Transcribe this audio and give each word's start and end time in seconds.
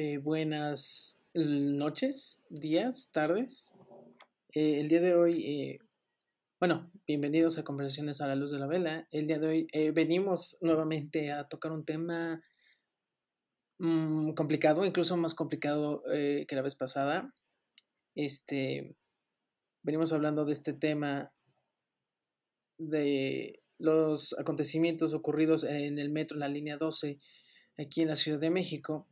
Eh, 0.00 0.18
buenas 0.18 1.20
noches, 1.34 2.44
días, 2.50 3.10
tardes. 3.10 3.74
Eh, 4.54 4.78
el 4.78 4.86
día 4.86 5.00
de 5.00 5.16
hoy, 5.16 5.44
eh, 5.44 5.78
bueno, 6.60 6.88
bienvenidos 7.04 7.58
a 7.58 7.64
Conversaciones 7.64 8.20
a 8.20 8.28
la 8.28 8.36
Luz 8.36 8.52
de 8.52 8.60
la 8.60 8.68
Vela. 8.68 9.08
El 9.10 9.26
día 9.26 9.40
de 9.40 9.48
hoy 9.48 9.68
venimos 9.92 10.56
nuevamente 10.60 11.32
a 11.32 11.48
tocar 11.48 11.72
un 11.72 11.84
tema 11.84 12.40
mm, 13.78 14.34
complicado, 14.34 14.84
incluso 14.84 15.16
más 15.16 15.34
complicado 15.34 16.04
que 16.06 16.46
la 16.54 16.62
vez 16.62 16.76
pasada. 16.76 17.34
Este, 18.14 18.94
venimos 19.82 20.12
hablando 20.12 20.44
de 20.44 20.52
este 20.52 20.74
tema 20.74 21.32
de 22.78 23.64
los 23.78 24.38
acontecimientos 24.38 25.12
ocurridos 25.12 25.64
en 25.64 25.98
el 25.98 26.10
metro, 26.10 26.36
en 26.36 26.40
la 26.40 26.48
línea 26.48 26.76
12, 26.76 27.18
aquí 27.78 28.02
en 28.02 28.08
la 28.08 28.14
Ciudad 28.14 28.38
de 28.38 28.50
México 28.50 29.08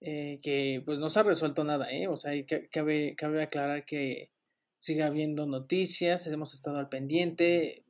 eh, 0.00 0.38
que 0.42 0.82
pues 0.84 0.98
no 0.98 1.08
se 1.08 1.20
ha 1.20 1.22
resuelto 1.24 1.64
nada, 1.64 1.90
¿eh? 1.90 2.08
O 2.08 2.16
sea, 2.16 2.32
cabe, 2.70 3.16
cabe 3.16 3.42
aclarar 3.42 3.84
que 3.84 4.30
sigue 4.76 5.02
habiendo 5.02 5.46
noticias, 5.46 6.26
hemos 6.26 6.54
estado 6.54 6.78
al 6.78 6.88
pendiente, 6.88 7.84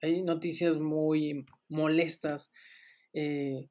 hay 0.00 0.22
noticias 0.22 0.76
muy 0.76 1.46
molestas, 1.68 2.52
eh, 3.12 3.68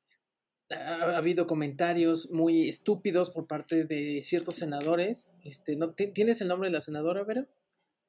ha, 0.70 1.18
habido 1.18 1.48
comentarios 1.48 2.32
muy 2.32 2.68
estúpidos 2.68 3.30
por 3.30 3.48
parte 3.48 3.86
de 3.86 4.22
ciertos 4.24 4.56
senadores. 4.56 5.34
Este, 5.44 5.76
¿no, 5.76 5.94
¿Tienes 5.94 6.42
el 6.42 6.48
nombre 6.48 6.70
de 6.70 6.74
la 6.74 6.82
senadora, 6.82 7.24
Vera? 7.24 7.48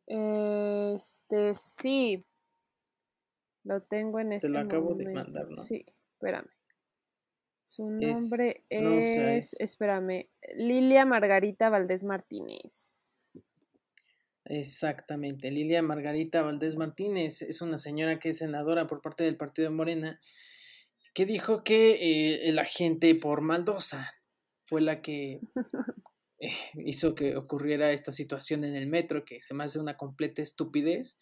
Este, 0.06 1.54
sí. 1.54 2.24
Lo 3.64 3.82
tengo 3.82 4.20
en 4.20 4.32
este 4.32 4.48
Te 4.48 4.52
lo 4.52 4.60
acabo 4.60 4.94
de 4.94 5.12
mandar, 5.12 5.48
¿no? 5.50 5.56
Sí, 5.56 5.84
espérame. 6.14 6.55
Su 7.66 7.90
nombre 7.90 8.62
es, 8.70 9.60
espérame, 9.60 10.28
Lilia 10.54 11.04
Margarita 11.04 11.68
Valdés 11.68 12.04
Martínez. 12.04 13.32
Exactamente, 14.44 15.50
Lilia 15.50 15.82
Margarita 15.82 16.42
Valdés 16.42 16.76
Martínez 16.76 17.42
es 17.42 17.62
una 17.62 17.76
señora 17.76 18.20
que 18.20 18.28
es 18.28 18.38
senadora 18.38 18.86
por 18.86 19.02
parte 19.02 19.24
del 19.24 19.36
partido 19.36 19.68
de 19.68 19.74
Morena, 19.74 20.20
que 21.12 21.26
dijo 21.26 21.64
que 21.64 22.46
eh, 22.48 22.52
la 22.52 22.64
gente 22.64 23.12
por 23.16 23.40
Maldosa 23.40 24.14
fue 24.62 24.80
la 24.80 25.02
que 25.02 25.40
eh, 26.38 26.52
hizo 26.86 27.16
que 27.16 27.36
ocurriera 27.36 27.90
esta 27.90 28.12
situación 28.12 28.62
en 28.62 28.76
el 28.76 28.86
metro, 28.86 29.24
que 29.24 29.42
se 29.42 29.54
me 29.54 29.64
hace 29.64 29.80
una 29.80 29.96
completa 29.96 30.40
estupidez. 30.40 31.18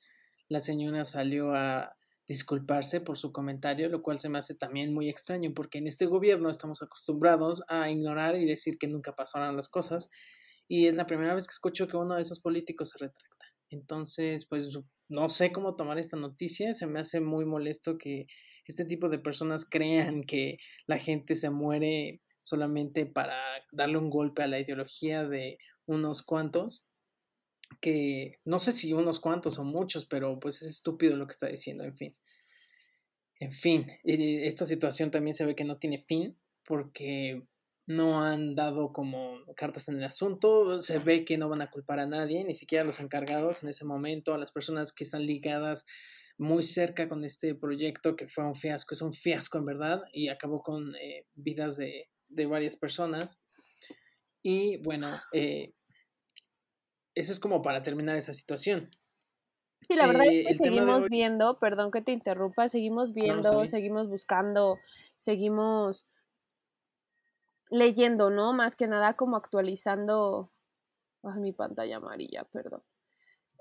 La 0.49 0.61
señora 0.61 1.07
salió 1.07 1.55
a 1.55 1.97
disculparse 2.27 3.01
por 3.01 3.19
su 3.19 3.33
comentario, 3.33 3.89
lo 3.89 4.03
cual 4.03 4.19
se 4.19 4.29
me 4.29 4.39
hace 4.39 4.55
también 4.55 4.95
muy 4.95 5.09
extraño 5.09 5.53
porque 5.55 5.79
en 5.79 5.87
este 5.87 6.07
gobierno 6.07 6.51
estamos 6.51 6.83
acostumbrados 6.83 7.63
a 7.69 7.91
ignorar 7.91 8.37
y 8.37 8.47
decir 8.47 8.79
que 8.79 8.89
nunca 8.89 9.15
pasaron 9.15 9.57
las 9.57 9.69
cosas 9.69 10.11
y 10.67 10.87
es 10.87 10.97
la 10.97 11.07
primera 11.07 11.35
vez 11.35 11.47
que 11.47 11.53
escucho 11.53 11.87
que 11.87 11.97
uno 11.97 12.15
de 12.15 12.23
esos 12.23 12.41
políticos 12.41 12.91
se 12.91 12.99
retracta. 13.05 13.47
Entonces, 13.71 14.47
pues 14.47 14.79
no 15.09 15.29
sé 15.29 15.53
cómo 15.53 15.77
tomar 15.77 15.99
esta 15.99 16.17
noticia, 16.17 16.73
se 16.73 16.87
me 16.87 17.01
hace 17.01 17.21
muy 17.21 17.45
molesto 17.45 17.99
que 17.99 18.27
este 18.67 18.87
tipo 18.87 19.09
de 19.11 19.19
personas 19.19 19.69
crean 19.69 20.23
que 20.23 20.57
la 20.87 20.99
gente 20.99 21.35
se 21.35 21.51
muere 21.51 22.23
solamente 22.43 23.05
para 23.05 23.37
darle 23.73 23.99
un 23.99 24.11
golpe 24.11 24.43
a 24.43 24.47
la 24.47 24.61
ideología 24.61 25.25
de 25.25 25.59
unos 25.87 26.23
cuantos 26.23 26.87
que 27.81 28.41
no 28.45 28.59
sé 28.59 28.73
si 28.73 28.93
unos 28.93 29.21
cuantos 29.21 29.59
o 29.59 29.65
muchos, 29.65 30.07
pero 30.07 30.39
pues 30.41 30.63
es 30.63 30.69
estúpido 30.69 31.17
lo 31.17 31.27
que 31.27 31.33
está 31.33 31.49
diciendo, 31.49 31.85
en 31.85 31.97
fin. 31.97 32.17
En 33.41 33.53
fin, 33.53 33.91
esta 34.05 34.65
situación 34.65 35.11
también 35.11 35.35
se 35.35 35.45
ve 35.45 35.55
que 35.55 35.65
no 35.65 35.79
tiene 35.79 36.05
fin 36.07 36.39
porque 36.65 37.43
no 37.87 38.23
han 38.25 38.55
dado 38.55 38.93
como 38.93 39.39
cartas 39.57 39.89
en 39.89 39.97
el 39.97 40.05
asunto, 40.05 40.81
se 40.81 40.99
ve 40.99 41.25
que 41.25 41.37
no 41.37 41.49
van 41.49 41.61
a 41.61 41.71
culpar 41.71 41.99
a 41.99 42.07
nadie, 42.07 42.45
ni 42.45 42.55
siquiera 42.55 42.83
a 42.83 42.87
los 42.87 43.01
encargados 43.01 43.63
en 43.63 43.69
ese 43.69 43.85
momento, 43.85 44.33
a 44.33 44.39
las 44.39 44.53
personas 44.53 44.93
que 44.93 45.05
están 45.05 45.27
ligadas 45.27 45.85
muy 46.39 46.63
cerca 46.63 47.09
con 47.09 47.25
este 47.25 47.55
proyecto 47.55 48.17
que 48.17 48.29
fue 48.29 48.45
un 48.45 48.55
fiasco, 48.55 48.95
es 48.95 49.03
un 49.03 49.13
fiasco 49.13 49.59
en 49.59 49.67
verdad 49.67 50.03
y 50.13 50.29
acabó 50.29 50.63
con 50.63 50.95
eh, 50.97 51.27
vidas 51.35 51.77
de, 51.77 52.09
de, 52.29 52.47
varias 52.47 52.77
personas. 52.77 53.43
Y 54.43 54.79
bueno, 54.79 55.21
eh, 55.33 55.75
eso 57.15 57.33
es 57.33 57.41
como 57.41 57.63
para 57.63 57.83
terminar 57.83 58.17
esa 58.17 58.33
situación. 58.33 58.91
Sí, 59.81 59.95
la 59.95 60.07
verdad 60.07 60.27
es 60.27 60.39
eh, 60.39 60.45
que 60.49 60.55
seguimos 60.55 61.09
viendo, 61.09 61.59
perdón 61.59 61.91
que 61.91 62.01
te 62.01 62.13
interrumpa, 62.13 62.69
seguimos 62.69 63.13
viendo, 63.13 63.67
seguimos 63.67 64.09
buscando, 64.09 64.79
seguimos 65.19 66.07
leyendo, 67.71 68.31
¿no? 68.31 68.55
Más 68.55 68.77
que 68.77 68.89
nada 68.89 69.15
como 69.15 69.37
actualizando, 69.37 70.51
ay, 71.23 71.41
mi 71.41 71.53
pantalla 71.53 71.97
amarilla, 71.97 72.45
perdón. 72.45 72.83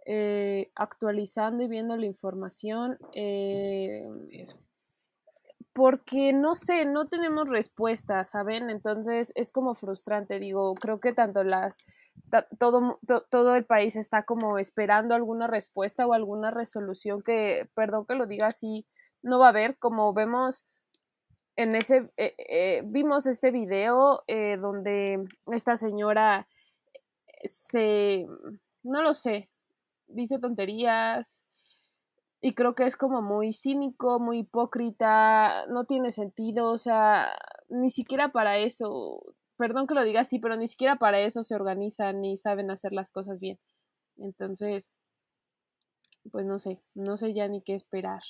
Eh, 0.05 0.71
actualizando 0.75 1.63
y 1.63 1.67
viendo 1.67 1.97
la 1.97 2.05
información. 2.05 2.97
Eh, 3.13 4.05
porque 5.73 6.33
no 6.33 6.53
sé, 6.53 6.85
no 6.85 7.07
tenemos 7.07 7.49
respuesta, 7.49 8.23
¿saben? 8.23 8.69
Entonces 8.69 9.33
es 9.35 9.51
como 9.51 9.73
frustrante, 9.73 10.39
digo, 10.39 10.75
creo 10.75 10.99
que 10.99 11.13
tanto 11.13 11.43
las, 11.43 11.79
todo, 12.59 12.99
todo 13.29 13.55
el 13.55 13.65
país 13.65 13.95
está 13.95 14.23
como 14.23 14.57
esperando 14.57 15.15
alguna 15.15 15.47
respuesta 15.47 16.05
o 16.07 16.13
alguna 16.13 16.51
resolución 16.51 17.21
que, 17.21 17.69
perdón 17.75 18.05
que 18.05 18.15
lo 18.15 18.25
diga 18.25 18.47
así, 18.47 18.85
no 19.21 19.39
va 19.39 19.47
a 19.47 19.49
haber, 19.49 19.77
como 19.77 20.13
vemos 20.13 20.65
en 21.55 21.75
ese, 21.75 22.11
eh, 22.17 22.35
eh, 22.37 22.81
vimos 22.85 23.25
este 23.27 23.51
video 23.51 24.23
eh, 24.27 24.57
donde 24.57 25.23
esta 25.51 25.75
señora 25.75 26.47
se, 27.43 28.25
no 28.83 29.01
lo 29.01 29.13
sé, 29.13 29.49
dice 30.07 30.39
tonterías, 30.39 31.43
y 32.41 32.53
creo 32.53 32.75
que 32.75 32.85
es 32.85 32.97
como 32.97 33.21
muy 33.21 33.53
cínico, 33.53 34.19
muy 34.19 34.39
hipócrita, 34.39 35.65
no 35.67 35.85
tiene 35.85 36.11
sentido, 36.11 36.71
o 36.71 36.77
sea, 36.77 37.33
ni 37.69 37.89
siquiera 37.89 38.33
para 38.33 38.57
eso, 38.57 39.21
perdón 39.57 39.87
que 39.87 39.95
lo 39.95 40.03
diga 40.03 40.21
así, 40.21 40.39
pero 40.39 40.55
ni 40.57 40.67
siquiera 40.67 40.97
para 40.97 41.19
eso 41.19 41.43
se 41.43 41.55
organizan 41.55 42.21
ni 42.21 42.37
saben 42.37 42.71
hacer 42.71 42.93
las 42.93 43.11
cosas 43.11 43.39
bien. 43.39 43.59
Entonces, 44.17 44.93
pues 46.31 46.45
no 46.45 46.59
sé, 46.59 46.81
no 46.93 47.17
sé 47.17 47.33
ya 47.33 47.47
ni 47.47 47.61
qué 47.61 47.75
esperar. 47.75 48.21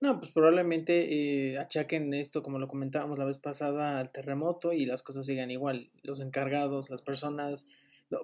No, 0.00 0.20
pues 0.20 0.32
probablemente 0.32 1.52
eh, 1.52 1.58
achaquen 1.58 2.12
esto, 2.14 2.42
como 2.42 2.58
lo 2.58 2.68
comentábamos 2.68 3.18
la 3.18 3.24
vez 3.24 3.38
pasada, 3.38 3.98
al 3.98 4.12
terremoto 4.12 4.72
y 4.72 4.86
las 4.86 5.02
cosas 5.02 5.26
sigan 5.26 5.50
igual. 5.50 5.90
Los 6.02 6.20
encargados, 6.20 6.90
las 6.90 7.02
personas, 7.02 7.66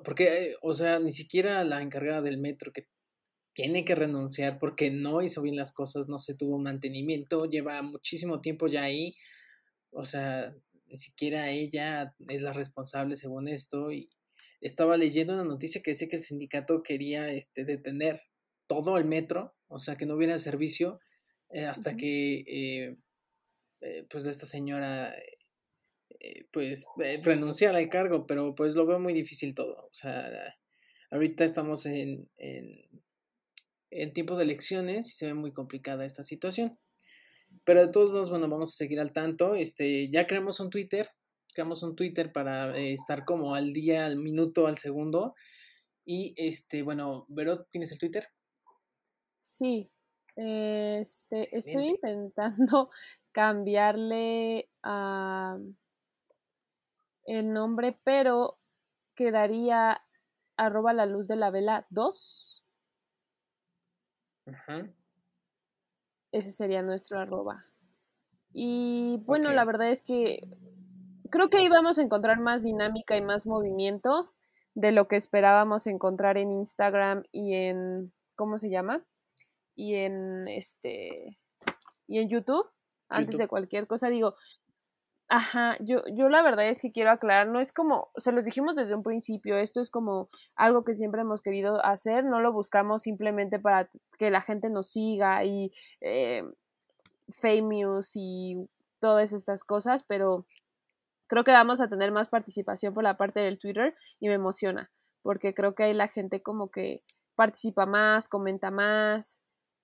porque, 0.04 0.50
eh, 0.50 0.56
o 0.62 0.72
sea, 0.74 0.98
ni 1.00 1.10
siquiera 1.10 1.64
la 1.64 1.82
encargada 1.82 2.22
del 2.22 2.38
metro 2.38 2.72
que 2.72 2.88
tiene 3.52 3.84
que 3.84 3.94
renunciar 3.94 4.58
porque 4.58 4.90
no 4.90 5.22
hizo 5.22 5.42
bien 5.42 5.56
las 5.56 5.72
cosas, 5.72 6.08
no 6.08 6.18
se 6.18 6.34
tuvo 6.34 6.58
mantenimiento, 6.58 7.46
lleva 7.46 7.82
muchísimo 7.82 8.40
tiempo 8.40 8.68
ya 8.68 8.82
ahí, 8.84 9.16
o 9.90 10.04
sea, 10.04 10.54
ni 10.90 10.98
siquiera 10.98 11.50
ella 11.50 12.14
es 12.28 12.42
la 12.42 12.52
responsable 12.52 13.16
según 13.16 13.48
esto 13.48 13.92
y 13.92 14.10
estaba 14.60 14.96
leyendo 14.96 15.34
una 15.34 15.44
noticia 15.44 15.80
que 15.82 15.92
decía 15.92 16.08
que 16.08 16.16
el 16.16 16.22
sindicato 16.22 16.82
quería 16.82 17.30
este, 17.30 17.64
detener 17.64 18.20
todo 18.66 18.98
el 18.98 19.04
metro, 19.04 19.54
o 19.68 19.78
sea, 19.78 19.96
que 19.96 20.06
no 20.06 20.14
hubiera 20.14 20.38
servicio 20.38 21.00
eh, 21.50 21.64
hasta 21.64 21.96
que 21.96 22.44
eh, 22.46 22.96
eh, 23.80 24.06
pues 24.10 24.26
esta 24.26 24.46
señora 24.46 25.14
pues 26.52 26.86
renunciara 27.22 27.78
al 27.78 27.88
cargo, 27.88 28.26
pero 28.26 28.54
pues 28.54 28.74
lo 28.74 28.84
veo 28.84 28.98
muy 28.98 29.14
difícil 29.14 29.54
todo, 29.54 29.86
o 29.86 29.92
sea, 29.92 30.54
ahorita 31.10 31.44
estamos 31.44 31.86
en 31.86 32.28
en 33.90 34.12
tiempo 34.12 34.36
de 34.36 34.44
elecciones 34.44 35.08
y 35.08 35.12
se 35.12 35.26
ve 35.26 35.34
muy 35.34 35.52
complicada 35.52 36.04
esta 36.04 36.22
situación. 36.22 36.78
Pero 37.64 37.86
de 37.86 37.92
todos 37.92 38.10
modos, 38.10 38.30
bueno, 38.30 38.48
vamos 38.48 38.70
a 38.70 38.76
seguir 38.76 39.00
al 39.00 39.12
tanto. 39.12 39.54
Este, 39.54 40.10
ya 40.10 40.26
creamos 40.26 40.60
un 40.60 40.70
Twitter, 40.70 41.10
creamos 41.54 41.82
un 41.82 41.96
Twitter 41.96 42.32
para 42.32 42.76
eh, 42.76 42.92
estar 42.92 43.24
como 43.24 43.54
al 43.54 43.72
día, 43.72 44.06
al 44.06 44.16
minuto, 44.16 44.66
al 44.66 44.78
segundo. 44.78 45.34
Y 46.04 46.34
este, 46.36 46.82
bueno, 46.82 47.26
Vero, 47.28 47.66
¿tienes 47.70 47.92
el 47.92 47.98
Twitter? 47.98 48.28
Sí. 49.36 49.90
Este, 50.36 51.56
estoy 51.56 51.88
intentando 51.88 52.90
cambiarle 53.32 54.70
a 54.82 55.58
el 57.24 57.52
nombre, 57.52 58.00
pero 58.04 58.58
quedaría 59.14 60.02
arroba 60.56 60.92
la 60.92 61.06
luz 61.06 61.28
de 61.28 61.36
la 61.36 61.50
vela 61.50 61.86
2 61.90 62.60
ese 66.32 66.52
sería 66.52 66.82
nuestro 66.82 67.18
arroba. 67.18 67.64
Y 68.52 69.22
bueno, 69.24 69.52
la 69.52 69.64
verdad 69.64 69.90
es 69.90 70.02
que 70.02 70.48
creo 71.30 71.48
que 71.48 71.58
ahí 71.58 71.68
vamos 71.68 71.98
a 71.98 72.02
encontrar 72.02 72.40
más 72.40 72.62
dinámica 72.62 73.16
y 73.16 73.22
más 73.22 73.46
movimiento 73.46 74.32
de 74.74 74.92
lo 74.92 75.08
que 75.08 75.16
esperábamos 75.16 75.86
encontrar 75.86 76.38
en 76.38 76.50
Instagram 76.50 77.24
y 77.32 77.54
en 77.54 78.12
¿cómo 78.34 78.58
se 78.58 78.70
llama? 78.70 79.04
Y 79.74 79.94
en 79.94 80.48
este 80.48 81.38
y 82.06 82.18
en 82.18 82.28
YouTube, 82.28 82.66
antes 83.08 83.38
de 83.38 83.48
cualquier 83.48 83.86
cosa 83.86 84.08
digo, 84.08 84.34
Ajá, 85.32 85.76
yo, 85.78 86.02
yo 86.12 86.28
la 86.28 86.42
verdad 86.42 86.68
es 86.68 86.82
que 86.82 86.90
quiero 86.90 87.12
aclarar, 87.12 87.46
no 87.46 87.60
es 87.60 87.72
como, 87.72 88.10
se 88.16 88.32
los 88.32 88.44
dijimos 88.44 88.74
desde 88.74 88.96
un 88.96 89.04
principio, 89.04 89.56
esto 89.58 89.80
es 89.80 89.88
como 89.88 90.28
algo 90.56 90.82
que 90.82 90.92
siempre 90.92 91.20
hemos 91.20 91.40
querido 91.40 91.84
hacer, 91.86 92.24
no 92.24 92.40
lo 92.40 92.52
buscamos 92.52 93.02
simplemente 93.02 93.60
para 93.60 93.88
que 94.18 94.32
la 94.32 94.40
gente 94.40 94.70
nos 94.70 94.90
siga 94.90 95.44
y 95.44 95.70
eh, 96.00 96.42
famous 97.28 98.16
y 98.16 98.56
todas 98.98 99.32
estas 99.32 99.62
cosas, 99.62 100.02
pero 100.02 100.46
creo 101.28 101.44
que 101.44 101.52
vamos 101.52 101.80
a 101.80 101.88
tener 101.88 102.10
más 102.10 102.26
participación 102.26 102.92
por 102.92 103.04
la 103.04 103.16
parte 103.16 103.38
del 103.38 103.60
Twitter 103.60 103.94
y 104.18 104.26
me 104.26 104.34
emociona, 104.34 104.90
porque 105.22 105.54
creo 105.54 105.76
que 105.76 105.84
ahí 105.84 105.94
la 105.94 106.08
gente 106.08 106.42
como 106.42 106.72
que 106.72 107.04
participa 107.36 107.86
más, 107.86 108.28
comenta 108.28 108.72
más, 108.72 109.42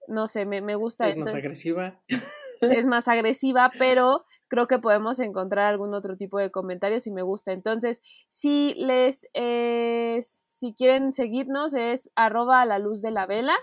no 0.09 0.27
sé, 0.27 0.45
me, 0.45 0.61
me 0.61 0.75
gusta. 0.75 1.07
Es 1.07 1.17
más 1.17 1.35
agresiva. 1.35 2.03
Es 2.61 2.87
más 2.87 3.09
agresiva, 3.09 3.71
pero 3.79 4.25
creo 4.49 4.67
que 4.67 4.79
podemos 4.79 5.21
encontrar 5.21 5.67
algún 5.67 5.95
otro 5.95 6.17
tipo 6.17 6.39
de 6.39 6.51
comentarios 6.51 7.07
y 7.07 7.11
me 7.11 7.23
gusta. 7.23 7.53
Entonces, 7.53 8.03
si 8.29 8.75
les, 8.75 9.29
eh, 9.35 10.19
si 10.23 10.75
quieren 10.75 11.13
seguirnos 11.13 11.75
es 11.75 12.11
arroba 12.15 12.63
a 12.63 12.67
la 12.67 12.79
luz 12.79 13.03
de 13.03 13.11
la 13.11 13.27
vela 13.27 13.57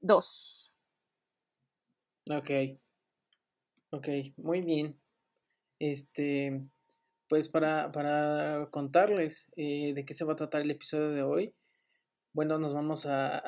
2. 0.00 0.72
Ok. 2.30 2.50
Ok, 3.90 4.08
muy 4.36 4.62
bien. 4.62 5.00
Este, 5.78 6.62
pues 7.28 7.48
para, 7.48 7.90
para 7.90 8.68
contarles 8.70 9.50
eh, 9.56 9.92
de 9.94 10.04
qué 10.04 10.14
se 10.14 10.24
va 10.24 10.34
a 10.34 10.36
tratar 10.36 10.62
el 10.62 10.70
episodio 10.70 11.10
de 11.10 11.22
hoy, 11.22 11.54
bueno, 12.32 12.58
nos 12.58 12.72
vamos 12.72 13.06
a, 13.06 13.42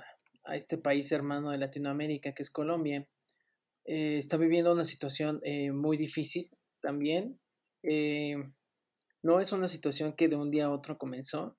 a 0.44 0.56
este 0.56 0.78
país 0.78 1.12
hermano 1.12 1.50
de 1.50 1.58
Latinoamérica 1.58 2.32
que 2.32 2.42
es 2.42 2.50
Colombia. 2.50 3.06
Eh, 3.84 4.16
está 4.18 4.36
viviendo 4.36 4.72
una 4.72 4.84
situación 4.84 5.40
eh, 5.42 5.72
muy 5.72 5.96
difícil 5.96 6.46
también. 6.80 7.40
Eh, 7.82 8.36
no 9.22 9.40
es 9.40 9.52
una 9.52 9.68
situación 9.68 10.14
que 10.14 10.28
de 10.28 10.36
un 10.36 10.50
día 10.50 10.66
a 10.66 10.70
otro 10.70 10.98
comenzó, 10.98 11.56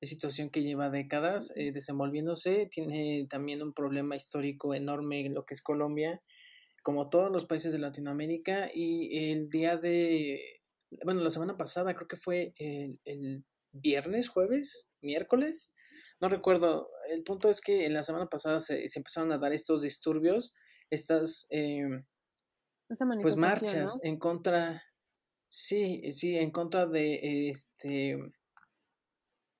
es 0.00 0.08
situación 0.08 0.50
que 0.50 0.62
lleva 0.62 0.90
décadas 0.90 1.52
desenvolviéndose, 1.54 2.66
tiene 2.66 3.26
también 3.30 3.62
un 3.62 3.72
problema 3.72 4.16
histórico 4.16 4.74
enorme 4.74 5.24
en 5.24 5.34
lo 5.34 5.46
que 5.46 5.54
es 5.54 5.62
Colombia, 5.62 6.20
como 6.82 7.08
todos 7.08 7.30
los 7.30 7.46
países 7.46 7.72
de 7.72 7.78
Latinoamérica, 7.78 8.70
y 8.74 9.30
el 9.30 9.48
día 9.48 9.78
de, 9.78 10.40
bueno, 11.04 11.22
la 11.22 11.30
semana 11.30 11.56
pasada 11.56 11.94
creo 11.94 12.08
que 12.08 12.16
fue 12.16 12.52
el, 12.58 13.00
el 13.04 13.44
viernes, 13.72 14.28
jueves, 14.28 14.90
miércoles, 15.00 15.74
no 16.20 16.28
recuerdo, 16.28 16.90
el 17.10 17.22
punto 17.22 17.48
es 17.48 17.60
que 17.60 17.86
en 17.86 17.94
la 17.94 18.02
semana 18.02 18.26
pasada 18.26 18.60
se, 18.60 18.88
se 18.88 18.98
empezaron 18.98 19.32
a 19.32 19.38
dar 19.38 19.52
estos 19.52 19.82
disturbios 19.82 20.54
estas 20.94 21.46
em, 21.50 22.04
pues 23.20 23.36
marchas 23.36 23.98
en 24.02 24.18
contra, 24.18 24.82
sí, 25.46 26.12
sí, 26.12 26.36
en 26.38 26.50
contra 26.50 26.86
de 26.86 27.48
este 27.48 28.16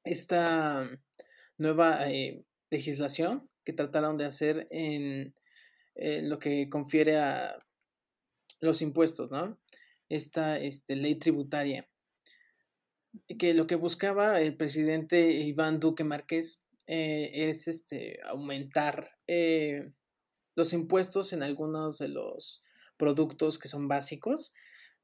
esta 0.04 0.88
nueva 1.56 2.10
eh, 2.10 2.44
legislación 2.70 3.48
que 3.64 3.72
trataron 3.72 4.18
de 4.18 4.26
hacer 4.26 4.68
en, 4.70 5.34
lo 5.96 6.38
que 6.38 6.68
confiere 6.68 7.18
a 7.18 7.64
los 8.60 8.82
impuestos, 8.82 9.30
¿no? 9.30 9.58
Esta 10.08 10.58
este, 10.58 10.96
ley 10.96 11.14
tributaria. 11.14 11.88
Que 13.38 13.54
lo 13.54 13.66
que 13.68 13.76
buscaba 13.76 14.40
el 14.40 14.56
presidente 14.56 15.30
Iván 15.30 15.78
Duque 15.78 16.02
Márquez 16.02 16.64
eh, 16.88 17.30
es 17.48 17.68
este, 17.68 18.18
aumentar 18.24 19.16
eh, 19.28 19.92
los 20.54 20.72
impuestos 20.72 21.32
en 21.32 21.42
algunos 21.42 21.98
de 21.98 22.08
los 22.08 22.64
productos 22.96 23.58
que 23.58 23.68
son 23.68 23.88
básicos 23.88 24.52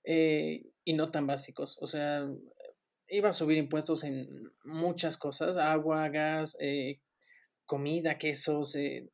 eh, 0.04 0.70
y 0.84 0.92
no 0.94 1.10
tan 1.10 1.26
básicos. 1.26 1.78
O 1.80 1.86
sea, 1.86 2.28
iba 3.08 3.28
a 3.28 3.32
subir 3.32 3.58
impuestos 3.58 4.04
en 4.04 4.50
muchas 4.64 5.16
cosas, 5.16 5.56
agua, 5.56 6.08
gas, 6.08 6.56
eh, 6.60 7.00
comida, 7.66 8.18
quesos. 8.18 8.74
Eh, 8.76 9.08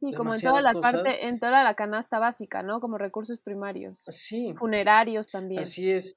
sí, 0.00 0.12
como 0.14 0.34
en 0.34 0.40
toda 0.40 0.60
la 0.60 0.80
parte, 0.80 1.26
en 1.26 1.38
toda 1.38 1.62
la 1.62 1.74
canasta 1.74 2.18
básica, 2.18 2.62
¿no? 2.62 2.80
Como 2.80 2.98
recursos 2.98 3.38
primarios. 3.38 4.04
Sí. 4.08 4.52
Funerarios 4.54 5.30
también. 5.30 5.60
Así 5.60 5.90
es. 5.90 6.16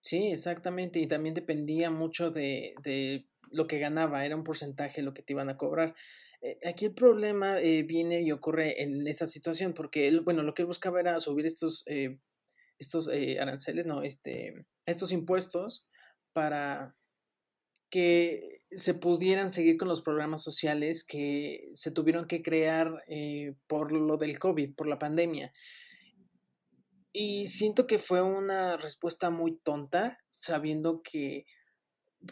Sí, 0.00 0.28
exactamente. 0.32 0.98
Y 0.98 1.06
también 1.06 1.34
dependía 1.34 1.90
mucho 1.90 2.30
de, 2.30 2.74
de 2.82 3.26
lo 3.50 3.66
que 3.66 3.78
ganaba, 3.78 4.24
era 4.24 4.36
un 4.36 4.44
porcentaje 4.44 5.02
lo 5.02 5.12
que 5.12 5.22
te 5.22 5.32
iban 5.32 5.50
a 5.50 5.56
cobrar. 5.56 5.94
Eh, 6.42 6.58
aquí 6.66 6.86
el 6.86 6.94
problema 6.94 7.60
eh, 7.60 7.82
viene 7.82 8.22
y 8.22 8.32
ocurre 8.32 8.82
en 8.82 9.06
esa 9.06 9.26
situación, 9.26 9.74
porque 9.74 10.18
bueno, 10.20 10.42
lo 10.42 10.54
que 10.54 10.62
él 10.62 10.66
buscaba 10.66 11.00
era 11.00 11.20
subir 11.20 11.46
estos, 11.46 11.82
eh, 11.86 12.18
estos 12.78 13.08
aranceles, 13.38 13.86
no, 13.86 14.02
este, 14.02 14.66
estos 14.86 15.12
impuestos 15.12 15.86
para 16.32 16.96
que 17.90 18.62
se 18.70 18.94
pudieran 18.94 19.50
seguir 19.50 19.76
con 19.76 19.88
los 19.88 20.00
programas 20.00 20.42
sociales 20.42 21.04
que 21.04 21.70
se 21.74 21.90
tuvieron 21.90 22.26
que 22.26 22.40
crear 22.40 23.04
por 23.66 23.92
lo 23.92 24.16
del 24.16 24.38
COVID, 24.38 24.74
por 24.76 24.86
la 24.86 24.98
pandemia. 24.98 25.52
Y 27.12 27.48
siento 27.48 27.88
que 27.88 27.98
fue 27.98 28.22
una 28.22 28.76
respuesta 28.76 29.28
muy 29.30 29.58
tonta, 29.58 30.18
sabiendo 30.28 31.02
que 31.02 31.44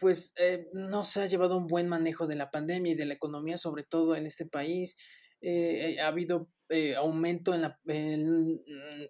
pues 0.01 0.33
eh, 0.37 0.69
no 0.73 1.05
se 1.05 1.23
ha 1.23 1.27
llevado 1.27 1.57
un 1.57 1.67
buen 1.67 1.89
manejo 1.89 2.27
de 2.27 2.37
la 2.37 2.51
pandemia 2.51 2.93
y 2.93 2.97
de 2.97 3.07
la 3.07 3.15
economía, 3.15 3.57
sobre 3.57 3.85
todo 3.85 4.15
en 4.17 4.27
este 4.27 4.47
país. 4.47 4.97
Eh, 5.41 6.01
ha 6.01 6.09
habido 6.09 6.51
eh, 6.69 6.97
aumento 6.97 7.55
en, 7.55 7.63
la, 7.63 7.81
el 7.87 8.61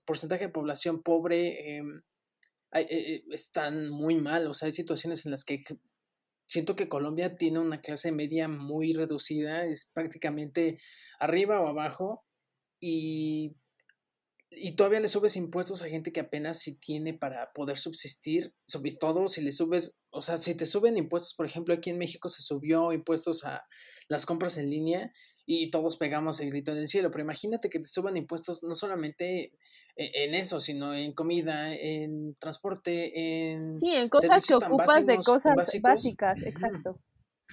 porcentaje 0.04 0.46
de 0.46 0.52
población 0.52 1.02
pobre. 1.02 1.82
están 3.32 3.88
muy 3.88 4.16
mal, 4.16 4.46
o 4.46 4.54
sea, 4.54 4.66
hay 4.66 4.72
situaciones 4.72 5.24
en 5.24 5.32
las 5.32 5.44
que 5.44 5.62
siento 6.46 6.76
que 6.76 6.88
Colombia 6.88 7.36
tiene 7.36 7.58
una 7.58 7.80
clase 7.80 8.12
media 8.12 8.48
muy 8.48 8.92
reducida, 8.92 9.64
es 9.64 9.90
prácticamente 9.92 10.78
arriba 11.18 11.60
o 11.60 11.66
abajo. 11.68 12.24
Y 12.80 13.56
y 14.50 14.76
todavía 14.76 15.00
le 15.00 15.08
subes 15.08 15.36
impuestos 15.36 15.82
a 15.82 15.88
gente 15.88 16.12
que 16.12 16.20
apenas 16.20 16.60
si 16.60 16.78
tiene 16.78 17.14
para 17.14 17.52
poder 17.52 17.76
subsistir, 17.76 18.54
sobre 18.66 18.92
todo 18.92 19.28
si 19.28 19.42
le 19.42 19.52
subes, 19.52 20.00
o 20.10 20.22
sea, 20.22 20.36
si 20.38 20.54
te 20.54 20.66
suben 20.66 20.96
impuestos, 20.96 21.34
por 21.34 21.46
ejemplo, 21.46 21.74
aquí 21.74 21.90
en 21.90 21.98
México 21.98 22.28
se 22.28 22.42
subió 22.42 22.92
impuestos 22.92 23.44
a 23.44 23.66
las 24.08 24.26
compras 24.26 24.56
en 24.56 24.70
línea 24.70 25.12
y 25.44 25.70
todos 25.70 25.96
pegamos 25.96 26.40
el 26.40 26.50
grito 26.50 26.72
en 26.72 26.78
el 26.78 26.88
cielo, 26.88 27.10
pero 27.10 27.24
imagínate 27.24 27.70
que 27.70 27.78
te 27.78 27.86
suban 27.86 28.16
impuestos 28.16 28.62
no 28.62 28.74
solamente 28.74 29.52
e, 29.96 30.24
en 30.24 30.34
eso, 30.34 30.60
sino 30.60 30.94
en 30.94 31.12
comida, 31.12 31.74
en 31.74 32.34
transporte, 32.38 33.52
en... 33.52 33.74
Sí, 33.74 33.90
en 33.90 34.08
cosas 34.08 34.46
que 34.46 34.54
ocupas 34.54 35.06
de 35.06 35.16
cosas 35.18 35.56
básicas, 35.82 36.42
exacto. 36.42 37.00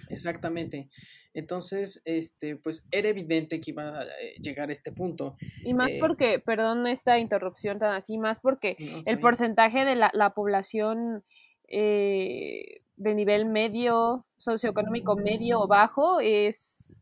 Exactamente. 0.10 0.90
Entonces, 1.34 2.02
este, 2.06 2.56
pues 2.56 2.88
era 2.92 3.10
evidente 3.10 3.60
que 3.60 3.72
iba 3.72 4.00
a 4.00 4.04
eh, 4.04 4.36
llegar 4.42 4.70
a 4.70 4.72
este 4.72 4.92
punto. 4.92 5.36
Y 5.64 5.74
más 5.74 5.94
eh 5.94 5.98
porque, 6.00 6.40
perdón 6.40 6.88
esta 6.88 7.20
interrupción 7.20 7.78
tan 7.78 7.94
así, 7.94 8.18
más 8.18 8.40
porque 8.40 8.78
el 9.06 9.20
porcentaje 9.20 9.84
de 9.84 9.96
la, 9.96 10.12
la 10.14 10.34
población 10.34 11.24
eh, 11.68 12.82
de 12.96 13.16
nivel 13.16 13.46
medio, 13.46 14.26
socioeconómico 14.38 15.16
medio 15.18 15.60
o 15.60 15.68
bajo 15.68 16.20
es 16.22 16.96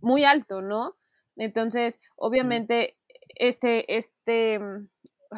muy 0.00 0.24
alto, 0.24 0.62
¿no? 0.62 0.96
Entonces, 1.36 2.00
obviamente, 2.16 2.96
este, 3.34 3.96
este, 3.96 4.60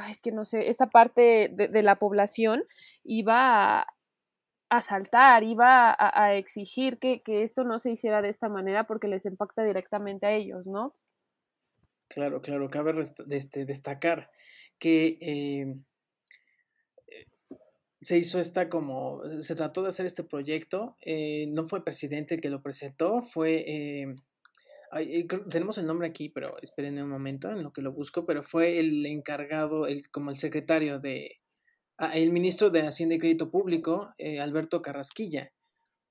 es 0.09 0.21
que 0.21 0.31
no 0.31 0.45
sé, 0.45 0.69
esta 0.69 0.87
parte 0.89 1.51
de, 1.53 1.69
de 1.69 1.83
la 1.83 1.97
población 1.97 2.63
iba 3.03 3.81
a, 3.81 3.96
a 4.69 4.81
saltar, 4.81 5.45
iba 5.45 5.97
a, 5.99 6.35
exigir 6.35 6.99
que, 6.99 7.23
esto 7.27 7.65
no 7.65 7.79
se 7.79 7.93
hiciera 7.93 8.23
de 8.23 8.29
esta 8.29 8.49
manera 8.49 8.87
porque 8.87 9.09
les 9.09 9.25
impacta 9.25 9.63
directamente 9.63 10.27
a 10.27 10.33
ellos, 10.33 10.67
¿no? 10.67 10.95
Claro, 12.09 12.41
claro, 12.41 12.69
cabe 12.71 12.93
este, 13.31 13.65
destacar 13.65 14.31
que 14.79 15.19
em, 15.21 15.85
se 18.01 18.19
hizo 18.19 18.39
esta 18.39 18.69
como, 18.69 19.23
se 19.41 19.55
trató 19.55 19.83
de 19.83 19.89
hacer 19.89 20.07
este 20.07 20.25
proyecto, 20.25 20.97
eh, 21.01 21.47
no 21.49 21.65
fue 21.65 21.79
el 21.79 21.85
presidente 21.85 22.35
el 22.35 22.41
que 22.41 22.51
lo 22.51 22.63
presentó, 22.63 23.23
fue, 23.23 23.65
em, 23.67 24.17
eh, 24.99 25.27
tenemos 25.49 25.79
el 25.79 25.87
nombre 25.87 26.09
aquí, 26.09 26.29
pero 26.29 26.57
esperen 26.61 27.01
un 27.01 27.09
momento 27.09 27.51
en 27.51 27.63
lo 27.63 27.73
que 27.73 27.83
lo 27.83 27.93
busco, 27.93 28.27
pero 28.27 28.43
fue 28.43 28.79
el 28.79 29.07
encargado, 29.07 29.87
el, 29.87 30.09
como 30.11 30.31
el 30.31 30.39
secretario 30.39 30.99
de, 30.99 31.37
el 31.99 32.31
ministro 32.31 32.71
de 32.71 32.87
Hacienda 32.87 33.15
y 33.15 33.19
Crédito 33.19 33.51
Público, 33.51 34.15
eh, 34.19 34.41
Alberto 34.41 34.83
Carrasquilla. 34.83 35.53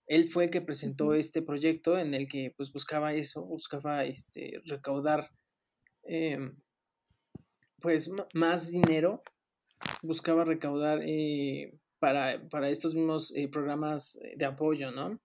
Él 0.08 0.26
fue 0.26 0.46
el 0.46 0.52
que 0.52 0.62
presentó 0.62 1.14
este 1.14 1.42
proyecto 1.42 1.98
en 1.98 2.14
el 2.14 2.28
que 2.28 2.54
pues 2.56 2.72
buscaba 2.72 3.14
eso, 3.14 3.44
buscaba 3.44 4.06
este, 4.06 4.62
recaudar 4.66 5.32
em, 6.04 6.56
pues 7.80 8.12
más 8.34 8.72
dinero, 8.72 9.24
buscaba 10.02 10.46
recaudar 10.46 11.02
eh, 11.06 11.80
para, 12.00 12.48
para, 12.50 12.70
estos 12.70 12.96
mismos 12.96 13.34
eh, 13.36 13.48
programas 13.48 14.20
de 14.36 14.46
apoyo, 14.46 14.92
¿no? 14.92 15.20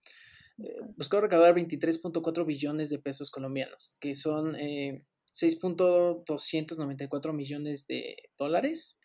buscaba 0.95 1.23
recaudar 1.23 1.55
23.4 1.55 2.45
billones 2.45 2.91
de 2.91 2.99
pesos 2.99 3.31
colombianos, 3.31 3.97
que 3.99 4.15
son 4.15 4.55
6.294 5.33 7.33
millones 7.33 7.87
de 7.87 8.15
dólares 8.37 9.00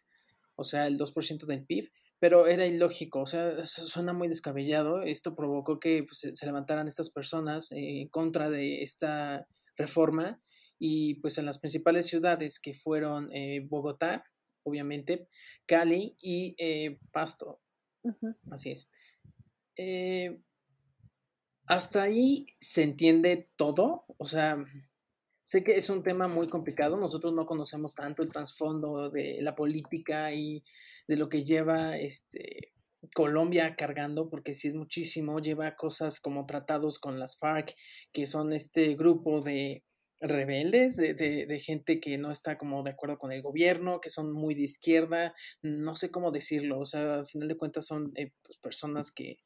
o 0.56 0.64
sea, 0.64 0.88
el 0.88 0.98
2% 0.98 1.46
del 1.46 1.66
PIB, 1.66 1.90
pero 2.20 2.48
era 2.48 2.66
ilógico, 2.66 3.22
o 3.22 3.26
sea, 3.26 3.66
suena 3.66 4.14
muy 4.14 4.28
descabellado. 4.28 5.02
Esto 5.02 5.36
provocó 5.36 5.80
que 5.80 6.04
pues, 6.04 6.32
se 6.34 6.46
levantaran 6.46 6.88
estas 6.88 7.10
personas 7.10 7.72
en 7.72 8.08
contra 8.10 8.50
de 8.50 8.82
esta 8.82 9.48
reforma 9.78 10.40
y 10.80 11.16
pues 11.16 11.38
en 11.38 11.46
las 11.46 11.60
principales 11.60 12.08
ciudades 12.08 12.60
que 12.60 12.74
fueron 12.74 13.30
eh, 13.34 13.66
Bogotá, 13.68 14.24
obviamente, 14.64 15.28
Cali 15.66 16.16
y 16.22 16.56
eh, 16.58 17.00
Pasto. 17.12 17.62
Así 18.52 18.72
es. 18.72 18.92
Eh, 19.78 20.40
hasta 21.68 22.04
ahí 22.04 22.46
se 22.60 22.84
entiende 22.84 23.50
todo, 23.56 24.06
o 24.18 24.26
sea, 24.26 24.64
sé 25.46 25.64
que 25.64 25.76
es 25.78 25.90
un 25.92 26.02
tema 26.02 26.28
muy 26.28 26.50
complicado, 26.50 26.98
nosotros 26.98 27.32
no 27.34 27.46
conocemos 27.46 27.94
tanto 27.94 28.24
el 28.24 28.32
trasfondo 28.32 29.12
de 29.12 29.38
la 29.42 29.56
política 29.56 30.34
y 30.34 30.64
de 31.08 31.18
lo 31.18 31.30
que 31.30 31.44
lleva 31.44 31.98
este 31.98 32.74
Colombia 33.14 33.76
cargando, 33.76 34.28
porque 34.28 34.56
sí 34.56 34.68
es 34.68 34.74
muchísimo, 34.74 35.40
lleva 35.40 35.76
cosas 35.76 36.20
como 36.20 36.48
tratados 36.48 36.98
con 36.98 37.20
las 37.20 37.38
FARC, 37.38 37.76
que 38.12 38.26
son 38.26 38.54
este 38.54 38.96
grupo 38.96 39.42
de 39.42 39.84
rebeldes, 40.20 40.96
de, 40.96 41.14
de, 41.14 41.60
gente 41.60 42.00
que 42.00 42.18
no 42.18 42.32
está 42.32 42.58
como 42.58 42.82
de 42.82 42.90
acuerdo 42.90 43.20
con 43.20 43.32
el 43.32 43.44
gobierno, 43.44 44.02
que 44.02 44.10
son 44.10 44.34
muy 44.34 44.56
de 44.56 44.64
izquierda, 44.64 45.36
no 45.62 45.94
sé 45.94 46.10
cómo 46.10 46.32
decirlo, 46.32 46.80
o 46.80 46.86
sea, 46.86 47.20
al 47.20 47.28
final 47.28 47.48
de 47.48 47.58
cuentas 47.58 47.86
son 47.86 48.12
eh, 48.16 48.32
pues, 48.42 48.58
personas 48.58 49.12
que 49.12 49.38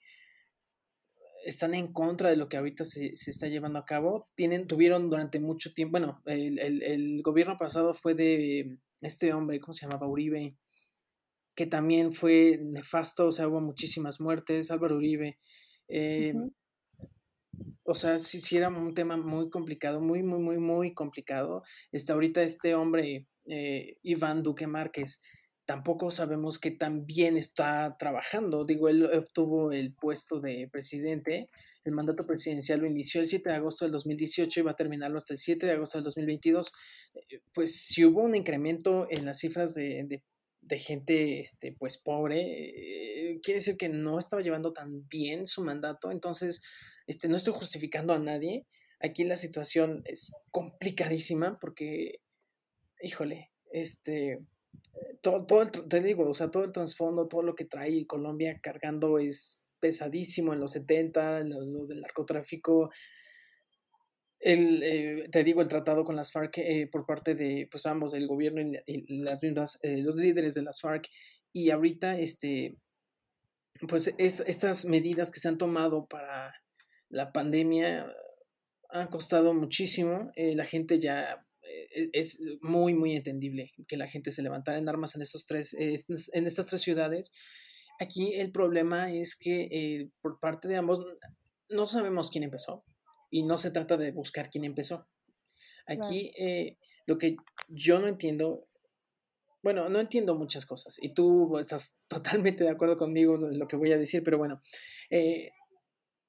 están 1.45 1.73
en 1.73 1.93
contra 1.93 2.29
de 2.29 2.37
lo 2.37 2.49
que 2.49 2.57
ahorita 2.57 2.85
se, 2.85 3.15
se, 3.15 3.31
está 3.31 3.47
llevando 3.47 3.79
a 3.79 3.85
cabo. 3.85 4.29
Tienen, 4.35 4.67
tuvieron 4.67 5.09
durante 5.09 5.39
mucho 5.39 5.73
tiempo, 5.73 5.99
bueno, 5.99 6.21
el, 6.25 6.59
el, 6.59 6.83
el, 6.83 7.21
gobierno 7.21 7.57
pasado 7.57 7.93
fue 7.93 8.13
de 8.13 8.77
este 9.01 9.33
hombre, 9.33 9.59
¿cómo 9.59 9.73
se 9.73 9.85
llamaba? 9.85 10.07
Uribe, 10.07 10.55
que 11.55 11.65
también 11.65 12.13
fue 12.13 12.59
nefasto, 12.61 13.27
o 13.27 13.31
sea, 13.31 13.47
hubo 13.47 13.61
muchísimas 13.61 14.21
muertes, 14.21 14.71
Álvaro 14.71 14.97
Uribe. 14.97 15.37
Eh, 15.87 16.33
o 17.83 17.95
sea, 17.95 18.19
sí, 18.19 18.39
sí 18.39 18.55
era 18.55 18.69
un 18.69 18.93
tema 18.93 19.17
muy 19.17 19.49
complicado, 19.49 19.99
muy, 19.99 20.23
muy, 20.23 20.39
muy, 20.39 20.59
muy 20.59 20.93
complicado. 20.93 21.63
Está 21.91 22.13
ahorita 22.13 22.43
este 22.43 22.75
hombre, 22.75 23.27
eh, 23.45 23.97
Iván 24.03 24.43
Duque 24.43 24.67
Márquez, 24.67 25.21
tampoco 25.69 26.09
sabemos 26.09 26.57
que 26.57 26.71
también 26.71 27.37
está 27.37 27.95
trabajando. 27.99 28.65
Digo, 28.65 28.89
él 28.89 29.05
obtuvo 29.05 29.71
el 29.71 29.93
puesto 29.93 30.39
de 30.39 30.67
presidente, 30.67 31.51
el 31.83 31.91
mandato 31.91 32.25
presidencial 32.25 32.79
lo 32.79 32.87
inició 32.87 33.21
el 33.21 33.29
7 33.29 33.47
de 33.47 33.55
agosto 33.55 33.85
del 33.85 33.91
2018 33.91 34.59
y 34.59 34.63
va 34.63 34.71
a 34.71 34.75
terminarlo 34.75 35.17
hasta 35.17 35.35
el 35.35 35.37
7 35.37 35.67
de 35.67 35.73
agosto 35.73 35.99
del 35.99 36.05
2022. 36.05 36.71
Eh, 37.13 37.41
pues 37.53 37.75
si 37.85 38.03
hubo 38.03 38.23
un 38.23 38.33
incremento 38.33 39.05
en 39.11 39.25
las 39.25 39.37
cifras 39.37 39.75
de, 39.75 40.05
de 40.07 40.23
de 40.61 40.79
gente 40.79 41.39
este, 41.39 41.71
pues 41.71 41.97
pobre, 41.99 42.41
eh, 42.41 43.39
quiere 43.41 43.59
decir 43.59 43.77
que 43.77 43.89
no 43.89 44.17
estaba 44.17 44.41
llevando 44.41 44.73
tan 44.73 45.07
bien 45.07 45.45
su 45.45 45.63
mandato, 45.63 46.11
entonces 46.11 46.61
este, 47.05 47.27
no 47.27 47.37
estoy 47.37 47.53
justificando 47.53 48.13
a 48.13 48.19
nadie. 48.19 48.65
Aquí 48.99 49.23
la 49.23 49.37
situación 49.37 50.01
es 50.05 50.33
complicadísima 50.51 51.59
porque, 51.59 52.21
híjole, 53.01 53.51
este, 53.71 54.39
todo, 55.21 55.45
todo 55.45 55.61
el, 55.61 55.71
te 55.71 55.99
digo, 56.01 56.29
o 56.29 56.33
sea, 56.33 56.49
todo 56.51 56.63
el 56.63 56.71
trasfondo, 56.71 57.27
todo 57.27 57.43
lo 57.43 57.55
que 57.55 57.65
trae 57.65 58.05
Colombia 58.07 58.59
cargando 58.61 59.19
es 59.19 59.67
pesadísimo 59.79 60.53
en 60.53 60.59
los 60.59 60.71
70, 60.71 61.43
lo, 61.45 61.85
del 61.87 62.01
narcotráfico, 62.01 62.89
el, 64.39 64.83
eh, 64.83 65.29
te 65.31 65.43
digo, 65.43 65.61
el 65.61 65.67
tratado 65.67 66.05
con 66.05 66.15
las 66.15 66.31
FARC 66.31 66.59
eh, 66.59 66.87
por 66.89 67.05
parte 67.05 67.35
de 67.35 67.67
pues 67.69 67.85
ambos, 67.85 68.13
el 68.13 68.27
gobierno 68.27 68.61
y, 68.85 69.19
las 69.19 69.79
eh, 69.83 69.97
los 69.97 70.15
líderes 70.15 70.53
de 70.53 70.61
las 70.61 70.79
FARC, 70.79 71.07
y 71.51 71.71
ahorita, 71.71 72.17
este, 72.17 72.77
pues 73.87 74.13
estas 74.17 74.85
medidas 74.85 75.31
que 75.31 75.39
se 75.39 75.47
han 75.47 75.57
tomado 75.57 76.07
para 76.07 76.53
la 77.09 77.31
pandemia 77.31 78.13
han 78.89 79.07
costado 79.07 79.53
muchísimo. 79.53 80.31
La 80.35 80.65
gente 80.65 80.99
ya 80.99 81.45
es 82.13 82.41
muy, 82.61 82.93
muy 82.93 83.13
entendible 83.13 83.71
que 83.87 83.97
la 83.97 84.07
gente 84.07 84.31
se 84.31 84.41
levantara 84.41 84.77
en 84.77 84.89
armas 84.89 85.15
en, 85.15 85.21
estos 85.21 85.45
tres, 85.45 85.73
en 85.73 86.47
estas 86.47 86.65
tres 86.67 86.81
ciudades. 86.81 87.31
Aquí 87.99 88.33
el 88.35 88.51
problema 88.51 89.11
es 89.11 89.35
que 89.35 89.67
eh, 89.71 90.09
por 90.21 90.39
parte 90.39 90.67
de 90.67 90.77
ambos 90.77 91.05
no 91.69 91.87
sabemos 91.87 92.31
quién 92.31 92.43
empezó 92.43 92.85
y 93.29 93.43
no 93.43 93.57
se 93.57 93.71
trata 93.71 93.97
de 93.97 94.11
buscar 94.11 94.49
quién 94.49 94.63
empezó. 94.63 95.07
Aquí 95.87 96.31
lo 97.07 97.17
que 97.17 97.35
yo 97.67 97.99
no 97.99 98.07
entiendo, 98.07 98.67
bueno, 99.63 99.89
no 99.89 99.99
entiendo 99.99 100.35
muchas 100.35 100.67
cosas 100.67 100.97
y 101.01 101.13
tú 101.13 101.57
estás 101.57 101.97
totalmente 102.07 102.63
de 102.63 102.69
acuerdo 102.69 102.97
conmigo 102.97 103.35
en 103.35 103.57
lo 103.57 103.67
que 103.67 103.75
voy 103.75 103.91
a 103.91 103.97
decir, 103.97 104.23
pero 104.23 104.37
bueno, 104.37 104.61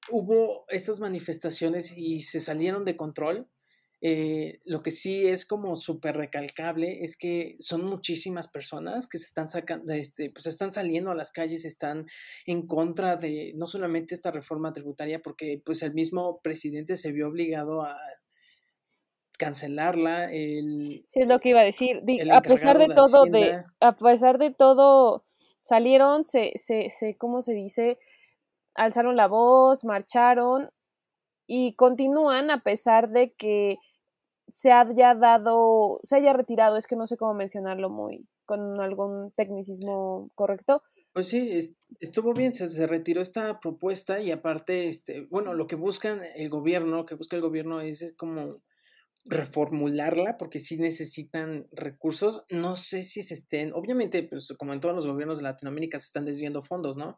hubo 0.09 0.65
estas 0.69 0.99
manifestaciones 0.99 1.95
y 1.95 2.21
se 2.21 2.39
salieron 2.39 2.85
de 2.85 2.95
control. 2.95 3.47
Eh, 4.01 4.59
lo 4.65 4.79
que 4.79 4.89
sí 4.89 5.27
es 5.27 5.45
como 5.45 5.75
súper 5.75 6.17
recalcable 6.17 7.03
es 7.03 7.15
que 7.15 7.55
son 7.59 7.85
muchísimas 7.85 8.47
personas 8.47 9.07
que 9.07 9.19
se 9.19 9.25
están 9.25 9.47
sacando, 9.47 9.93
este, 9.93 10.31
pues 10.31 10.47
están 10.47 10.71
saliendo 10.71 11.11
a 11.11 11.15
las 11.15 11.31
calles, 11.31 11.65
están 11.65 12.05
en 12.45 12.65
contra 12.65 13.15
de 13.15 13.53
no 13.55 13.67
solamente 13.67 14.15
esta 14.15 14.31
reforma 14.31 14.73
tributaria, 14.73 15.21
porque 15.21 15.61
pues 15.63 15.83
el 15.83 15.93
mismo 15.93 16.41
presidente 16.41 16.97
se 16.97 17.11
vio 17.11 17.27
obligado 17.27 17.83
a 17.83 17.97
cancelarla. 19.37 20.31
El, 20.31 21.03
sí, 21.07 21.21
es 21.21 21.27
lo 21.27 21.39
que 21.39 21.49
iba 21.49 21.61
a 21.61 21.65
decir. 21.65 22.01
a 22.31 22.41
pesar 22.41 22.79
de, 22.79 22.87
todo, 22.87 23.25
de, 23.25 23.63
a 23.79 23.95
pesar 23.95 24.39
de 24.39 24.51
todo, 24.51 25.25
salieron, 25.63 26.25
se, 26.25 26.53
se, 26.55 26.89
se, 26.89 27.15
¿cómo 27.17 27.41
se 27.41 27.53
dice? 27.53 27.99
alzaron 28.75 29.15
la 29.15 29.27
voz, 29.27 29.83
marcharon 29.83 30.69
y 31.47 31.73
continúan 31.73 32.51
a 32.51 32.63
pesar 32.63 33.09
de 33.09 33.33
que 33.33 33.77
se 34.51 34.71
haya 34.71 35.15
dado, 35.15 35.99
se 36.03 36.17
haya 36.17 36.33
retirado, 36.33 36.77
es 36.77 36.87
que 36.87 36.95
no 36.95 37.07
sé 37.07 37.17
cómo 37.17 37.33
mencionarlo 37.33 37.89
muy, 37.89 38.27
con 38.45 38.79
algún 38.79 39.31
tecnicismo 39.31 40.29
correcto. 40.35 40.83
Pues 41.13 41.27
sí, 41.27 41.59
estuvo 41.99 42.33
bien, 42.33 42.53
se, 42.53 42.87
retiró 42.87 43.21
esta 43.21 43.59
propuesta 43.59 44.21
y 44.21 44.31
aparte, 44.31 44.87
este, 44.87 45.27
bueno, 45.29 45.53
lo 45.53 45.67
que 45.67 45.75
buscan 45.75 46.21
el 46.35 46.49
gobierno, 46.49 47.05
que 47.05 47.15
busca 47.15 47.35
el 47.35 47.41
gobierno 47.41 47.81
es, 47.81 48.01
es 48.01 48.13
como 48.13 48.61
reformularla 49.25 50.37
porque 50.37 50.59
sí 50.59 50.77
necesitan 50.77 51.67
recursos. 51.71 52.45
No 52.49 52.77
sé 52.77 53.03
si 53.03 53.23
se 53.23 53.33
estén, 53.33 53.73
obviamente, 53.73 54.23
pues 54.23 54.53
como 54.57 54.73
en 54.73 54.79
todos 54.79 54.95
los 54.95 55.05
gobiernos 55.05 55.37
de 55.37 55.43
Latinoamérica 55.43 55.99
se 55.99 56.05
están 56.05 56.25
desviando 56.25 56.61
fondos, 56.61 56.95
¿no? 56.95 57.17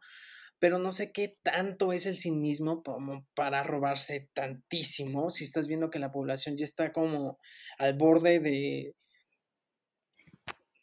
Pero 0.64 0.78
no 0.78 0.92
sé 0.92 1.12
qué 1.12 1.36
tanto 1.42 1.92
es 1.92 2.06
el 2.06 2.16
cinismo 2.16 2.82
como 2.82 3.26
para 3.34 3.62
robarse 3.62 4.30
tantísimo 4.32 5.28
si 5.28 5.44
estás 5.44 5.68
viendo 5.68 5.90
que 5.90 5.98
la 5.98 6.10
población 6.10 6.56
ya 6.56 6.64
está 6.64 6.90
como 6.90 7.38
al 7.76 7.92
borde 7.92 8.40
de, 8.40 8.94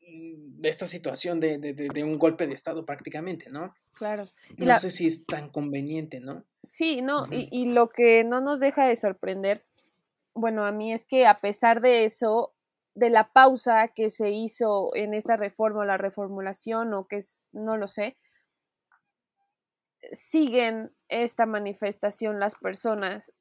de 0.03 0.69
esta 0.69 0.85
situación 0.85 1.39
de, 1.39 1.57
de, 1.57 1.73
de, 1.73 2.03
un 2.03 2.19
golpe 2.19 2.45
de 2.45 2.53
Estado 2.53 2.85
prácticamente, 2.85 3.49
¿no? 3.49 3.73
Claro. 3.93 4.29
no 4.55 4.75
sé 4.75 4.91
si 4.91 5.07
es 5.07 5.25
tan 5.25 5.49
conveniente, 5.49 6.19
¿no? 6.19 6.45
Sí, 6.61 7.01
no, 7.01 7.25
y, 7.31 7.49
y 7.51 7.71
lo 7.71 7.89
que 7.89 8.23
no 8.23 8.39
nos 8.39 8.59
deja 8.59 8.85
de 8.85 8.95
sorprender, 8.95 9.65
bueno, 10.35 10.63
a 10.63 10.71
mí 10.71 10.93
es 10.93 11.05
que 11.05 11.25
a 11.25 11.37
pesar 11.37 11.81
de 11.81 12.05
eso, 12.05 12.53
de 12.93 13.09
la 13.09 13.33
pausa 13.33 13.87
que 13.87 14.11
se 14.11 14.29
hizo 14.29 14.95
en 14.95 15.15
esta 15.15 15.37
reforma 15.37 15.79
o 15.79 15.85
la 15.85 15.97
reformulación 15.97 16.93
o 16.93 17.07
que 17.07 17.15
es, 17.15 17.47
no 17.51 17.77
lo 17.77 17.87
sé, 17.87 18.15
siguen 20.11 20.93
esta 21.09 21.45
manifestación 21.45 22.39
las 22.39 22.55
personas. 22.55 23.33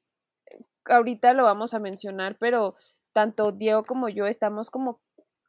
Ahorita 0.85 1.33
lo 1.33 1.43
vamos 1.43 1.73
a 1.73 1.79
mencionar, 1.79 2.37
pero 2.39 2.75
tanto 3.13 3.51
Diego 3.51 3.83
como 3.83 4.09
yo 4.09 4.25
estamos 4.25 4.69
como 4.69 5.01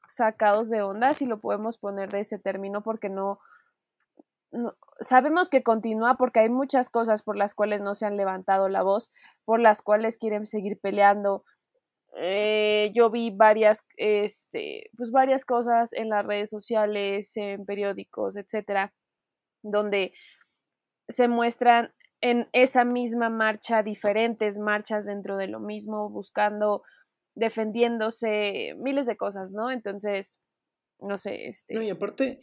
sacados 0.08 0.68
de 0.68 0.82
onda, 0.82 1.14
si 1.14 1.26
lo 1.26 1.40
podemos 1.40 1.78
poner 1.78 2.10
de 2.10 2.20
ese 2.20 2.38
término, 2.38 2.82
porque 2.82 3.08
no, 3.08 3.40
sabemos 5.00 5.48
que 5.48 5.62
continúa 5.62 6.16
porque 6.16 6.40
hay 6.40 6.50
muchas 6.50 6.90
cosas 6.90 7.22
por 7.22 7.36
las 7.36 7.54
cuales 7.54 7.80
no 7.80 7.94
se 7.94 8.06
han 8.06 8.16
levantado 8.16 8.68
la 8.68 8.82
voz, 8.82 9.10
por 9.44 9.60
las 9.60 9.82
cuales 9.82 10.18
quieren 10.18 10.46
seguir 10.46 10.78
peleando. 10.80 11.44
Eh, 12.16 12.92
yo 12.94 13.10
vi 13.10 13.30
varias, 13.30 13.86
este, 13.96 14.90
pues 14.96 15.10
varias 15.10 15.44
cosas 15.44 15.92
en 15.94 16.10
las 16.10 16.26
redes 16.26 16.50
sociales, 16.50 17.36
en 17.36 17.64
periódicos, 17.64 18.36
etcétera, 18.36 18.92
donde 19.62 20.12
se 21.08 21.28
muestran 21.28 21.92
en 22.20 22.48
esa 22.52 22.84
misma 22.84 23.30
marcha 23.30 23.82
diferentes 23.82 24.58
marchas 24.58 25.06
dentro 25.06 25.36
de 25.36 25.48
lo 25.48 25.60
mismo, 25.60 26.08
buscando, 26.08 26.82
defendiéndose, 27.34 28.74
miles 28.78 29.06
de 29.06 29.16
cosas, 29.16 29.52
¿no? 29.52 29.70
Entonces, 29.70 30.38
no 31.00 31.16
sé, 31.16 31.46
este... 31.46 31.74
No, 31.74 31.82
y 31.82 31.90
aparte, 31.90 32.40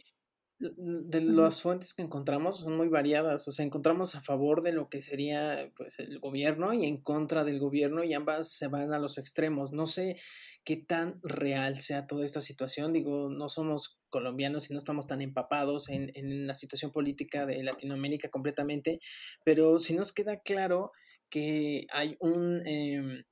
de 0.60 1.20
las 1.22 1.62
fuentes 1.62 1.94
que 1.94 2.02
encontramos 2.02 2.58
son 2.58 2.76
muy 2.76 2.88
variadas, 2.88 3.48
o 3.48 3.50
sea, 3.50 3.64
encontramos 3.64 4.14
a 4.14 4.20
favor 4.20 4.62
de 4.62 4.72
lo 4.72 4.90
que 4.90 5.00
sería 5.00 5.72
pues 5.74 5.98
el 5.98 6.18
gobierno 6.20 6.74
y 6.74 6.84
en 6.84 7.00
contra 7.02 7.44
del 7.44 7.58
gobierno 7.58 8.04
y 8.04 8.12
ambas 8.12 8.52
se 8.52 8.68
van 8.68 8.92
a 8.92 8.98
los 8.98 9.16
extremos. 9.16 9.72
No 9.72 9.86
sé 9.86 10.16
qué 10.62 10.76
tan 10.76 11.18
real 11.22 11.76
sea 11.76 12.02
toda 12.02 12.26
esta 12.26 12.42
situación, 12.42 12.92
digo, 12.92 13.30
no 13.30 13.48
somos 13.48 13.99
colombianos 14.10 14.70
y 14.70 14.74
no 14.74 14.78
estamos 14.78 15.06
tan 15.06 15.22
empapados 15.22 15.88
en, 15.88 16.10
en 16.14 16.46
la 16.46 16.54
situación 16.54 16.92
política 16.92 17.46
de 17.46 17.62
Latinoamérica 17.62 18.28
completamente, 18.28 18.98
pero 19.44 19.80
si 19.80 19.94
nos 19.94 20.12
queda 20.12 20.40
claro 20.40 20.92
que 21.30 21.86
hay 21.92 22.16
un 22.20 22.66
em, 22.66 23.24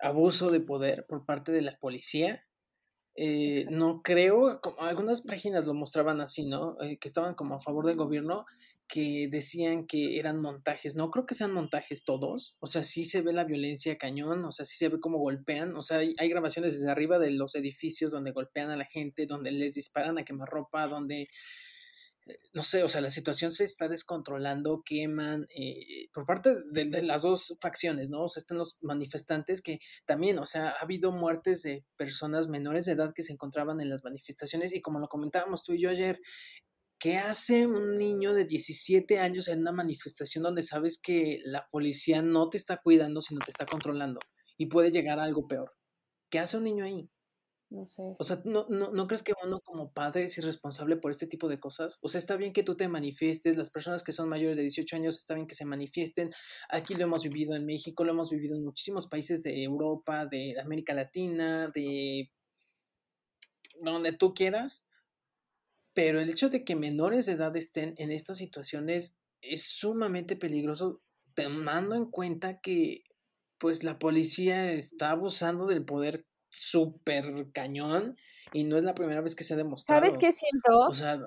abuso 0.00 0.50
de 0.50 0.60
poder 0.60 1.06
por 1.08 1.24
parte 1.24 1.50
de 1.52 1.62
la 1.62 1.78
policía 1.78 2.44
eh, 3.20 3.66
no 3.68 4.00
creo, 4.00 4.60
como 4.60 4.78
algunas 4.78 5.22
páginas 5.22 5.66
lo 5.66 5.74
mostraban 5.74 6.20
así, 6.20 6.46
¿no? 6.46 6.80
Eh, 6.80 6.98
que 7.00 7.08
estaban 7.08 7.34
como 7.34 7.56
a 7.56 7.58
favor 7.58 7.84
del 7.84 7.96
gobierno, 7.96 8.46
que 8.88 9.28
decían 9.30 9.86
que 9.86 10.18
eran 10.18 10.40
montajes. 10.40 10.96
No 10.96 11.10
creo 11.10 11.26
que 11.26 11.34
sean 11.34 11.52
montajes 11.52 12.04
todos. 12.04 12.56
O 12.58 12.66
sea, 12.66 12.82
sí 12.82 13.04
se 13.04 13.22
ve 13.22 13.32
la 13.32 13.44
violencia 13.44 13.98
cañón, 13.98 14.44
o 14.44 14.50
sea, 14.50 14.64
sí 14.64 14.76
se 14.76 14.88
ve 14.88 14.98
cómo 14.98 15.18
golpean. 15.18 15.76
O 15.76 15.82
sea, 15.82 15.98
hay, 15.98 16.28
grabaciones 16.28 16.72
desde 16.72 16.90
arriba 16.90 17.18
de 17.18 17.30
los 17.30 17.54
edificios 17.54 18.12
donde 18.12 18.32
golpean 18.32 18.70
a 18.70 18.76
la 18.76 18.86
gente, 18.86 19.26
donde 19.26 19.52
les 19.52 19.74
disparan 19.74 20.18
a 20.18 20.24
quemarropa, 20.24 20.86
donde 20.86 21.28
no 22.52 22.62
sé, 22.62 22.82
o 22.82 22.88
sea, 22.88 23.00
la 23.00 23.10
situación 23.10 23.50
se 23.50 23.64
está 23.64 23.88
descontrolando, 23.88 24.82
queman, 24.84 25.46
eh, 25.54 26.08
por 26.12 26.26
parte 26.26 26.56
de, 26.72 27.02
las 27.02 27.22
dos 27.22 27.56
facciones, 27.60 28.10
¿no? 28.10 28.24
O 28.24 28.28
sea, 28.28 28.40
están 28.40 28.58
los 28.58 28.78
manifestantes 28.82 29.62
que 29.62 29.78
también, 30.04 30.38
o 30.38 30.46
sea, 30.46 30.70
ha 30.70 30.82
habido 30.82 31.12
muertes 31.12 31.62
de 31.62 31.84
personas 31.96 32.48
menores 32.48 32.84
de 32.84 32.92
edad 32.92 33.12
que 33.14 33.22
se 33.22 33.32
encontraban 33.32 33.80
en 33.80 33.88
las 33.88 34.04
manifestaciones 34.04 34.74
y 34.74 34.80
como 34.80 34.98
lo 34.98 35.08
comentábamos 35.08 35.62
tú 35.62 35.72
y 35.72 35.80
yo 35.80 35.90
ayer, 35.90 36.20
¿qué 36.98 37.18
hace 37.18 37.66
un 37.66 37.96
niño 37.96 38.34
de 38.34 38.44
17 38.44 39.18
años 39.18 39.48
en 39.48 39.60
una 39.60 39.72
manifestación 39.72 40.44
donde 40.44 40.62
sabes 40.62 41.00
que 41.00 41.40
la 41.44 41.68
policía 41.70 42.22
no 42.22 42.48
te 42.48 42.56
está 42.56 42.78
cuidando, 42.82 43.20
sino 43.20 43.40
te 43.40 43.50
está 43.50 43.66
controlando 43.66 44.20
y 44.56 44.66
puede 44.66 44.90
llegar 44.90 45.18
a 45.18 45.24
algo 45.24 45.46
peor? 45.46 45.70
¿Qué 46.30 46.38
hace 46.38 46.56
un 46.56 46.64
niño 46.64 46.84
ahí? 46.84 47.10
No 47.70 47.86
sé. 47.86 48.02
O 48.18 48.24
sea, 48.24 48.40
¿no, 48.46 48.66
no, 48.70 48.90
¿no 48.92 49.06
crees 49.06 49.22
que 49.22 49.34
uno 49.44 49.60
como 49.60 49.92
padre 49.92 50.24
es 50.24 50.38
irresponsable 50.38 50.96
por 50.96 51.10
este 51.10 51.26
tipo 51.26 51.48
de 51.48 51.60
cosas? 51.60 51.98
O 52.00 52.08
sea, 52.08 52.18
está 52.18 52.36
bien 52.36 52.54
que 52.54 52.62
tú 52.62 52.76
te 52.76 52.88
manifiestes, 52.88 53.58
las 53.58 53.70
personas 53.70 54.02
que 54.02 54.12
son 54.12 54.28
mayores 54.28 54.56
de 54.56 54.62
18 54.62 54.96
años 54.96 55.18
está 55.18 55.34
bien 55.34 55.46
que 55.46 55.54
se 55.54 55.66
manifiesten. 55.66 56.30
Aquí 56.70 56.94
lo 56.94 57.04
hemos 57.04 57.24
vivido 57.24 57.54
en 57.54 57.66
México, 57.66 58.04
lo 58.04 58.12
hemos 58.12 58.30
vivido 58.30 58.56
en 58.56 58.64
muchísimos 58.64 59.06
países 59.06 59.42
de 59.42 59.62
Europa, 59.62 60.26
de 60.26 60.58
América 60.58 60.94
Latina, 60.94 61.70
de 61.74 62.30
donde 63.82 64.12
tú 64.12 64.32
quieras. 64.32 64.88
Pero 65.94 66.20
el 66.20 66.30
hecho 66.30 66.48
de 66.48 66.64
que 66.64 66.76
menores 66.76 67.26
de 67.26 67.32
edad 67.32 67.56
estén 67.56 67.94
en 67.98 68.12
estas 68.12 68.38
situaciones 68.38 69.18
es 69.40 69.64
sumamente 69.68 70.36
peligroso, 70.36 71.02
tomando 71.34 71.94
en 71.94 72.10
cuenta 72.10 72.60
que 72.60 73.04
pues 73.58 73.84
la 73.84 73.98
policía 73.98 74.72
está 74.72 75.10
abusando 75.10 75.66
del 75.66 75.84
poder 75.84 76.26
súper 76.50 77.50
cañón 77.52 78.16
y 78.52 78.64
no 78.64 78.76
es 78.76 78.84
la 78.84 78.94
primera 78.94 79.20
vez 79.20 79.34
que 79.34 79.44
se 79.44 79.54
ha 79.54 79.56
demostrado. 79.56 80.00
¿Sabes 80.00 80.18
qué 80.18 80.32
siento? 80.32 80.78
O 80.88 80.94
sea, 80.94 81.18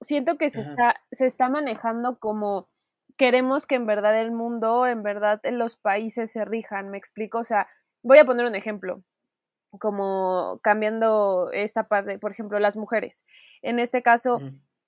siento 0.00 0.36
que 0.36 0.50
se 0.50 0.62
está, 0.62 0.96
se 1.10 1.26
está 1.26 1.48
manejando 1.48 2.18
como 2.18 2.70
queremos 3.16 3.66
que 3.66 3.76
en 3.76 3.86
verdad 3.86 4.18
el 4.20 4.32
mundo, 4.32 4.86
en 4.86 5.02
verdad 5.02 5.40
los 5.44 5.76
países 5.76 6.32
se 6.32 6.44
rijan, 6.44 6.90
me 6.90 6.98
explico, 6.98 7.38
o 7.38 7.44
sea, 7.44 7.68
voy 8.02 8.18
a 8.18 8.24
poner 8.24 8.46
un 8.46 8.54
ejemplo, 8.54 9.04
como 9.78 10.60
cambiando 10.62 11.50
esta 11.52 11.88
parte, 11.88 12.18
por 12.18 12.30
ejemplo, 12.30 12.58
las 12.58 12.76
mujeres. 12.76 13.24
En 13.62 13.78
este 13.78 14.02
caso, 14.02 14.40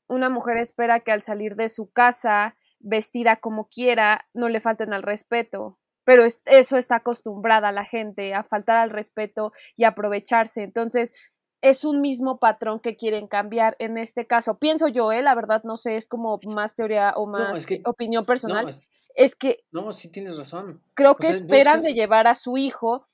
una 0.07 0.31
mujer 0.31 0.59
espera 0.59 1.01
que 1.01 1.13
al 1.13 1.23
salir 1.23 1.57
de 1.57 1.69
su 1.69 1.91
casa, 1.91 2.57
vestida 2.79 3.37
como 3.37 3.69
quiera, 3.69 4.27
no 4.35 4.49
le 4.49 4.61
falten 4.61 4.93
al 4.93 5.03
respeto 5.03 5.79
pero 6.05 6.25
eso 6.25 6.77
está 6.77 6.97
acostumbrada 6.97 7.73
la 7.73 7.85
gente 7.85 8.35
a 8.35 8.45
faltar 8.45 8.77
al 8.77 8.91
respeto 8.91 9.53
y 9.75 9.85
aprovecharse. 9.85 10.63
Entonces, 10.63 11.15
es 11.63 11.85
un 11.85 12.03
mismo 12.03 12.39
patrón 12.39 12.79
que 12.79 12.95
quieren 12.95 13.27
cambiar 13.27 13.75
en 13.79 13.97
este 13.97 14.27
caso. 14.27 14.59
Pienso 14.59 14.89
yo, 14.89 15.13
¿eh? 15.13 15.23
la 15.23 15.35
verdad 15.35 15.63
no 15.65 15.79
sé, 15.79 15.97
es 15.97 16.07
como 16.07 16.39
más 16.45 16.77
teoría 16.77 17.15
o 17.17 17.27
más 17.27 17.67
opinión 17.87 18.27
personal. 18.27 18.69
es, 19.15 19.35
que... 19.35 19.65
No, 19.73 19.91
sí 19.93 20.13
tienes 20.13 20.37
razón. 20.37 20.83
Creo 20.93 21.17
que 21.17 21.29
esperan 21.29 21.81
de 21.81 21.95
llevar 21.95 22.27
a 22.27 22.35
su 22.35 22.59
hijo 22.59 23.07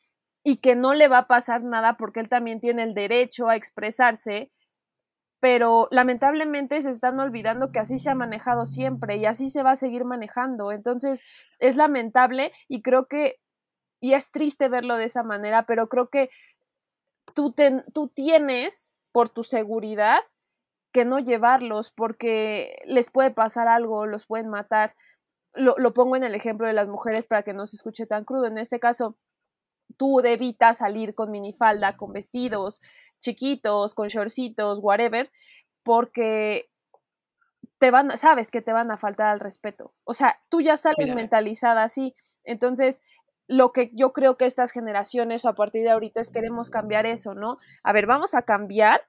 y 0.42 0.56
que 0.56 0.76
no 0.76 0.94
le 0.94 1.08
va 1.08 1.18
a 1.18 1.26
pasar 1.26 1.62
nada 1.62 1.96
porque 1.96 2.20
él 2.20 2.28
también 2.28 2.60
tiene 2.60 2.82
el 2.82 2.94
derecho 2.94 3.48
a 3.48 3.56
expresarse 3.56 4.50
pero 5.40 5.88
lamentablemente 5.90 6.80
se 6.80 6.90
están 6.90 7.18
olvidando 7.18 7.72
que 7.72 7.80
así 7.80 7.98
se 7.98 8.10
ha 8.10 8.14
manejado 8.14 8.66
siempre 8.66 9.16
y 9.16 9.24
así 9.24 9.48
se 9.48 9.62
va 9.62 9.72
a 9.72 9.76
seguir 9.76 10.04
manejando. 10.04 10.70
Entonces, 10.70 11.22
es 11.58 11.76
lamentable 11.76 12.52
y 12.68 12.82
creo 12.82 13.06
que, 13.06 13.40
y 14.00 14.12
es 14.12 14.30
triste 14.30 14.68
verlo 14.68 14.96
de 14.96 15.04
esa 15.04 15.22
manera, 15.22 15.64
pero 15.64 15.88
creo 15.88 16.10
que 16.10 16.28
tú, 17.34 17.54
tú 17.92 18.08
tienes, 18.08 18.94
por 19.12 19.30
tu 19.30 19.42
seguridad, 19.42 20.20
que 20.92 21.04
no 21.04 21.18
llevarlos 21.18 21.90
porque 21.90 22.80
les 22.84 23.10
puede 23.10 23.30
pasar 23.30 23.66
algo, 23.66 24.06
los 24.06 24.26
pueden 24.26 24.48
matar. 24.48 24.94
Lo, 25.54 25.74
lo 25.78 25.94
pongo 25.94 26.16
en 26.16 26.24
el 26.24 26.34
ejemplo 26.34 26.66
de 26.66 26.74
las 26.74 26.86
mujeres 26.86 27.26
para 27.26 27.42
que 27.42 27.54
no 27.54 27.66
se 27.66 27.76
escuche 27.76 28.06
tan 28.06 28.24
crudo. 28.24 28.46
En 28.46 28.58
este 28.58 28.78
caso, 28.78 29.16
tú 30.00 30.18
evitas 30.20 30.78
salir 30.78 31.14
con 31.14 31.30
minifalda, 31.30 31.98
con 31.98 32.14
vestidos 32.14 32.80
chiquitos, 33.18 33.94
con 33.94 34.08
shortcitos, 34.08 34.78
whatever, 34.80 35.30
porque 35.82 36.70
te 37.76 37.90
van, 37.90 38.16
sabes 38.16 38.50
que 38.50 38.62
te 38.62 38.72
van 38.72 38.90
a 38.90 38.96
faltar 38.96 39.26
al 39.26 39.40
respeto. 39.40 39.92
O 40.04 40.14
sea, 40.14 40.40
tú 40.48 40.62
ya 40.62 40.78
sales 40.78 41.14
mentalizada 41.14 41.82
así. 41.82 42.14
Entonces, 42.44 43.02
lo 43.46 43.72
que 43.72 43.90
yo 43.92 44.14
creo 44.14 44.38
que 44.38 44.46
estas 44.46 44.70
generaciones 44.70 45.44
a 45.44 45.52
partir 45.52 45.82
de 45.82 45.90
ahorita 45.90 46.22
es 46.22 46.30
queremos 46.30 46.70
cambiar 46.70 47.04
eso, 47.04 47.34
¿no? 47.34 47.58
A 47.82 47.92
ver, 47.92 48.06
vamos 48.06 48.34
a 48.34 48.40
cambiar 48.40 49.02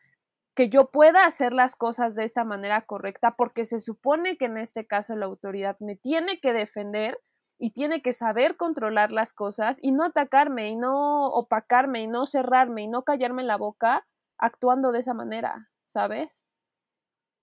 que 0.56 0.68
yo 0.68 0.92
pueda 0.92 1.26
hacer 1.26 1.54
las 1.54 1.78
cosas 1.78 2.16
de 2.16 2.26
esta 2.26 2.44
manera 2.44 2.82
correcta 2.82 3.38
porque 3.38 3.64
se 3.64 3.80
supone 3.80 4.36
que 4.36 4.44
en 4.44 4.58
este 4.58 4.86
caso 4.86 5.16
la 5.16 5.28
autoridad 5.28 5.78
me 5.80 5.96
tiene 5.96 6.42
que 6.42 6.52
defender 6.52 7.18
y 7.62 7.70
tiene 7.70 8.02
que 8.02 8.12
saber 8.12 8.58
controlar 8.58 9.12
las 9.12 9.34
cosas 9.34 9.78
y 9.84 9.92
no 9.92 10.04
atacarme 10.04 10.70
y 10.70 10.76
no 10.76 11.28
opacarme 11.28 12.02
y 12.02 12.08
no 12.08 12.26
cerrarme 12.26 12.82
y 12.82 12.88
no 12.88 13.04
callarme 13.04 13.44
la 13.44 13.56
boca 13.56 14.08
actuando 14.40 14.92
de 14.92 15.02
esa 15.02 15.14
manera, 15.14 15.70
¿sabes? 15.86 16.44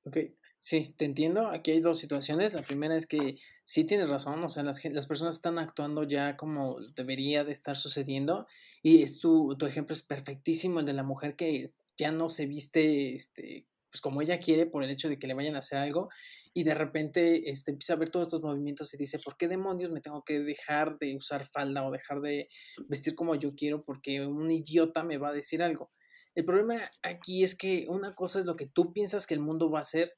Ok, 0.04 0.16
sí, 0.58 0.92
te 0.96 1.04
entiendo. 1.04 1.46
Aquí 1.46 1.70
hay 1.70 1.80
dos 1.80 2.00
situaciones. 2.00 2.52
La 2.52 2.62
primera 2.62 2.96
es 2.96 3.06
que 3.06 3.38
sí 3.62 3.84
tienes 3.84 4.08
razón, 4.08 4.42
o 4.42 4.48
sea, 4.48 4.64
las, 4.64 4.84
las 4.86 5.06
personas 5.06 5.36
están 5.36 5.60
actuando 5.60 6.02
ya 6.02 6.36
como 6.36 6.80
debería 6.96 7.44
de 7.44 7.52
estar 7.52 7.76
sucediendo 7.76 8.48
y 8.82 9.04
es 9.04 9.20
tu, 9.20 9.56
tu 9.56 9.66
ejemplo 9.66 9.94
es 9.94 10.02
perfectísimo, 10.02 10.80
el 10.80 10.86
de 10.86 10.94
la 10.94 11.04
mujer 11.04 11.36
que 11.36 11.72
ya 11.96 12.10
no 12.10 12.28
se 12.28 12.46
viste 12.46 13.14
este, 13.14 13.68
pues 13.90 14.00
como 14.00 14.22
ella 14.22 14.38
quiere 14.38 14.66
por 14.66 14.84
el 14.84 14.90
hecho 14.90 15.08
de 15.08 15.18
que 15.18 15.26
le 15.26 15.34
vayan 15.34 15.56
a 15.56 15.60
hacer 15.60 15.78
algo 15.78 16.08
y 16.54 16.64
de 16.64 16.74
repente 16.74 17.50
este, 17.50 17.70
empieza 17.70 17.94
a 17.94 17.96
ver 17.96 18.10
todos 18.10 18.28
estos 18.28 18.42
movimientos 18.42 18.92
y 18.94 18.96
dice, 18.96 19.18
¿por 19.18 19.36
qué 19.36 19.48
demonios 19.48 19.90
me 19.90 20.00
tengo 20.00 20.24
que 20.24 20.40
dejar 20.40 20.98
de 20.98 21.16
usar 21.16 21.44
falda 21.44 21.86
o 21.86 21.90
dejar 21.90 22.20
de 22.20 22.48
vestir 22.88 23.14
como 23.14 23.34
yo 23.34 23.54
quiero 23.54 23.84
porque 23.84 24.26
un 24.26 24.50
idiota 24.50 25.04
me 25.04 25.18
va 25.18 25.28
a 25.28 25.32
decir 25.32 25.62
algo? 25.62 25.90
El 26.34 26.44
problema 26.44 26.80
aquí 27.02 27.44
es 27.44 27.56
que 27.56 27.86
una 27.88 28.12
cosa 28.12 28.38
es 28.38 28.44
lo 28.44 28.56
que 28.56 28.66
tú 28.66 28.92
piensas 28.92 29.26
que 29.26 29.34
el 29.34 29.40
mundo 29.40 29.70
va 29.70 29.78
a 29.78 29.82
hacer 29.82 30.12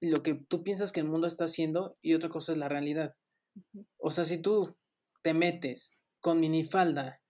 y 0.00 0.08
lo 0.08 0.22
que 0.22 0.34
tú 0.34 0.62
piensas 0.62 0.92
que 0.92 1.00
el 1.00 1.06
mundo 1.06 1.26
está 1.26 1.44
haciendo 1.44 1.96
y 2.02 2.14
otra 2.14 2.28
cosa 2.28 2.52
es 2.52 2.58
la 2.58 2.68
realidad. 2.68 3.14
O 3.98 4.10
sea, 4.10 4.24
si 4.24 4.40
tú 4.40 4.76
te 5.22 5.34
metes 5.34 5.92
con 6.20 6.40
minifalda 6.40 7.20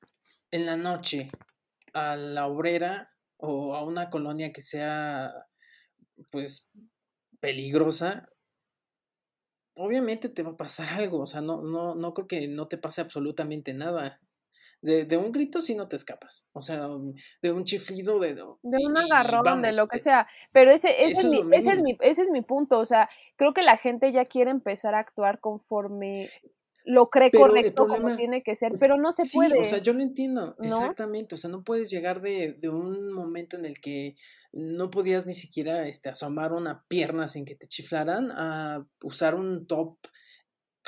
en 0.50 0.66
la 0.66 0.76
noche 0.76 1.30
a 1.92 2.16
la 2.16 2.46
obrera 2.46 3.10
o 3.36 3.74
a 3.74 3.84
una 3.84 4.10
colonia 4.10 4.52
que 4.52 4.62
sea 4.62 5.32
pues 6.30 6.68
peligrosa, 7.40 8.28
obviamente 9.76 10.28
te 10.28 10.42
va 10.42 10.50
a 10.52 10.56
pasar 10.56 10.88
algo, 10.94 11.20
o 11.20 11.26
sea, 11.26 11.40
no, 11.40 11.62
no, 11.62 11.94
no 11.94 12.14
creo 12.14 12.26
que 12.26 12.48
no 12.48 12.68
te 12.68 12.78
pase 12.78 13.00
absolutamente 13.00 13.74
nada. 13.74 14.20
De, 14.82 15.04
de 15.04 15.16
un 15.16 15.32
grito 15.32 15.60
sí 15.62 15.74
no 15.74 15.88
te 15.88 15.96
escapas, 15.96 16.48
o 16.52 16.60
sea, 16.60 16.86
de 17.40 17.50
un 17.50 17.64
chiflido, 17.64 18.20
de... 18.20 18.34
De 18.34 18.86
un 18.86 18.96
agarrón, 18.96 19.62
de 19.62 19.72
lo 19.72 19.88
que 19.88 19.98
sea, 19.98 20.28
pero 20.52 20.70
ese, 20.70 21.04
ese, 21.06 21.20
es 21.20 21.24
mi, 21.24 21.40
ese, 21.56 21.72
es 21.72 21.82
mi, 21.82 21.96
ese 22.00 22.22
es 22.22 22.30
mi 22.30 22.42
punto, 22.42 22.78
o 22.78 22.84
sea, 22.84 23.08
creo 23.36 23.54
que 23.54 23.62
la 23.62 23.78
gente 23.78 24.12
ya 24.12 24.26
quiere 24.26 24.50
empezar 24.50 24.94
a 24.94 25.00
actuar 25.00 25.40
conforme 25.40 26.30
lo 26.86 27.10
cree 27.10 27.32
correcto 27.32 27.88
como 27.88 28.14
tiene 28.14 28.42
que 28.42 28.54
ser, 28.54 28.78
pero 28.78 28.96
no 28.96 29.10
se 29.10 29.24
sí, 29.24 29.36
puede. 29.36 29.58
O 29.58 29.64
sea, 29.64 29.78
yo 29.78 29.92
lo 29.92 30.02
entiendo, 30.02 30.56
exactamente. 30.62 31.34
O 31.34 31.38
sea, 31.38 31.50
no 31.50 31.64
puedes 31.64 31.90
llegar 31.90 32.20
de, 32.20 32.52
de, 32.52 32.68
un 32.68 33.12
momento 33.12 33.56
en 33.56 33.64
el 33.64 33.80
que 33.80 34.14
no 34.52 34.88
podías 34.88 35.26
ni 35.26 35.32
siquiera 35.32 35.88
este, 35.88 36.08
asomar 36.08 36.52
una 36.52 36.84
pierna 36.86 37.26
sin 37.26 37.44
que 37.44 37.56
te 37.56 37.66
chiflaran 37.66 38.30
a 38.30 38.86
usar 39.02 39.34
un 39.34 39.66
top 39.66 39.98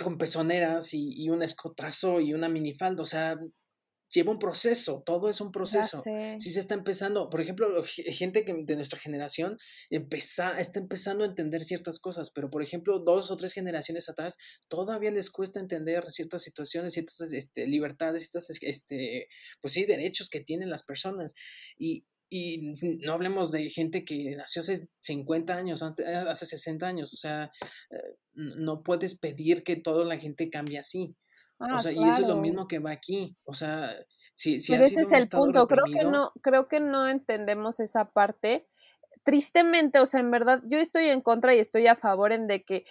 con 0.01 0.19
pezoneras 0.19 0.95
y, 0.95 1.13
y 1.21 1.31
un 1.31 1.43
escotazo 1.43 2.21
y 2.21 2.33
una 2.33 2.49
minifalda. 2.49 3.03
O 3.03 3.07
sea, 3.07 3.37
lleva 4.13 4.33
un 4.33 4.39
proceso, 4.39 5.03
todo 5.05 5.29
es 5.29 5.41
un 5.41 5.53
proceso. 5.53 6.03
Si 6.39 6.51
se 6.51 6.61
está 6.61 6.75
empezando, 6.75 7.29
por 7.29 7.41
ejemplo, 7.41 7.85
gente 7.85 8.45
que 8.45 8.55
de 8.65 8.77
nuestra 8.77 8.99
generación 8.99 9.59
está 9.91 10.79
empezando 10.79 11.25
a 11.25 11.27
entender 11.27 11.65
ciertas 11.65 11.99
cosas, 11.99 12.31
pero 12.31 12.51
por 12.51 12.63
ejemplo, 12.63 12.99
dos 13.01 13.31
o 13.31 13.37
tres 13.37 13.53
generaciones 13.53 14.09
atrás 14.09 14.37
todavía 14.69 15.11
les 15.11 15.31
cuesta 15.31 15.61
entender 15.61 16.11
ciertas 16.11 16.43
situaciones, 16.43 16.95
ciertas 16.95 17.33
este, 17.33 17.67
libertades, 17.67 18.31
ciertas, 18.31 18.57
este, 18.63 19.29
pues 19.61 19.73
sí, 19.75 19.85
derechos 19.85 20.31
que 20.31 20.41
tienen 20.41 20.71
las 20.71 20.83
personas. 20.83 21.35
Y, 21.79 22.07
y 22.31 22.73
no 23.03 23.13
hablemos 23.13 23.53
de 23.53 23.71
gente 23.71 24.05
que 24.05 24.37
nació 24.37 24.61
hace 24.61 24.89
50 25.01 25.55
años, 25.55 25.83
hace 25.83 26.47
60 26.47 26.87
años, 26.87 27.13
o 27.13 27.17
sea, 27.17 27.51
eh, 27.91 28.17
no 28.35 28.83
puedes 28.83 29.19
pedir 29.19 29.63
que 29.63 29.77
toda 29.77 30.05
la 30.05 30.19
gente 30.19 30.51
cambie 30.51 30.79
así. 30.79 31.17
O 31.61 31.65
ah, 31.65 31.79
sea, 31.79 31.93
y 31.93 32.03
eso 32.03 32.23
es 32.23 32.29
lo 32.29 32.37
mismo 32.37 32.69
que 32.69 32.79
va 32.79 32.93
aquí. 32.93 33.37
O 33.45 33.53
sea, 33.53 33.95
si, 34.33 34.61
si 34.61 34.75
ese 34.75 35.01
es 35.01 35.13
el 35.13 35.29
punto. 35.29 35.67
Creo 35.67 35.85
que 35.85 36.05
no, 36.05 36.33
creo 36.41 36.69
que 36.69 36.81
no 36.81 37.09
entendemos 37.09 37.81
esa 37.81 38.11
parte. 38.11 38.67
Tristemente, 39.25 39.99
o 39.99 40.07
sea, 40.07 40.21
en 40.21 40.31
verdad, 40.31 40.63
yo 40.67 40.79
estoy 40.79 41.07
en 41.07 41.21
contra 41.21 41.55
y 41.55 41.59
estoy 41.59 41.87
a 41.87 41.97
favor 41.97 42.33
en 42.33 42.47
de 42.47 42.65
que 42.65 42.85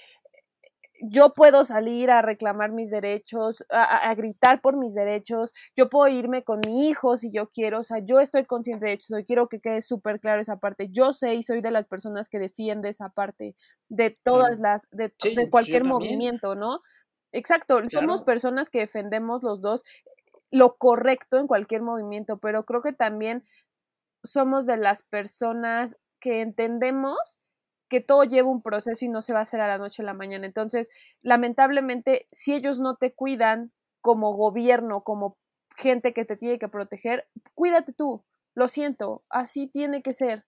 yo 1.02 1.34
puedo 1.34 1.64
salir 1.64 2.10
a 2.10 2.22
reclamar 2.22 2.72
mis 2.72 2.90
derechos, 2.90 3.64
a, 3.70 4.14
gritar 4.16 4.62
por 4.62 4.78
mis 4.78 4.94
derechos, 4.94 5.54
yo 5.76 5.90
puedo 5.90 6.08
irme 6.08 6.44
con 6.44 6.60
mi 6.66 6.88
hijo 6.88 7.18
si 7.18 7.32
yo 7.32 7.50
quiero, 7.50 7.80
o 7.80 7.84
sea, 7.84 8.00
yo 8.00 8.20
estoy 8.20 8.46
consciente 8.46 8.88
de 8.88 8.94
eso, 8.94 9.16
quiero 9.26 9.48
que 9.48 9.60
quede 9.60 9.82
súper 9.82 10.20
claro 10.20 10.42
esa 10.42 10.58
parte, 10.58 10.90
yo 10.90 11.14
sé 11.14 11.36
y 11.36 11.44
soy 11.44 11.62
de 11.62 11.72
las 11.72 11.86
personas 11.86 12.30
que 12.30 12.40
defiende 12.40 12.90
esa 12.90 13.10
parte 13.10 13.56
de 13.90 14.18
todas 14.24 14.60
las, 14.60 14.88
de, 14.92 15.12
cualquier 15.50 15.86
movimiento, 15.86 16.56
¿no? 16.56 16.82
Exacto, 17.32 17.80
somos 17.90 18.22
personas 18.22 18.70
que 18.70 18.80
defendemos 18.80 19.44
los 19.44 19.62
dos 19.62 19.84
lo 20.52 20.78
correcto 20.78 21.38
en 21.38 21.48
cualquier 21.48 21.82
movimiento, 21.82 22.38
pero 22.38 22.66
creo 22.66 22.82
que 22.82 22.94
también 22.94 23.44
somos 24.24 24.66
de 24.66 24.78
las 24.78 25.04
personas 25.04 25.98
que 26.20 26.42
entendemos 26.42 27.40
que 27.90 28.02
todo 28.02 28.24
lleva 28.24 28.50
un 28.50 28.62
proceso 28.62 29.06
y 29.06 29.10
no 29.10 29.22
se 29.22 29.34
va 29.34 29.40
a 29.40 29.42
hacer 29.44 29.62
a 29.62 29.68
la 29.68 29.78
noche 29.78 30.02
a 30.02 30.06
la 30.06 30.14
mañana. 30.14 30.46
Entonces, 30.46 30.90
lamentablemente, 31.22 32.28
si 32.32 32.54
ellos 32.54 32.80
no 32.80 32.96
te 32.96 33.14
cuidan 33.14 33.72
como 34.02 34.34
gobierno, 34.36 35.04
como 35.04 35.38
gente 35.76 36.14
que 36.14 36.26
te 36.26 36.36
tiene 36.36 36.60
que 36.60 36.68
proteger, 36.68 37.28
cuídate 37.54 37.94
tú. 37.94 38.26
Lo 38.56 38.68
siento, 38.68 39.24
así 39.30 39.68
tiene 39.68 40.02
que 40.02 40.12
ser. 40.12 40.46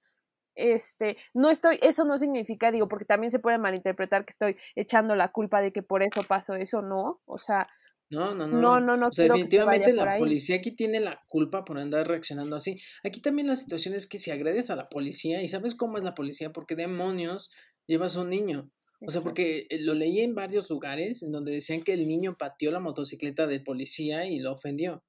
Este, 0.60 1.18
no 1.34 1.50
estoy, 1.50 1.80
eso 1.82 2.06
no 2.06 2.18
significa, 2.18 2.72
digo, 2.72 2.88
porque 2.88 3.06
también 3.06 3.32
se 3.32 3.40
puede 3.40 3.58
malinterpretar 3.58 4.26
que 4.26 4.32
estoy 4.32 4.58
echando 4.76 5.16
la 5.16 5.32
culpa 5.32 5.62
de 5.62 5.72
que 5.72 5.84
por 5.84 6.04
eso 6.04 6.24
pasó 6.24 6.56
eso, 6.56 6.82
no. 6.82 7.22
O 7.26 7.38
sea, 7.38 7.66
no, 8.10 8.34
no, 8.34 8.48
no. 8.48 8.60
No, 8.60 8.80
no, 8.80 8.98
no. 8.98 9.08
O 9.08 9.12
sea, 9.12 9.26
definitivamente 9.26 9.94
la 9.94 10.18
policía 10.18 10.56
aquí 10.56 10.72
tiene 10.72 11.00
la 11.00 11.22
culpa 11.28 11.64
por 11.64 11.78
andar 11.78 12.08
reaccionando 12.08 12.56
así. 12.56 12.78
Aquí 13.04 13.22
también 13.22 13.48
la 13.48 13.56
situación 13.56 13.94
es 13.94 14.08
que 14.08 14.18
si 14.18 14.32
agredes 14.32 14.70
a 14.72 14.76
la 14.76 14.90
policía, 14.90 15.42
y 15.44 15.48
sabes 15.48 15.76
cómo 15.76 15.98
es 15.98 16.04
la 16.04 16.16
policía, 16.16 16.52
porque 16.52 16.76
demonios 16.76 17.52
llevas 17.88 18.18
a 18.18 18.22
un 18.22 18.30
niño. 18.30 18.72
O 19.02 19.12
sea, 19.12 19.22
porque 19.22 19.68
eh, 19.70 19.82
lo 19.82 19.94
leí 19.94 20.20
en 20.20 20.36
varios 20.36 20.70
lugares 20.70 21.24
en 21.24 21.32
donde 21.32 21.54
decían 21.54 21.82
que 21.82 21.94
el 21.94 22.06
niño 22.08 22.36
pateó 22.38 22.72
la 22.72 22.82
motocicleta 22.82 23.48
del 23.48 23.64
policía 23.64 24.26
y 24.26 24.40
lo 24.40 24.52
ofendió. 24.52 25.04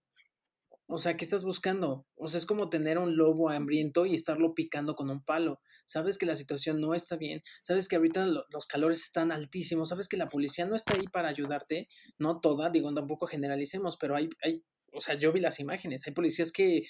O 0.92 0.98
sea, 0.98 1.16
¿qué 1.16 1.24
estás 1.24 1.44
buscando? 1.44 2.05
O 2.16 2.26
sea, 2.26 2.38
es 2.38 2.46
como 2.46 2.68
tener 2.68 2.98
un 2.98 3.16
lobo 3.16 3.48
hambriento 3.48 4.07
y 4.07 4.16
estarlo 4.16 4.55
picando 4.55 4.96
con 4.96 5.09
un 5.09 5.22
palo. 5.24 5.61
Sabes 5.85 6.18
que 6.18 6.26
la 6.26 6.35
situación 6.35 6.81
no 6.81 6.94
está 6.94 7.16
bien, 7.16 7.42
sabes 7.62 7.87
que 7.87 7.94
ahorita 7.94 8.26
los 8.26 8.66
calores 8.66 9.05
están 9.05 9.31
altísimos, 9.31 9.90
sabes 9.90 10.09
que 10.09 10.16
la 10.16 10.29
policía 10.29 10.66
no 10.66 10.74
está 10.74 10.94
ahí 10.94 11.05
para 11.12 11.29
ayudarte, 11.29 11.88
no 12.18 12.40
toda, 12.40 12.70
digo, 12.70 12.92
tampoco 12.92 13.29
generalicemos, 13.29 13.96
pero 13.98 14.16
hay, 14.16 14.29
hay, 14.42 14.64
o 14.92 15.00
sea, 15.00 15.14
yo 15.14 15.33
vi 15.33 15.40
las 15.40 15.61
imágenes, 15.61 16.03
hay 16.07 16.12
policías 16.12 16.50
que 16.50 16.83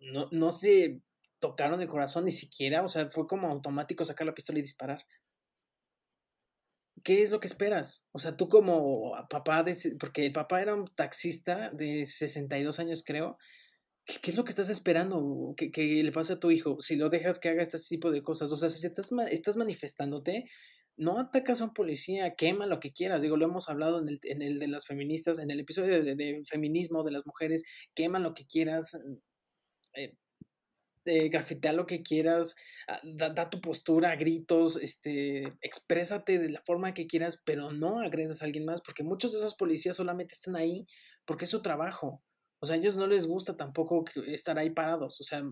no, 0.00 0.28
no 0.32 0.50
se 0.50 1.02
tocaron 1.40 1.82
el 1.82 1.88
corazón 1.88 2.24
ni 2.24 2.30
siquiera, 2.30 2.82
o 2.82 2.88
sea, 2.88 3.06
fue 3.10 3.26
como 3.26 3.48
automático 3.48 4.02
sacar 4.04 4.26
la 4.26 4.34
pistola 4.34 4.60
y 4.60 4.62
disparar. 4.62 5.04
¿Qué 7.04 7.22
es 7.22 7.30
lo 7.30 7.38
que 7.40 7.46
esperas? 7.46 8.06
O 8.12 8.18
sea, 8.18 8.36
tú 8.36 8.48
como 8.48 9.12
papá 9.30 9.62
de, 9.62 9.76
porque 10.00 10.26
el 10.26 10.32
papá 10.32 10.62
era 10.62 10.74
un 10.74 10.86
taxista 10.86 11.70
de 11.70 12.06
62 12.06 12.80
años, 12.80 13.04
creo. 13.04 13.38
¿Qué, 14.06 14.30
es 14.30 14.36
lo 14.36 14.44
que 14.44 14.50
estás 14.50 14.68
esperando 14.70 15.54
que, 15.56 16.02
le 16.02 16.12
pase 16.12 16.34
a 16.34 16.40
tu 16.40 16.50
hijo 16.50 16.78
si 16.80 16.96
lo 16.96 17.08
dejas 17.08 17.38
que 17.38 17.48
haga 17.48 17.62
este 17.62 17.78
tipo 17.78 18.10
de 18.10 18.22
cosas? 18.22 18.52
O 18.52 18.56
sea, 18.56 18.68
si 18.70 18.86
estás, 18.86 19.56
manifestándote, 19.56 20.44
no 20.96 21.18
atacas 21.18 21.60
a 21.60 21.64
un 21.64 21.74
policía, 21.74 22.34
quema 22.34 22.66
lo 22.66 22.80
que 22.80 22.92
quieras. 22.92 23.22
Digo, 23.22 23.36
lo 23.36 23.46
hemos 23.46 23.68
hablado 23.68 24.00
en 24.00 24.08
el, 24.08 24.20
en 24.24 24.42
el 24.42 24.58
de 24.58 24.68
las 24.68 24.86
feministas, 24.86 25.38
en 25.38 25.50
el 25.50 25.60
episodio 25.60 26.02
de, 26.02 26.16
de, 26.16 26.42
feminismo 26.46 27.02
de 27.04 27.12
las 27.12 27.26
mujeres, 27.26 27.64
quema 27.94 28.18
lo 28.18 28.34
que 28.34 28.46
quieras. 28.46 28.98
Eh, 29.94 30.14
eh, 31.06 31.30
lo 31.72 31.86
que 31.86 32.02
quieras, 32.02 32.54
ah, 32.88 33.00
da, 33.04 33.50
tu 33.50 33.60
postura, 33.60 34.16
gritos, 34.16 34.76
este, 34.76 35.44
exprésate 35.60 36.38
de 36.38 36.50
la 36.50 36.62
forma 36.64 36.94
que 36.94 37.06
quieras, 37.06 37.42
pero 37.44 37.70
no 37.70 38.00
agredas 38.00 38.42
a 38.42 38.46
alguien 38.46 38.64
más, 38.64 38.80
porque 38.80 39.04
muchos 39.04 39.32
de 39.32 39.38
esos 39.38 39.54
policías 39.54 39.96
solamente 39.96 40.34
están 40.34 40.56
ahí 40.56 40.86
porque 41.24 41.44
es 41.44 41.50
su 41.50 41.62
trabajo. 41.62 42.22
O 42.60 42.66
sea, 42.66 42.76
a 42.76 42.78
ellos 42.78 42.96
no 42.96 43.06
les 43.06 43.26
gusta 43.26 43.56
tampoco 43.56 44.04
estar 44.26 44.58
ahí 44.58 44.70
parados. 44.70 45.20
O 45.20 45.24
sea, 45.24 45.42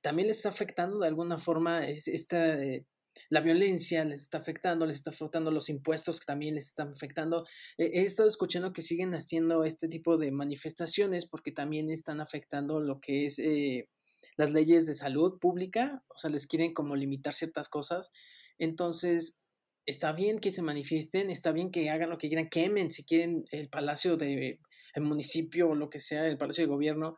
también 0.00 0.28
les 0.28 0.38
está 0.38 0.48
afectando 0.48 0.98
de 1.00 1.08
alguna 1.08 1.38
forma 1.38 1.86
esta, 1.86 2.54
eh, 2.62 2.86
la 3.28 3.40
violencia 3.40 4.04
les 4.04 4.22
está 4.22 4.38
afectando, 4.38 4.86
les 4.86 4.96
está 4.96 5.10
afectando 5.10 5.50
los 5.50 5.68
impuestos 5.68 6.20
que 6.20 6.26
también 6.26 6.54
les 6.54 6.66
están 6.66 6.90
afectando. 6.90 7.46
he 7.76 8.02
estado 8.02 8.28
escuchando 8.28 8.72
que 8.72 8.82
siguen 8.82 9.14
haciendo 9.14 9.64
este 9.64 9.88
tipo 9.88 10.16
de 10.16 10.32
manifestaciones 10.32 11.26
porque 11.26 11.52
también 11.52 11.90
están 11.90 12.20
afectando 12.20 12.80
lo 12.80 13.00
que 13.00 13.26
es 13.26 13.38
eh, 13.38 13.88
las 14.36 14.52
leyes 14.52 14.86
de 14.86 14.94
salud 14.94 15.38
pública, 15.38 16.02
o 16.08 16.18
sea, 16.18 16.30
les 16.30 16.46
quieren 16.46 16.74
como 16.74 16.96
limitar 16.96 17.34
ciertas 17.34 17.68
cosas. 17.68 18.10
Entonces, 18.58 19.40
está 19.86 20.12
bien 20.12 20.38
que 20.38 20.50
se 20.50 20.62
manifiesten, 20.62 21.30
está 21.30 21.52
bien 21.52 21.70
que 21.70 21.90
hagan 21.90 22.10
lo 22.10 22.18
que 22.18 22.28
quieran, 22.28 22.48
quemen 22.48 22.90
si 22.90 23.04
quieren 23.04 23.44
el 23.50 23.68
palacio 23.68 24.16
de 24.16 24.60
el 24.94 25.02
municipio 25.02 25.70
o 25.70 25.74
lo 25.74 25.88
que 25.88 26.00
sea, 26.00 26.26
el 26.26 26.38
palacio 26.38 26.64
de 26.64 26.68
gobierno, 26.68 27.16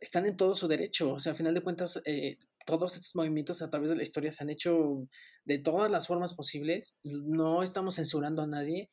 están 0.00 0.26
en 0.26 0.36
todo 0.36 0.54
su 0.54 0.68
derecho. 0.68 1.12
O 1.14 1.18
sea, 1.18 1.32
al 1.32 1.36
final 1.36 1.54
de 1.54 1.62
cuentas, 1.62 2.02
eh, 2.04 2.38
todos 2.66 2.96
estos 2.96 3.14
movimientos 3.14 3.62
a 3.62 3.70
través 3.70 3.90
de 3.90 3.96
la 3.96 4.02
historia 4.02 4.32
se 4.32 4.42
han 4.42 4.50
hecho 4.50 5.06
de 5.44 5.58
todas 5.58 5.90
las 5.90 6.06
formas 6.08 6.34
posibles. 6.34 6.98
No 7.04 7.62
estamos 7.62 7.94
censurando 7.94 8.42
a 8.42 8.46
nadie, 8.46 8.90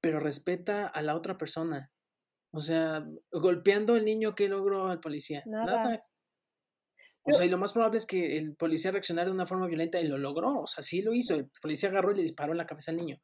pero 0.00 0.18
respeta 0.18 0.86
a 0.86 1.02
la 1.02 1.14
otra 1.14 1.36
persona. 1.36 1.92
O 2.52 2.60
sea, 2.60 3.06
golpeando 3.30 3.94
al 3.94 4.04
niño 4.04 4.34
que 4.34 4.48
logró 4.48 4.88
al 4.88 5.00
policía. 5.00 5.42
Nada. 5.46 6.04
O 7.24 7.32
sea, 7.32 7.44
y 7.44 7.48
lo 7.48 7.58
más 7.58 7.72
probable 7.72 7.98
es 7.98 8.06
que 8.06 8.36
el 8.36 8.56
policía 8.56 8.90
reaccionara 8.90 9.26
de 9.26 9.34
una 9.34 9.46
forma 9.46 9.66
violenta 9.66 10.00
y 10.00 10.08
lo 10.08 10.18
logró. 10.18 10.56
O 10.58 10.66
sea, 10.66 10.82
sí 10.82 11.02
lo 11.02 11.14
hizo. 11.14 11.34
El 11.34 11.50
policía 11.60 11.88
agarró 11.88 12.12
y 12.12 12.16
le 12.16 12.22
disparó 12.22 12.52
en 12.52 12.58
la 12.58 12.66
cabeza 12.66 12.90
al 12.90 12.96
niño. 12.96 13.20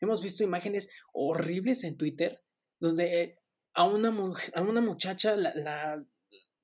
Hemos 0.00 0.22
visto 0.22 0.44
imágenes 0.44 0.90
horribles 1.12 1.84
en 1.84 1.96
Twitter 1.96 2.42
donde 2.78 3.38
a 3.74 3.84
una, 3.84 4.14
a 4.54 4.60
una 4.60 4.80
muchacha 4.80 5.36
la, 5.36 5.52
la, 5.54 6.04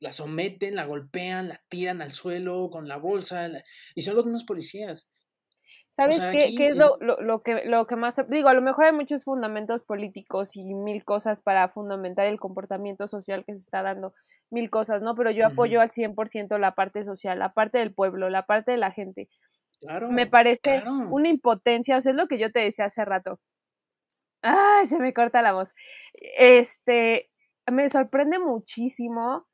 la, 0.00 0.12
someten, 0.12 0.74
la 0.74 0.84
golpean, 0.84 1.48
la 1.48 1.62
tiran 1.68 2.02
al 2.02 2.12
suelo 2.12 2.68
con 2.70 2.88
la 2.88 2.96
bolsa. 2.96 3.48
y 3.94 4.02
son 4.02 4.16
los 4.16 4.26
mismos 4.26 4.44
policías. 4.44 5.14
¿Sabes 5.90 6.20
qué, 6.20 6.54
qué, 6.56 6.68
es 6.68 6.76
lo, 6.76 6.96
lo, 7.00 7.42
que, 7.42 7.64
lo 7.64 7.86
que 7.86 7.96
más... 7.96 8.20
Digo, 8.28 8.48
a 8.48 8.54
lo 8.54 8.60
mejor 8.60 8.84
hay 8.84 8.92
muchos 8.92 9.24
fundamentos 9.24 9.82
políticos 9.82 10.54
y 10.54 10.74
mil 10.74 11.04
cosas 11.04 11.40
para 11.40 11.68
fundamentar 11.70 12.26
el 12.26 12.38
comportamiento 12.38 13.06
social 13.06 13.44
que 13.44 13.54
se 13.54 13.62
está 13.62 13.82
dando, 13.82 14.12
mil 14.50 14.70
cosas, 14.70 15.02
¿no? 15.02 15.14
Pero 15.14 15.30
yo 15.30 15.46
apoyo 15.46 15.80
al 15.80 15.90
100% 15.90 16.58
la 16.58 16.74
parte 16.74 17.04
social, 17.04 17.38
la 17.38 17.52
parte 17.52 17.78
del 17.78 17.94
pueblo, 17.94 18.30
la 18.30 18.46
parte 18.46 18.72
de 18.72 18.78
la 18.78 18.90
gente. 18.90 19.28
Claro, 19.80 20.10
me 20.10 20.26
parece 20.26 20.82
una 21.10 21.28
impotencia, 21.28 21.96
o 21.96 22.00
sea, 22.00 22.12
es 22.12 22.18
lo 22.18 22.26
que 22.26 22.38
yo 22.38 22.50
te 22.50 22.60
decía 22.60 22.86
hace 22.86 23.04
rato. 23.04 23.38
Ay, 24.42 24.86
se 24.86 24.98
me 24.98 25.12
corta 25.12 25.42
la 25.42 25.52
voz. 25.52 25.74
Este, 26.14 27.30
me 27.70 27.88
sorprende 27.88 28.38
muchísimo 28.38 29.46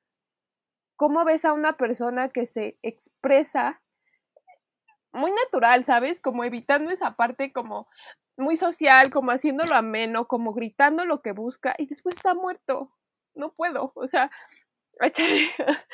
cómo 0.97 1.25
ves 1.25 1.45
a 1.45 1.53
una 1.53 1.77
persona 1.77 2.29
que 2.29 2.47
se 2.47 2.79
expresa 2.83 3.83
muy 5.13 5.31
natural, 5.31 5.85
¿sabes? 5.85 6.21
Como 6.21 6.45
evitando 6.45 6.91
esa 6.91 7.17
parte 7.17 7.53
como 7.53 7.89
muy 8.37 8.57
social, 8.57 9.11
como 9.11 9.31
haciéndolo 9.31 9.75
ameno, 9.75 10.27
como 10.27 10.53
gritando 10.53 11.07
lo 11.07 11.23
que 11.23 11.33
busca 11.33 11.75
y 11.79 11.87
después 11.87 12.17
está 12.17 12.35
muerto. 12.35 12.93
No 13.35 13.53
puedo, 13.53 13.93
o 13.95 14.07
sea, 14.07 14.31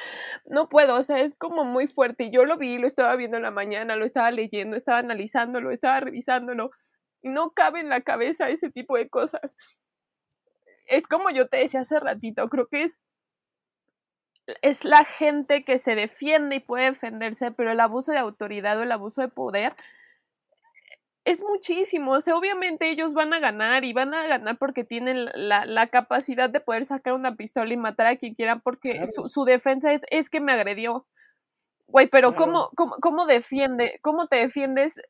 no 0.46 0.68
puedo, 0.68 0.96
o 0.96 1.02
sea, 1.02 1.20
es 1.20 1.34
como 1.34 1.64
muy 1.64 1.86
fuerte. 1.86 2.30
Yo 2.30 2.44
lo 2.44 2.58
vi, 2.58 2.78
lo 2.78 2.86
estaba 2.86 3.16
viendo 3.16 3.36
en 3.36 3.42
la 3.44 3.50
mañana, 3.50 3.96
lo 3.96 4.04
estaba 4.04 4.30
leyendo, 4.30 4.76
estaba 4.76 4.98
analizándolo, 4.98 5.70
estaba 5.70 6.00
revisándolo. 6.00 6.70
No 7.22 7.52
cabe 7.52 7.80
en 7.80 7.88
la 7.88 8.02
cabeza 8.02 8.48
ese 8.50 8.70
tipo 8.70 8.96
de 8.96 9.08
cosas. 9.08 9.56
Es 10.86 11.06
como 11.06 11.30
yo 11.30 11.48
te 11.48 11.58
decía 11.58 11.80
hace 11.80 12.00
ratito, 12.00 12.48
creo 12.48 12.66
que 12.68 12.82
es 12.82 13.00
es 14.62 14.84
la 14.84 15.04
gente 15.04 15.64
que 15.64 15.78
se 15.78 15.94
defiende 15.94 16.56
y 16.56 16.60
puede 16.60 16.86
defenderse, 16.86 17.52
pero 17.52 17.70
el 17.70 17.80
abuso 17.80 18.12
de 18.12 18.18
autoridad 18.18 18.78
o 18.78 18.82
el 18.82 18.92
abuso 18.92 19.22
de 19.22 19.28
poder 19.28 19.74
es 21.24 21.42
muchísimo. 21.42 22.12
O 22.12 22.20
sea, 22.20 22.36
obviamente 22.36 22.88
ellos 22.88 23.12
van 23.12 23.32
a 23.32 23.40
ganar 23.40 23.84
y 23.84 23.92
van 23.92 24.14
a 24.14 24.26
ganar 24.26 24.58
porque 24.58 24.84
tienen 24.84 25.26
la, 25.34 25.66
la 25.66 25.86
capacidad 25.88 26.50
de 26.50 26.60
poder 26.60 26.84
sacar 26.84 27.14
una 27.14 27.36
pistola 27.36 27.72
y 27.72 27.76
matar 27.76 28.06
a 28.06 28.16
quien 28.16 28.34
quieran 28.34 28.60
porque 28.60 29.06
su, 29.06 29.28
su, 29.28 29.44
defensa 29.44 29.92
es, 29.92 30.02
es 30.10 30.30
que 30.30 30.40
me 30.40 30.52
agredió. 30.52 31.06
Güey, 31.86 32.06
pero 32.06 32.36
¿cómo, 32.36 32.70
cómo, 32.76 32.94
cómo, 33.00 33.26
defiende, 33.26 33.98
¿cómo 34.00 34.28
te 34.28 34.36
defiendes 34.36 35.00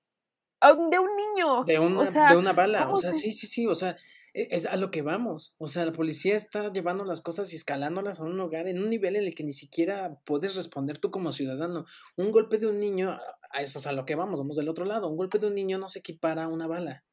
de 0.91 0.99
un 0.99 1.17
niño? 1.17 1.65
De 1.65 1.79
una, 1.79 2.01
o 2.01 2.07
sea, 2.07 2.31
de 2.31 2.37
una 2.37 2.53
bala. 2.53 2.91
O 2.91 2.97
sea, 2.97 3.13
sí, 3.13 3.33
sí, 3.33 3.47
sí. 3.47 3.67
O 3.67 3.75
sea, 3.75 3.97
e, 4.35 4.49
es 4.51 4.67
a 4.67 4.77
lo 4.77 4.91
que 4.91 5.03
vamos. 5.03 5.55
O 5.59 5.67
sea, 5.67 5.85
la 5.85 5.93
policía 5.93 6.37
está 6.37 6.71
llevando 6.73 7.05
las 7.05 7.21
cosas 7.21 7.53
y 7.53 7.57
escalándolas 7.57 8.21
a 8.21 8.25
un 8.25 8.37
lugar 8.37 8.69
en 8.69 8.83
un 8.83 8.91
nivel 8.91 9.17
en 9.17 9.25
el 9.25 9.35
que 9.35 9.45
ni 9.45 9.53
siquiera 9.53 10.21
puedes 10.25 10.55
responder 10.55 10.99
tú 10.99 11.11
como 11.11 11.33
ciudadano. 11.33 11.85
Un 12.17 12.31
golpe 12.31 12.59
de 12.59 12.67
un 12.67 12.79
niño, 12.79 13.19
a 13.53 13.63
eso 13.63 13.79
es 13.79 13.87
a 13.87 13.93
lo 13.93 14.05
que 14.05 14.15
vamos, 14.15 14.41
vamos 14.41 14.57
del 14.57 14.69
otro 14.69 14.85
lado. 14.85 15.09
Un 15.09 15.17
golpe 15.17 15.39
de 15.39 15.47
un 15.47 15.55
niño 15.55 15.79
no 15.79 15.89
se 15.89 16.01
equipara 16.01 16.45
a 16.45 16.49
una 16.49 16.67
bala. 16.67 17.05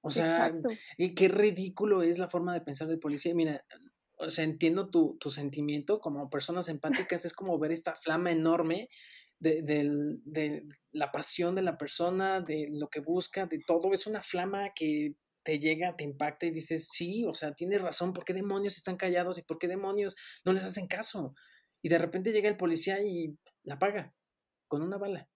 O 0.00 0.10
sea, 0.10 0.54
y 0.96 1.14
qué 1.14 1.28
ridículo 1.28 2.02
es 2.02 2.18
la 2.18 2.28
forma 2.28 2.54
de 2.54 2.60
pensar 2.60 2.86
del 2.86 3.00
policía. 3.00 3.34
Mira, 3.34 3.64
o 4.16 4.30
sea, 4.30 4.44
entiendo 4.44 4.90
tu, 4.90 5.16
tu 5.18 5.28
sentimiento 5.28 6.00
como 6.00 6.30
personas 6.30 6.68
empáticas, 6.68 7.24
es 7.24 7.32
como 7.32 7.58
ver 7.58 7.72
esta 7.72 7.94
flama 7.94 8.30
enorme 8.30 8.88
de, 9.40 9.62
de, 9.62 10.18
de, 10.24 10.64
la 10.92 11.10
pasión 11.10 11.54
de 11.54 11.62
la 11.62 11.76
persona, 11.76 12.40
de 12.40 12.68
lo 12.72 12.88
que 12.88 13.00
busca, 13.00 13.46
de 13.46 13.60
todo. 13.66 13.92
Es 13.92 14.06
una 14.06 14.22
flama 14.22 14.72
que 14.74 15.14
te 15.44 15.58
llega, 15.58 15.96
te 15.96 16.04
impacta 16.04 16.46
y 16.46 16.50
dices, 16.50 16.88
sí, 16.90 17.24
o 17.26 17.34
sea, 17.34 17.54
tienes 17.54 17.80
razón, 17.80 18.12
¿por 18.12 18.24
qué 18.24 18.34
demonios 18.34 18.76
están 18.76 18.96
callados 18.96 19.38
y 19.38 19.42
por 19.42 19.58
qué 19.58 19.68
demonios 19.68 20.16
no 20.44 20.52
les 20.52 20.64
hacen 20.64 20.86
caso? 20.86 21.34
Y 21.82 21.88
de 21.88 21.98
repente 21.98 22.32
llega 22.32 22.48
el 22.48 22.56
policía 22.56 23.00
y 23.02 23.38
la 23.62 23.74
apaga 23.74 24.14
con 24.66 24.82
una 24.82 24.98
bala. 24.98 25.28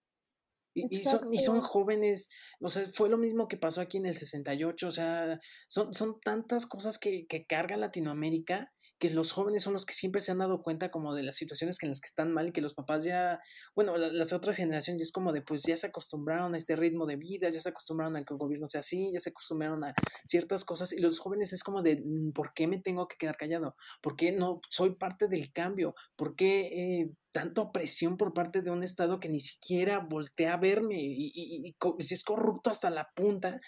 Y, 0.75 0.87
y, 0.91 1.05
son, 1.05 1.33
y 1.33 1.39
son 1.39 1.61
jóvenes, 1.61 2.31
o 2.61 2.71
sea, 2.71 2.87
fue 2.87 3.11
lo 3.11 3.19
mismo 3.19 3.47
que 3.47 3.59
pasó 3.59 3.83
aquí 3.83 3.99
en 3.99 4.07
el 4.07 4.15
68, 4.15 4.89
o 4.89 4.91
sea, 4.91 5.39
son, 5.69 5.93
son 5.93 6.19
tantas 6.21 6.67
cosas 6.67 6.99
que, 6.99 7.27
que 7.27 7.45
carga 7.45 7.77
Latinoamérica 7.77 8.73
que 9.03 9.11
los 9.11 9.33
jóvenes 9.33 9.65
son 9.65 9.73
los 9.73 9.85
que 9.85 9.95
siempre 9.95 10.21
se 10.21 10.31
han 10.31 10.39
dado 10.39 10.63
cuenta 10.63 10.93
como 10.93 11.13
de 11.13 11.25
las 11.25 11.35
situaciones 11.35 11.83
en 11.83 11.89
las 11.89 12.01
que 12.01 12.07
están 12.07 12.33
mal 12.33 12.47
y 12.47 12.53
que 12.53 12.61
los 12.61 12.75
papás 12.75 13.03
ya, 13.03 13.41
bueno, 13.75 13.97
las 13.97 14.33
otras 14.33 14.57
generaciones 14.57 15.01
ya 15.01 15.03
es 15.03 15.11
como 15.11 15.33
de 15.33 15.43
pues 15.43 15.65
ya 15.65 15.77
se 15.77 15.89
acostumbraron 15.89 16.55
a 16.55 16.57
este 16.57 16.77
ritmo 16.77 17.05
de 17.05 17.17
vida, 17.17 17.49
ya 17.51 17.61
se 17.61 17.69
acostumbraron 17.69 18.15
a 18.15 18.25
que 18.25 18.33
el 18.33 18.39
gobierno 18.39 18.69
sea 18.69 18.79
así, 18.79 19.11
ya 19.13 19.19
se 19.19 19.31
acostumbraron 19.31 19.83
a 19.83 19.93
ciertas 20.23 20.65
cosas 20.65 20.93
y 20.93 21.01
los 21.01 21.19
jóvenes 21.19 21.53
es 21.53 21.65
como 21.65 21.83
de 21.83 21.97
mm, 21.97 22.31
¿por 22.31 22.55
qué 22.55 22.69
me 22.69 22.79
tengo 22.79 23.09
que 23.09 23.17
quedar 23.17 23.37
callado? 23.37 23.75
¿Por 24.01 24.15
qué 24.15 24.31
no 24.31 24.61
soy 24.71 24.95
parte 24.95 25.27
del 25.27 25.53
cambio? 25.53 25.97
¿Por 26.15 26.37
qué 26.37 26.61
eh, 27.01 27.13
tanto 27.33 27.73
presión 27.73 28.17
por 28.17 28.35
parte 28.35 28.63
de 28.63 28.71
un 28.71 28.85
Estado 28.85 29.19
que 29.19 29.29
ni 29.29 29.41
siquiera 29.41 29.99
voltea 29.99 30.53
a 30.53 30.59
verme 30.59 31.03
y, 31.03 31.33
y, 31.35 31.67
y, 31.67 31.77
y 31.99 32.03
si 32.05 32.15
es 32.15 32.23
corrupto 32.23 32.71
hasta 32.71 32.91
la 32.91 33.11
punta, 33.17 33.59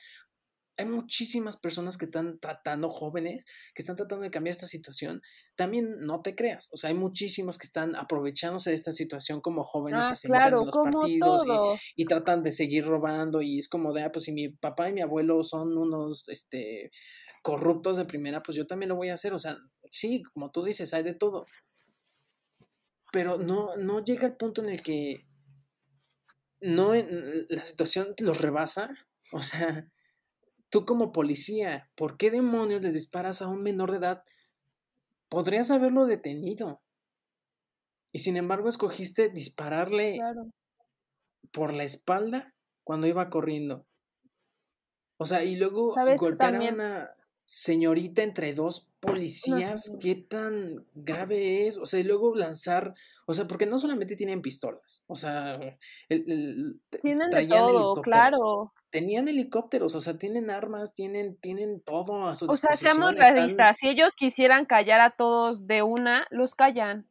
hay 0.77 0.87
muchísimas 0.87 1.57
personas 1.57 1.97
que 1.97 2.07
están 2.07 2.39
tratando, 2.41 2.91
jóvenes, 2.91 3.47
que 3.75 3.83
están 3.83 3.97
tratando 3.97 4.25
de 4.25 4.31
cambiar 4.31 4.53
esta 4.53 4.67
situación. 4.67 5.23
También 5.57 6.01
no 6.01 6.21
te 6.21 6.35
creas, 6.35 6.69
o 6.73 6.77
sea, 6.77 6.91
hay 6.91 6.97
muchísimos 6.97 7.59
que 7.59 7.67
están 7.67 7.95
aprovechándose 7.97 8.71
de 8.71 8.77
esta 8.77 8.93
situación 8.93 9.41
como 9.41 9.63
jóvenes 9.63 10.01
ah, 10.05 10.11
y 10.13 10.17
se 10.17 10.29
claro, 10.29 10.61
en 10.61 10.67
los 10.67 10.75
partidos 10.75 11.45
y, 11.97 12.03
y, 12.03 12.05
tratan 12.07 12.43
de 12.43 12.53
seguir 12.53 12.87
robando 12.87 13.41
y 13.41 13.59
es 13.59 13.69
como 13.69 13.93
de, 13.93 14.03
ah, 14.03 14.13
pues 14.13 14.25
si 14.25 14.33
mi 14.33 14.49
papá 14.49 14.89
y 14.89 14.93
mi 14.93 15.01
abuelo 15.01 15.43
son 15.43 15.79
unos, 15.79 16.29
este, 16.29 16.91
corruptos 17.45 17.99
de 17.99 18.07
primera, 18.07 18.41
pues 18.41 18.57
yo 18.57 18.67
también 18.67 18.89
lo 18.89 18.97
voy 18.97 19.11
a 19.11 19.15
hacer. 19.15 19.35
O 19.35 19.39
sea, 19.39 19.59
sí, 19.91 20.23
como 20.33 20.51
tú 20.51 20.65
dices, 20.65 20.95
hay 20.95 21.03
de 21.03 21.13
todo. 21.13 21.45
Pero 23.13 23.37
no, 23.37 23.77
no 23.77 24.03
llega 24.03 24.27
el 24.27 24.35
punto 24.35 24.63
en 24.63 24.71
el 24.71 24.83
que 24.83 25.27
no, 26.63 26.95
la 26.95 27.65
situación 27.67 28.15
los 28.19 28.41
rebasa. 28.41 28.89
O 29.31 29.43
sea, 29.43 29.87
Tú 30.75 30.85
como 30.85 31.13
policía, 31.13 31.89
¿por 31.95 32.17
qué 32.17 32.33
demonios 32.33 32.83
les 32.83 32.95
disparas 32.95 33.41
a 33.41 33.47
un 33.47 33.63
menor 33.63 33.93
de 33.93 33.99
edad? 33.99 34.25
Podrías 35.29 35.71
haberlo 35.71 36.05
detenido. 36.05 36.83
Y 38.11 38.19
sin 38.19 38.37
embargo 38.37 38.69
escogiste 38.69 39.29
dispararle 39.29 40.17
claro. 40.17 40.51
por 41.53 41.75
la 41.75 41.85
espalda 41.85 42.57
cuando 42.83 43.07
iba 43.07 43.31
corriendo. 43.31 43.87
O 45.17 45.27
sea, 45.27 45.45
y 45.45 45.55
luego 45.55 45.95
golpear 46.19 46.51
También... 46.51 46.81
a 46.81 46.85
una 46.87 47.11
señorita 47.45 48.25
entre 48.25 48.53
dos 48.53 48.91
policías, 48.99 49.93
no. 49.93 49.99
¿qué 50.01 50.17
tan 50.17 50.87
grave 50.95 51.69
es? 51.69 51.79
O 51.79 51.87
sea, 51.87 52.01
y 52.01 52.03
luego 52.03 52.35
lanzar, 52.35 52.95
o 53.27 53.35
sea, 53.35 53.47
porque 53.47 53.67
no 53.67 53.79
solamente 53.79 54.17
tienen 54.17 54.43
pistolas, 54.43 55.05
o 55.07 55.15
sea, 55.15 55.55
el, 56.09 56.25
el, 56.33 56.81
tienen 57.01 57.31
de 57.31 57.47
todo, 57.47 58.03
claro. 58.03 58.73
Tenían 58.95 59.27
helicópteros, 59.27 59.97
o 59.97 60.01
sea, 60.01 60.19
tienen 60.19 60.51
armas, 60.51 60.95
tienen, 60.95 61.35
tienen 61.39 61.81
todo 61.81 62.29
a 62.29 62.37
su 62.37 62.49
O 62.49 62.55
sea, 62.55 62.75
seamos 62.75 63.17
realistas, 63.17 63.77
si 63.81 63.89
ellos 63.89 64.15
quisieran 64.15 64.67
callar 64.67 65.01
a 65.01 65.11
todos 65.11 65.67
de 65.67 65.83
una, 65.83 66.29
los 66.31 66.55
callan. 66.55 67.05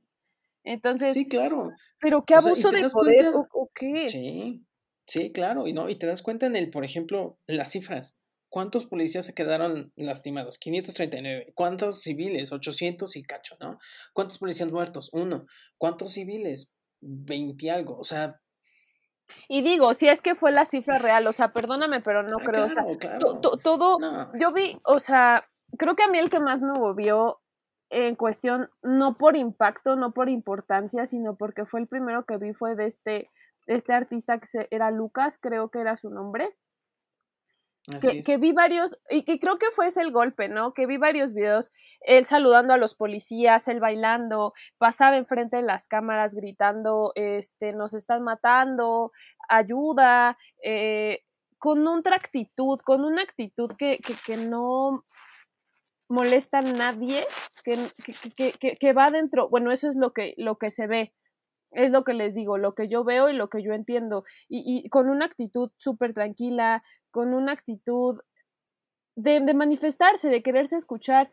Entonces, 0.63 1.11
sí, 1.11 1.27
claro. 1.27 1.71
Pero 1.99 2.23
qué 2.23 2.35
abuso 2.35 2.69
o 2.69 2.71
sea, 2.71 2.81
de 2.81 2.89
poder 2.89 3.31
cuenta... 3.33 3.37
¿o, 3.37 3.63
¿o 3.63 3.71
qué? 3.75 4.07
Sí, 4.07 4.65
sí, 5.07 5.33
claro, 5.33 5.67
y 5.67 5.73
no, 5.73 5.89
y 5.89 5.95
te 5.95 6.07
das 6.07 6.21
cuenta 6.21 6.45
en 6.45 6.55
el, 6.55 6.69
por 6.69 6.85
ejemplo, 6.85 7.37
las 7.47 7.71
cifras. 7.71 8.17
¿Cuántos 8.47 8.85
policías 8.85 9.25
se 9.25 9.33
quedaron 9.33 9.91
lastimados? 9.97 10.57
539. 10.59 11.51
¿Cuántos 11.53 12.01
civiles? 12.01 12.53
800 12.53 13.13
y 13.17 13.23
cacho, 13.23 13.57
¿no? 13.59 13.77
¿Cuántos 14.13 14.37
policías 14.37 14.71
muertos? 14.71 15.09
Uno. 15.11 15.47
¿Cuántos 15.77 16.13
civiles? 16.13 16.77
20 17.01 17.71
algo. 17.71 17.97
O 17.99 18.05
sea. 18.05 18.39
Y 19.47 19.61
digo, 19.61 19.93
si 19.93 20.07
es 20.07 20.21
que 20.21 20.35
fue 20.35 20.51
la 20.51 20.65
cifra 20.65 20.97
real, 20.97 21.25
o 21.27 21.33
sea, 21.33 21.53
perdóname, 21.53 22.01
pero 22.01 22.23
no 22.23 22.37
ah, 22.39 22.43
creo, 22.43 22.67
claro, 22.67 22.67
o 22.67 22.69
sea, 22.69 22.97
claro. 22.97 23.19
to, 23.19 23.39
to, 23.39 23.57
todo, 23.57 23.99
no. 23.99 24.31
yo 24.39 24.51
vi, 24.51 24.77
o 24.85 24.99
sea, 24.99 25.47
creo 25.77 25.95
que 25.95 26.03
a 26.03 26.07
mí 26.07 26.17
el 26.17 26.29
que 26.29 26.39
más 26.39 26.61
me 26.61 26.73
movió 26.73 27.39
en 27.89 28.15
cuestión, 28.15 28.69
no 28.81 29.17
por 29.17 29.35
impacto, 29.35 29.95
no 29.95 30.13
por 30.13 30.29
importancia, 30.29 31.05
sino 31.05 31.35
porque 31.35 31.65
fue 31.65 31.79
el 31.79 31.87
primero 31.87 32.25
que 32.25 32.37
vi 32.37 32.53
fue 32.53 32.75
de 32.75 32.85
este, 32.87 33.29
de 33.67 33.75
este 33.75 33.93
artista 33.93 34.39
que 34.39 34.47
se, 34.47 34.67
era 34.71 34.91
Lucas, 34.91 35.37
creo 35.39 35.69
que 35.69 35.79
era 35.79 35.95
su 35.95 36.09
nombre. 36.09 36.55
Que, 38.01 38.21
que, 38.21 38.37
vi 38.37 38.53
varios, 38.53 38.97
y 39.09 39.23
que 39.23 39.39
creo 39.39 39.57
que 39.57 39.69
fue 39.71 39.87
ese 39.87 40.01
el 40.01 40.11
golpe, 40.11 40.47
¿no? 40.47 40.73
Que 40.73 40.87
vi 40.87 40.95
varios 40.95 41.33
videos, 41.33 41.69
él 41.99 42.25
saludando 42.25 42.73
a 42.73 42.77
los 42.77 42.95
policías, 42.95 43.67
él 43.67 43.81
bailando, 43.81 44.53
pasaba 44.77 45.17
enfrente 45.17 45.57
de 45.57 45.63
las 45.63 45.89
cámaras 45.89 46.33
gritando, 46.33 47.11
este, 47.15 47.73
nos 47.73 47.93
están 47.93 48.23
matando, 48.23 49.11
ayuda, 49.49 50.37
eh, 50.63 51.23
con 51.57 51.85
otra 51.87 52.15
actitud, 52.15 52.79
con 52.79 53.03
una 53.03 53.21
actitud 53.21 53.71
que, 53.77 53.99
que, 53.99 54.15
que 54.25 54.37
no 54.37 55.05
molesta 56.09 56.59
a 56.59 56.61
nadie, 56.61 57.25
que, 57.63 57.77
que, 58.35 58.77
que, 58.77 58.93
va 58.93 59.09
dentro, 59.09 59.49
bueno, 59.49 59.71
eso 59.71 59.89
es 59.89 59.95
lo 59.95 60.13
que, 60.13 60.33
lo 60.37 60.57
que 60.57 60.71
se 60.71 60.87
ve, 60.87 61.13
es 61.73 61.91
lo 61.91 62.03
que 62.03 62.13
les 62.13 62.33
digo, 62.33 62.57
lo 62.57 62.75
que 62.75 62.87
yo 62.87 63.03
veo 63.03 63.29
y 63.29 63.33
lo 63.33 63.49
que 63.49 63.61
yo 63.63 63.73
entiendo. 63.73 64.23
Y, 64.47 64.81
y 64.85 64.89
con 64.89 65.09
una 65.09 65.25
actitud 65.25 65.71
súper 65.77 66.13
tranquila, 66.13 66.83
con 67.11 67.33
una 67.33 67.51
actitud 67.51 68.19
de, 69.15 69.39
de, 69.39 69.53
manifestarse, 69.53 70.29
de 70.29 70.41
quererse 70.41 70.75
escuchar. 70.75 71.31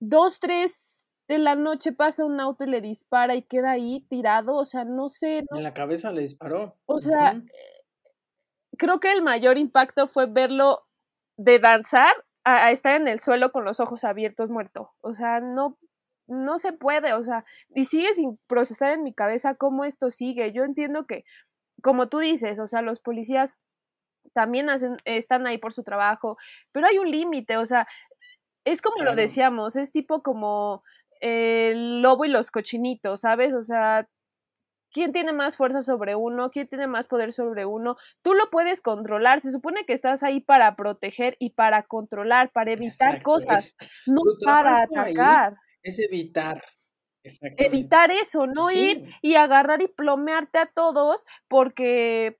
Dos, 0.00 0.40
tres 0.40 1.06
de 1.28 1.38
la 1.38 1.54
noche 1.54 1.92
pasa 1.92 2.24
un 2.24 2.40
auto 2.40 2.64
y 2.64 2.68
le 2.68 2.80
dispara 2.80 3.34
y 3.34 3.42
queda 3.42 3.72
ahí 3.72 4.06
tirado, 4.08 4.56
o 4.56 4.64
sea, 4.64 4.84
no 4.84 5.08
sé. 5.08 5.44
¿no? 5.50 5.58
En 5.58 5.62
la 5.62 5.74
cabeza 5.74 6.10
le 6.12 6.22
disparó. 6.22 6.76
O 6.86 6.98
sea, 6.98 7.34
uh 7.34 7.38
-huh. 7.38 7.50
creo 8.76 8.98
que 8.98 9.12
el 9.12 9.22
mayor 9.22 9.58
impacto 9.58 10.06
fue 10.08 10.26
verlo 10.26 10.86
de 11.36 11.58
danzar 11.58 12.12
a, 12.44 12.66
a 12.66 12.70
estar 12.70 13.00
en 13.00 13.06
el 13.08 13.20
suelo 13.20 13.52
con 13.52 13.64
los 13.64 13.80
ojos 13.80 14.04
abiertos 14.04 14.50
muerto. 14.50 14.92
O 15.02 15.14
sea, 15.14 15.40
no, 15.40 15.78
no 16.30 16.58
se 16.58 16.72
puede, 16.72 17.12
o 17.12 17.24
sea, 17.24 17.44
y 17.74 17.84
sigue 17.84 18.14
sin 18.14 18.38
procesar 18.46 18.92
en 18.92 19.02
mi 19.02 19.12
cabeza 19.12 19.56
cómo 19.56 19.84
esto 19.84 20.10
sigue. 20.10 20.52
Yo 20.52 20.64
entiendo 20.64 21.06
que, 21.06 21.24
como 21.82 22.08
tú 22.08 22.18
dices, 22.18 22.60
o 22.60 22.66
sea, 22.66 22.82
los 22.82 23.00
policías 23.00 23.58
también 24.32 24.70
hacen, 24.70 24.96
están 25.04 25.46
ahí 25.46 25.58
por 25.58 25.72
su 25.72 25.82
trabajo, 25.82 26.36
pero 26.72 26.86
hay 26.86 26.98
un 26.98 27.10
límite, 27.10 27.56
o 27.56 27.66
sea, 27.66 27.86
es 28.64 28.80
como 28.80 28.96
claro. 28.96 29.10
lo 29.10 29.16
decíamos, 29.16 29.76
es 29.76 29.90
tipo 29.90 30.22
como 30.22 30.84
el 31.20 32.00
lobo 32.00 32.24
y 32.24 32.28
los 32.28 32.50
cochinitos, 32.50 33.22
¿sabes? 33.22 33.52
O 33.54 33.64
sea, 33.64 34.08
¿quién 34.92 35.12
tiene 35.12 35.32
más 35.32 35.56
fuerza 35.56 35.82
sobre 35.82 36.14
uno? 36.14 36.50
¿Quién 36.50 36.68
tiene 36.68 36.86
más 36.86 37.08
poder 37.08 37.32
sobre 37.32 37.64
uno? 37.64 37.96
Tú 38.22 38.34
lo 38.34 38.50
puedes 38.50 38.80
controlar, 38.80 39.40
se 39.40 39.50
supone 39.50 39.84
que 39.84 39.94
estás 39.94 40.22
ahí 40.22 40.40
para 40.40 40.76
proteger 40.76 41.36
y 41.40 41.50
para 41.50 41.82
controlar, 41.82 42.52
para 42.52 42.72
evitar 42.72 43.16
Exacto. 43.16 43.24
cosas, 43.24 43.76
es, 43.80 43.90
no 44.06 44.22
para 44.44 44.82
atacar. 44.82 45.54
Ahí 45.54 45.69
es 45.82 45.98
evitar. 45.98 46.62
Evitar 47.58 48.10
eso, 48.10 48.46
no 48.46 48.68
sí. 48.68 48.78
ir 48.78 49.14
y 49.20 49.34
agarrar 49.34 49.82
y 49.82 49.88
plomearte 49.88 50.58
a 50.58 50.66
todos 50.66 51.26
porque 51.48 52.38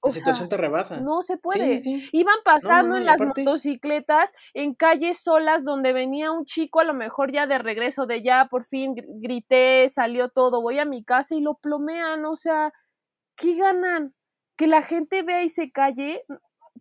o 0.00 0.08
la 0.08 0.12
situación 0.12 0.48
sea, 0.48 0.56
te 0.56 0.56
rebasa. 0.56 1.00
No 1.00 1.22
se 1.22 1.36
puede. 1.36 1.78
Sí, 1.78 2.00
sí. 2.00 2.08
Iban 2.12 2.38
pasando 2.44 2.88
no, 2.88 2.94
no, 2.94 2.96
en 2.98 3.06
las 3.06 3.20
aparte... 3.20 3.42
motocicletas 3.42 4.32
en 4.52 4.74
calles 4.74 5.18
solas 5.18 5.64
donde 5.64 5.92
venía 5.92 6.32
un 6.32 6.44
chico 6.44 6.80
a 6.80 6.84
lo 6.84 6.94
mejor 6.94 7.32
ya 7.32 7.46
de 7.46 7.58
regreso 7.58 8.06
de 8.06 8.22
ya 8.22 8.48
por 8.50 8.64
fin 8.64 8.94
grité, 8.96 9.88
salió 9.88 10.28
todo, 10.28 10.60
voy 10.60 10.78
a 10.78 10.84
mi 10.84 11.04
casa 11.04 11.34
y 11.34 11.40
lo 11.40 11.54
plomean, 11.54 12.24
o 12.24 12.34
sea, 12.34 12.72
¿qué 13.36 13.56
ganan? 13.56 14.14
Que 14.56 14.66
la 14.66 14.82
gente 14.82 15.22
vea 15.22 15.42
y 15.44 15.48
se 15.48 15.70
calle. 15.70 16.24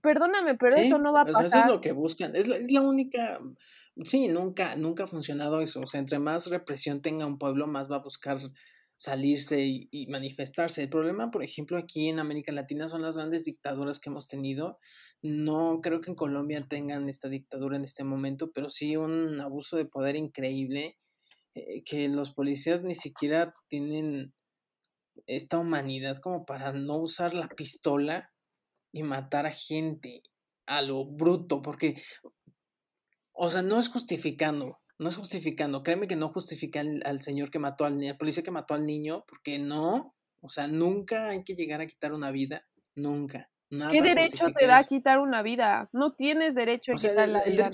perdóname, 0.02 0.56
pero 0.56 0.76
eso 0.76 0.98
no 0.98 1.14
va 1.14 1.22
a 1.22 1.26
pasar. 1.26 1.46
eso 1.46 1.60
es 1.60 1.66
lo 1.68 1.82
que 1.82 1.92
buscan. 1.92 2.36
Es 2.36 2.48
la, 2.48 2.58
es 2.58 2.72
la 2.72 2.82
única. 2.82 3.40
Sí, 4.04 4.28
nunca, 4.30 4.76
nunca 4.76 5.04
ha 5.04 5.08
funcionado 5.08 5.62
eso. 5.62 5.82
O 5.82 5.88
sea, 5.88 6.00
entre 6.00 6.20
más 6.20 6.48
represión 6.48 7.02
tenga 7.02 7.26
un 7.26 7.38
pueblo, 7.38 7.68
más 7.68 7.92
va 7.92 7.98
a 7.98 8.04
buscar 8.04 8.40
salirse 8.96 9.62
y, 9.66 10.08
manifestarse. 10.08 10.84
El 10.84 10.90
problema, 10.90 11.32
por 11.32 11.44
ejemplo, 11.44 11.78
aquí 11.78 12.10
en 12.10 12.20
América 12.20 12.52
Latina 12.52 12.88
son 12.88 13.02
las 13.02 13.18
grandes 13.18 13.46
dictaduras 13.46 14.00
que 14.00 14.10
hemos 14.10 14.28
tenido. 14.28 14.78
No 15.22 15.80
creo 15.82 16.02
que 16.02 16.12
en 16.12 16.16
Colombia 16.16 16.66
tengan 16.70 17.10
esta 17.10 17.30
dictadura 17.30 17.78
en 17.78 17.86
este 17.86 18.04
momento, 18.04 18.52
pero 18.52 18.70
sí 18.70 18.98
un 18.98 19.40
abuso 19.42 19.78
de 19.78 19.86
poder 19.86 20.16
increíble, 20.16 20.98
eh, 21.56 21.84
que 21.84 22.10
los 22.10 22.32
policías 22.32 22.84
ni 22.84 22.94
siquiera 22.94 23.54
tienen 23.70 24.34
esta 25.28 25.60
humanidad 25.60 26.18
como 26.18 26.46
para 26.46 26.74
no 26.74 26.98
usar 26.98 27.34
la 27.34 27.50
pistola 27.50 28.32
y 28.92 29.04
matar 29.04 29.46
a 29.46 29.52
gente 29.52 30.24
a 30.66 30.82
lo 30.82 31.06
bruto, 31.06 31.62
porque, 31.62 31.96
o 33.42 33.50
sea, 33.50 33.62
no 33.62 33.80
es 33.80 33.88
justificando, 33.88 34.82
no 34.98 35.08
es 35.08 35.16
justificando. 35.16 35.82
Créeme 35.82 36.08
que 36.08 36.18
no 36.18 36.28
justifica 36.28 36.82
al, 36.82 37.22
señor 37.22 37.50
que 37.50 37.58
mató 37.58 37.86
al 37.86 37.98
niño, 37.98 38.12
al 38.12 38.18
policía 38.18 38.44
que 38.44 38.52
mató 38.52 38.74
al 38.74 38.86
niño, 38.86 39.24
porque 39.28 39.58
no. 39.58 40.14
O 40.42 40.50
sea, 40.50 40.68
nunca 40.68 41.30
hay 41.30 41.46
que 41.46 41.56
llegar 41.56 41.80
a 41.80 41.88
quitar 41.88 42.12
una 42.12 42.32
vida. 42.32 42.68
Nunca. 42.96 43.50
¿Qué 43.70 44.02
derecho 44.02 44.48
te 44.58 44.68
da 44.68 44.80
a 44.80 44.84
quitar 44.84 45.20
una 45.20 45.42
vida? 45.42 45.90
No 45.94 46.16
tienes 46.16 46.54
derecho 46.54 46.92
a 46.92 46.96
quitar 46.96 47.30
la 47.30 47.44
vida. 47.46 47.70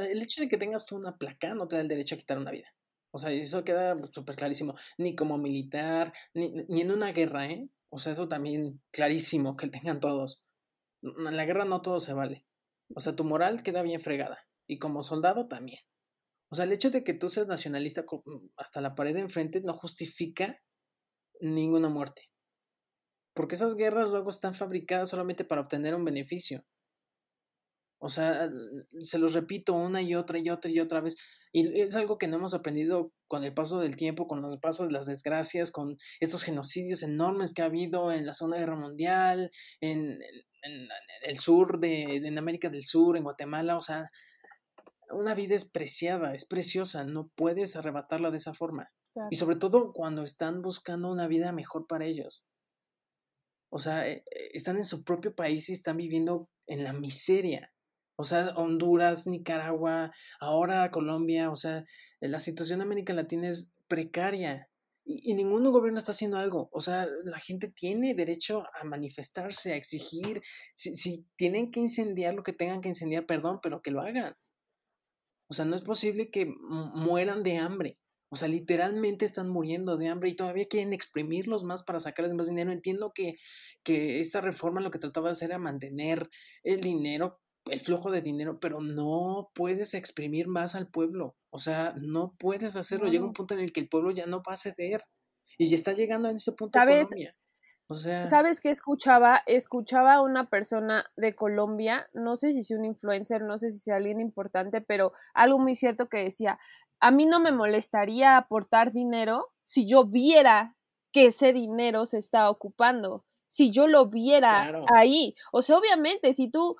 el 0.00 0.22
hecho 0.22 0.40
de 0.40 0.48
que 0.48 0.56
tengas 0.56 0.86
tú 0.86 0.96
una 0.96 1.16
placa 1.16 1.54
no 1.54 1.68
te 1.68 1.76
da 1.76 1.82
el 1.82 1.88
derecho 1.88 2.16
a 2.16 2.18
quitar 2.18 2.38
una 2.38 2.50
vida. 2.50 2.66
O 3.12 3.18
sea, 3.18 3.30
eso 3.30 3.62
queda 3.62 3.94
súper 4.10 4.34
clarísimo. 4.34 4.74
Ni 4.98 5.14
como 5.14 5.38
militar, 5.38 6.12
ni, 6.34 6.50
ni, 6.68 6.80
en 6.80 6.90
una 6.90 7.12
guerra, 7.12 7.46
¿eh? 7.48 7.68
O 7.90 8.00
sea, 8.00 8.10
eso 8.10 8.26
también 8.26 8.82
clarísimo 8.90 9.56
que 9.56 9.68
tengan 9.68 10.00
todos. 10.00 10.42
En 11.02 11.36
la 11.36 11.44
guerra 11.44 11.64
no 11.64 11.80
todo 11.80 12.00
se 12.00 12.12
vale. 12.12 12.44
O 12.92 12.98
sea, 12.98 13.14
tu 13.14 13.22
moral 13.22 13.62
queda 13.62 13.82
bien 13.82 14.00
fregada. 14.00 14.45
Y 14.66 14.78
como 14.78 15.02
soldado 15.02 15.48
también. 15.48 15.80
O 16.50 16.54
sea, 16.54 16.64
el 16.64 16.72
hecho 16.72 16.90
de 16.90 17.04
que 17.04 17.14
tú 17.14 17.28
seas 17.28 17.46
nacionalista 17.46 18.02
mm, 18.02 18.48
hasta 18.56 18.80
la 18.80 18.94
pared 18.94 19.14
de 19.14 19.20
enfrente 19.20 19.60
no 19.60 19.72
justifica 19.72 20.62
ninguna 21.40 21.88
muerte. 21.88 22.30
Porque 23.34 23.56
esas 23.56 23.74
guerras 23.74 24.10
luego 24.10 24.30
están 24.30 24.54
fabricadas 24.54 25.10
solamente 25.10 25.44
para 25.44 25.60
obtener 25.62 25.94
un 25.94 26.04
beneficio. 26.04 26.64
O 27.98 28.08
sea, 28.08 28.50
se 29.00 29.18
los 29.18 29.32
repito 29.32 29.72
una 29.74 30.02
y 30.02 30.14
otra 30.14 30.38
y 30.38 30.50
otra 30.50 30.70
y 30.70 30.80
otra 30.80 31.00
vez. 31.00 31.16
Y 31.52 31.80
es 31.80 31.96
algo 31.96 32.18
que 32.18 32.28
no 32.28 32.36
hemos 32.36 32.52
aprendido 32.54 33.12
con 33.26 33.42
el 33.42 33.54
paso 33.54 33.80
del 33.80 33.96
tiempo, 33.96 34.26
con 34.26 34.42
los 34.42 34.58
pasos 34.58 34.86
de 34.86 34.92
las 34.92 35.06
desgracias, 35.06 35.70
con 35.72 35.96
estos 36.20 36.42
genocidios 36.44 37.02
enormes 37.02 37.54
que 37.54 37.62
ha 37.62 37.66
habido 37.66 38.12
en 38.12 38.26
la 38.26 38.34
Segunda 38.34 38.58
Guerra 38.58 38.76
Mundial, 38.76 39.50
en, 39.80 40.18
el 41.22 41.38
sur 41.38 41.80
de 41.80 42.16
en 42.16 42.38
América 42.38 42.68
del 42.68 42.84
Sur, 42.84 43.16
en 43.16 43.24
Guatemala. 43.24 43.78
O 43.78 43.82
sea, 43.82 44.10
una 45.10 45.34
vida 45.34 45.54
es 45.54 45.64
preciada, 45.64 46.34
es 46.34 46.44
preciosa, 46.44 47.04
no 47.04 47.28
puedes 47.34 47.76
arrebatarla 47.76 48.30
de 48.30 48.38
esa 48.38 48.54
forma. 48.54 48.92
Y 49.30 49.36
sobre 49.36 49.56
todo 49.56 49.92
cuando 49.94 50.22
están 50.22 50.60
buscando 50.60 51.10
una 51.10 51.26
vida 51.26 51.50
mejor 51.52 51.86
para 51.86 52.04
ellos. 52.04 52.44
O 53.70 53.78
sea, 53.78 54.08
eh, 54.08 54.24
eh, 54.30 54.50
están 54.52 54.76
en 54.76 54.84
su 54.84 55.04
propio 55.04 55.34
país 55.34 55.68
y 55.68 55.72
están 55.72 55.96
viviendo 55.96 56.48
en 56.66 56.84
la 56.84 56.92
miseria. 56.92 57.72
O 58.16 58.24
sea, 58.24 58.54
Honduras, 58.56 59.26
Nicaragua, 59.26 60.12
ahora 60.40 60.90
Colombia, 60.90 61.50
o 61.50 61.56
sea, 61.56 61.84
eh, 62.20 62.28
la 62.28 62.40
situación 62.40 62.80
en 62.80 62.86
América 62.86 63.12
Latina 63.12 63.48
es 63.48 63.72
precaria 63.88 64.68
y, 65.04 65.30
y, 65.30 65.34
ningún 65.34 65.64
gobierno 65.70 65.98
está 65.98 66.12
haciendo 66.12 66.38
algo. 66.38 66.68
O 66.72 66.80
sea, 66.80 67.06
la 67.24 67.38
gente 67.38 67.68
tiene 67.68 68.14
derecho 68.14 68.64
a 68.80 68.84
manifestarse, 68.84 69.72
a 69.72 69.76
exigir. 69.76 70.42
Si, 70.74 70.94
si 70.94 71.26
tienen 71.36 71.70
que 71.70 71.80
incendiar 71.80 72.34
lo 72.34 72.42
que 72.42 72.52
tengan 72.52 72.80
que 72.80 72.88
incendiar, 72.88 73.26
perdón, 73.26 73.60
pero 73.62 73.82
que 73.82 73.90
lo 73.90 74.00
hagan. 74.00 74.34
O 75.48 75.54
sea, 75.54 75.64
no 75.64 75.76
es 75.76 75.82
posible 75.82 76.30
que 76.30 76.46
mueran 76.46 77.42
de 77.42 77.58
hambre. 77.58 77.98
O 78.28 78.36
sea, 78.36 78.48
literalmente 78.48 79.24
están 79.24 79.48
muriendo 79.48 79.96
de 79.96 80.08
hambre 80.08 80.30
y 80.30 80.34
todavía 80.34 80.66
quieren 80.66 80.92
exprimirlos 80.92 81.62
más 81.62 81.84
para 81.84 82.00
sacarles 82.00 82.34
más 82.34 82.48
dinero. 82.48 82.72
Entiendo 82.72 83.12
que, 83.14 83.36
que 83.84 84.20
esta 84.20 84.40
reforma 84.40 84.80
lo 84.80 84.90
que 84.90 84.98
trataba 84.98 85.28
de 85.28 85.32
hacer 85.32 85.50
era 85.50 85.58
mantener 85.58 86.28
el 86.64 86.80
dinero, 86.80 87.38
el 87.66 87.78
flujo 87.78 88.10
de 88.10 88.22
dinero, 88.22 88.58
pero 88.60 88.80
no 88.80 89.50
puedes 89.54 89.94
exprimir 89.94 90.48
más 90.48 90.74
al 90.74 90.88
pueblo. 90.88 91.36
O 91.50 91.58
sea, 91.58 91.94
no 92.02 92.34
puedes 92.38 92.74
hacerlo. 92.74 93.08
Llega 93.08 93.24
un 93.24 93.32
punto 93.32 93.54
en 93.54 93.60
el 93.60 93.72
que 93.72 93.80
el 93.80 93.88
pueblo 93.88 94.10
ya 94.10 94.26
no 94.26 94.42
va 94.46 94.54
a 94.54 94.56
ceder. 94.56 95.02
Y 95.56 95.68
ya 95.68 95.76
está 95.76 95.92
llegando 95.92 96.28
a 96.28 96.32
ese 96.32 96.52
punto 96.52 96.78
¿Sabes? 96.78 97.08
¿Sabes 97.88 98.60
qué 98.60 98.70
escuchaba? 98.70 99.42
Escuchaba 99.46 100.14
a 100.14 100.22
una 100.22 100.50
persona 100.50 101.04
de 101.16 101.36
Colombia, 101.36 102.08
no 102.12 102.34
sé 102.34 102.50
si 102.50 102.62
sea 102.64 102.78
un 102.78 102.84
influencer, 102.84 103.42
no 103.42 103.58
sé 103.58 103.70
si 103.70 103.78
sea 103.78 103.96
alguien 103.96 104.20
importante, 104.20 104.80
pero 104.80 105.12
algo 105.34 105.58
muy 105.58 105.76
cierto 105.76 106.08
que 106.08 106.24
decía, 106.24 106.58
a 106.98 107.10
mí 107.10 107.26
no 107.26 107.38
me 107.38 107.52
molestaría 107.52 108.36
aportar 108.36 108.92
dinero 108.92 109.52
si 109.62 109.86
yo 109.86 110.04
viera 110.04 110.74
que 111.12 111.26
ese 111.26 111.52
dinero 111.52 112.06
se 112.06 112.18
está 112.18 112.50
ocupando, 112.50 113.24
si 113.46 113.70
yo 113.70 113.86
lo 113.86 114.06
viera 114.06 114.82
ahí. 114.92 115.34
O 115.52 115.62
sea, 115.62 115.78
obviamente, 115.78 116.32
si 116.32 116.50
tú 116.50 116.76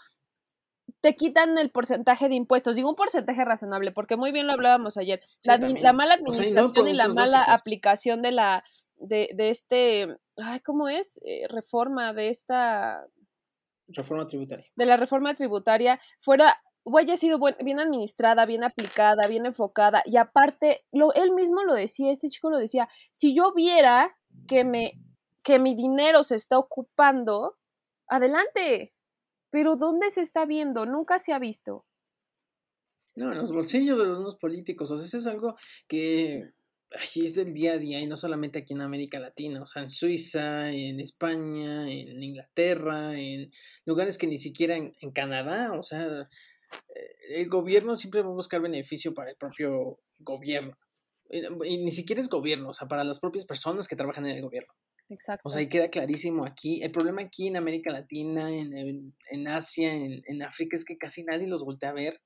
te 1.00 1.14
quitan 1.14 1.56
el 1.58 1.70
porcentaje 1.70 2.28
de 2.28 2.34
impuestos, 2.34 2.74
digo 2.74 2.88
un 2.88 2.96
porcentaje 2.96 3.44
razonable, 3.44 3.92
porque 3.92 4.16
muy 4.16 4.32
bien 4.32 4.46
lo 4.46 4.54
hablábamos 4.54 4.96
ayer, 4.96 5.20
la, 5.42 5.92
mala 5.92 6.14
administración 6.14 6.88
y 6.88 6.94
la 6.94 7.08
mala 7.08 7.42
aplicación 7.42 8.22
de 8.22 8.32
la 8.32 8.64
de, 8.98 9.30
de 9.34 9.50
este, 9.50 10.16
ay, 10.36 10.60
¿cómo 10.60 10.88
es? 10.88 11.18
Eh, 11.22 11.46
reforma 11.48 12.12
de 12.12 12.28
esta... 12.28 13.06
Reforma 13.88 14.26
tributaria. 14.26 14.66
De 14.74 14.86
la 14.86 14.96
reforma 14.96 15.34
tributaria 15.34 16.00
fuera 16.20 16.56
o 16.88 16.98
haya 16.98 17.16
sido 17.16 17.40
bien 17.64 17.80
administrada, 17.80 18.46
bien 18.46 18.62
aplicada, 18.62 19.26
bien 19.26 19.44
enfocada, 19.44 20.04
y 20.06 20.18
aparte, 20.18 20.84
lo, 20.92 21.12
él 21.14 21.32
mismo 21.32 21.64
lo 21.64 21.74
decía, 21.74 22.12
este 22.12 22.28
chico 22.28 22.48
lo 22.48 22.58
decía, 22.58 22.88
si 23.10 23.34
yo 23.34 23.52
viera 23.52 24.16
que, 24.46 24.62
me, 24.62 24.92
que 25.42 25.58
mi 25.58 25.74
dinero 25.74 26.22
se 26.22 26.36
está 26.36 26.60
ocupando, 26.60 27.56
adelante, 28.06 28.94
pero 29.50 29.74
¿dónde 29.74 30.10
se 30.10 30.20
está 30.20 30.44
viendo? 30.44 30.86
Nunca 30.86 31.18
se 31.18 31.32
ha 31.32 31.40
visto. 31.40 31.84
No, 33.16 33.32
en 33.32 33.38
los 33.38 33.50
bolsillos 33.50 33.98
de 33.98 34.06
los 34.06 34.36
políticos, 34.36 34.92
o 34.92 34.96
sea, 34.96 35.06
eso 35.06 35.18
es 35.18 35.26
algo 35.26 35.56
que 35.88 36.52
es 36.96 37.34
del 37.34 37.52
día 37.52 37.72
a 37.72 37.78
día 37.78 38.00
y 38.00 38.06
no 38.06 38.16
solamente 38.16 38.60
aquí 38.60 38.74
en 38.74 38.80
América 38.80 39.18
Latina, 39.18 39.62
o 39.62 39.66
sea, 39.66 39.82
en 39.82 39.90
Suiza, 39.90 40.70
en 40.70 41.00
España, 41.00 41.90
en 41.90 42.22
Inglaterra, 42.22 43.18
en 43.18 43.50
lugares 43.84 44.18
que 44.18 44.26
ni 44.26 44.38
siquiera 44.38 44.76
en, 44.76 45.10
Canadá, 45.12 45.72
o 45.72 45.82
sea, 45.82 46.28
eh, 46.88 47.16
el 47.30 47.48
gobierno 47.48 47.96
siempre 47.96 48.22
va 48.22 48.28
a 48.28 48.34
buscar 48.34 48.60
beneficio 48.60 49.14
para 49.14 49.30
el 49.30 49.36
propio 49.36 50.00
gobierno. 50.18 50.76
Y, 51.30 51.78
ni 51.78 51.90
siquiera 51.90 52.20
es 52.20 52.28
gobierno, 52.28 52.68
o 52.68 52.74
sea, 52.74 52.86
para 52.86 53.04
las 53.04 53.20
propias 53.20 53.44
personas 53.46 53.88
que 53.88 53.96
trabajan 53.96 54.26
en 54.26 54.36
el 54.36 54.42
gobierno. 54.42 54.72
Exacto. 55.08 55.42
O 55.44 55.50
sea, 55.50 55.60
ahí 55.60 55.68
queda 55.68 55.88
clarísimo 55.88 56.44
aquí. 56.44 56.82
El 56.82 56.90
problema 56.90 57.22
aquí 57.22 57.48
en 57.48 57.56
América 57.56 57.90
Latina, 57.90 58.50
en, 58.50 59.14
en, 59.30 59.48
Asia, 59.48 59.94
en, 59.94 60.22
en 60.26 60.42
África, 60.42 60.76
es 60.76 60.84
que 60.84 60.98
casi 60.98 61.24
nadie 61.24 61.46
los 61.46 61.64
voltea 61.64 61.90
a 61.90 61.94
ver. 61.94 62.20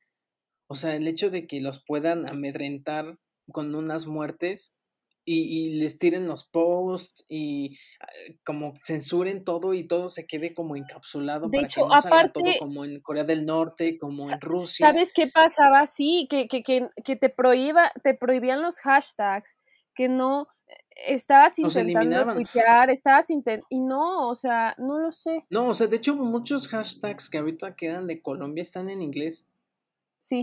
O 0.66 0.74
sea, 0.74 0.94
el 0.94 1.06
hecho 1.06 1.30
de 1.30 1.46
que 1.46 1.61
los 1.61 1.83
puedan 1.85 2.28
amedrentar 2.28 3.18
con 3.50 3.74
unas 3.74 4.07
muertes 4.07 4.76
y, 5.24 5.79
les 5.79 5.98
tiren 5.98 6.26
los 6.26 6.44
posts 6.44 7.24
y 7.29 7.79
ah, 8.00 8.07
como 8.44 8.74
censuren 8.83 9.44
todo 9.44 9.74
y 9.74 9.87
todo 9.87 10.09
se 10.09 10.26
quede 10.26 10.55
como 10.55 10.76
encapsulado 10.76 11.50
para 11.50 11.68
que 11.68 11.81
no 11.81 12.00
salga 12.00 12.33
todo 12.33 12.44
como 12.59 12.85
en 12.85 13.00
Corea 13.00 13.24
del 13.24 13.46
Norte, 13.46 13.98
como 13.98 14.31
en 14.31 14.40
Rusia. 14.40 14.88
¿Sabes 14.88 15.12
qué 15.12 15.26
pasaba? 15.26 15.87
Sí, 15.87 16.26
que, 16.31 16.48
que, 16.48 16.62
que, 16.62 16.88
que 17.05 17.16
te 17.16 17.29
prohíba, 17.29 17.92
te 18.03 18.14
prohibían 18.14 18.62
los 18.62 18.81
hashtags, 18.81 19.59
que 19.94 20.09
no 20.09 20.48
eh, 20.66 20.74
estabas 21.09 21.59
intentando 21.59 22.35
tuitear, 22.35 22.90
estabas 22.90 23.31
intentando, 23.31 23.66
y 23.70 23.81
no, 23.81 24.29
o 24.29 24.35
sea, 24.35 24.74
no 24.79 24.98
lo 24.98 25.12
sé. 25.12 25.44
No, 25.50 25.68
o 25.68 25.74
sea, 25.74 25.87
de 25.87 25.96
hecho 25.96 26.16
muchos 26.16 26.68
hashtags 26.68 27.29
que 27.29 27.38
ahorita 27.38 27.76
quedan 27.76 28.07
de 28.07 28.22
Colombia 28.22 28.62
están 28.62 28.88
en 28.88 29.03
inglés. 29.03 29.48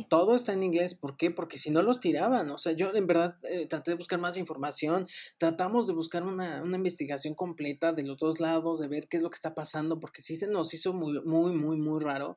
Todo 0.10 0.36
está 0.36 0.54
en 0.54 0.64
inglés. 0.64 0.96
¿Por 0.96 1.18
qué? 1.18 1.30
Porque 1.30 1.58
si 1.58 1.70
no 1.70 1.84
los 1.84 2.00
tiraban. 2.00 2.50
O 2.50 2.58
sea, 2.58 2.72
yo 2.72 2.94
en 2.96 3.06
verdad 3.06 3.38
eh, 3.44 3.68
traté 3.68 3.92
de 3.92 3.98
buscar 3.98 4.20
más 4.20 4.36
información. 4.38 5.08
Tratamos 5.38 5.86
de 5.86 5.94
buscar 5.94 6.24
una, 6.24 6.64
una, 6.64 6.78
investigación 6.78 7.36
completa 7.36 7.94
de 7.94 8.04
los 8.04 8.18
dos 8.18 8.40
lados, 8.40 8.80
de 8.80 8.88
ver 8.88 9.08
qué 9.08 9.18
es 9.18 9.24
lo 9.24 9.30
que 9.30 9.36
está 9.36 9.54
pasando, 9.54 10.00
porque 10.00 10.22
sí 10.22 10.36
se 10.36 10.48
nos 10.48 10.74
hizo 10.74 10.94
muy, 10.94 11.22
muy, 11.22 11.54
muy, 11.54 11.78
muy 11.78 12.04
raro. 12.04 12.36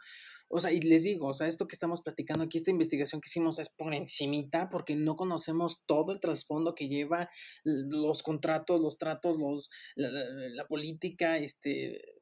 O 0.48 0.58
sea, 0.60 0.72
y 0.72 0.80
les 0.80 1.04
digo, 1.04 1.28
o 1.28 1.34
sea, 1.34 1.46
esto 1.46 1.66
que 1.66 1.76
estamos 1.76 2.02
platicando 2.02 2.44
aquí, 2.44 2.58
esta 2.58 2.72
investigación 2.72 3.20
que 3.20 3.28
hicimos 3.28 3.58
es 3.58 3.68
por 3.68 3.94
encimita, 3.94 4.68
porque 4.68 4.96
no 4.96 5.16
conocemos 5.16 5.80
todo 5.86 6.12
el 6.12 6.20
trasfondo 6.20 6.74
que 6.74 6.88
lleva 6.88 7.30
los 7.64 8.22
contratos, 8.22 8.80
los 8.80 8.98
tratos, 8.98 9.38
los, 9.38 9.70
la, 9.94 10.10
la 10.10 10.66
política, 10.66 11.38
este, 11.38 12.19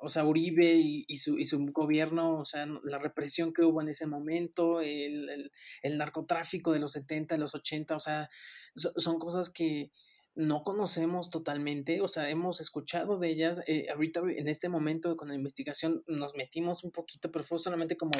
o 0.00 0.08
sea, 0.08 0.24
Uribe 0.24 0.74
y, 0.74 1.18
su, 1.18 1.38
y, 1.38 1.46
su, 1.46 1.64
gobierno, 1.72 2.38
o 2.38 2.44
sea, 2.44 2.66
la 2.84 2.98
represión 2.98 3.52
que 3.52 3.64
hubo 3.64 3.80
en 3.80 3.88
ese 3.88 4.06
momento, 4.06 4.80
el, 4.80 5.50
el, 5.82 5.98
narcotráfico 5.98 6.72
de 6.72 6.80
los 6.80 6.92
70, 6.92 7.34
de 7.34 7.40
los 7.40 7.54
80, 7.54 7.96
o 7.96 8.00
sea, 8.00 8.28
son 8.74 9.18
cosas 9.18 9.50
que 9.50 9.90
no 10.34 10.64
conocemos 10.64 11.30
totalmente, 11.30 12.00
o 12.00 12.08
sea, 12.08 12.28
hemos 12.28 12.60
escuchado 12.60 13.18
de 13.18 13.28
ellas, 13.28 13.62
eh, 13.66 13.86
ahorita 13.90 14.20
en 14.36 14.48
este 14.48 14.68
momento 14.68 15.16
con 15.16 15.28
la 15.28 15.34
investigación 15.34 16.02
nos 16.06 16.34
metimos 16.34 16.82
un 16.82 16.90
poquito, 16.90 17.30
pero 17.30 17.44
fue 17.44 17.58
solamente 17.58 17.96
como 17.96 18.12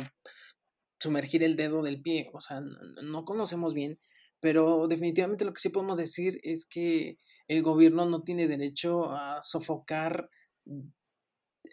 sumergir 1.01 1.43
el 1.43 1.57
dedo 1.57 1.83
del 1.83 2.01
pie, 2.01 2.31
o 2.33 2.41
sea, 2.41 2.61
no, 3.03 3.25
conocemos 3.25 3.75
bien, 3.75 3.99
pero 4.41 4.87
definitivamente 4.87 5.45
lo 5.45 5.53
que 5.53 5.61
sí 5.61 5.70
podemos 5.70 5.99
decir 5.99 6.39
es 6.45 6.66
que 6.66 7.18
el 7.49 7.62
gobierno 7.62 8.07
no 8.07 8.22
tiene 8.22 8.47
derecho 8.47 9.11
a 9.11 9.43
sofocar 9.43 10.31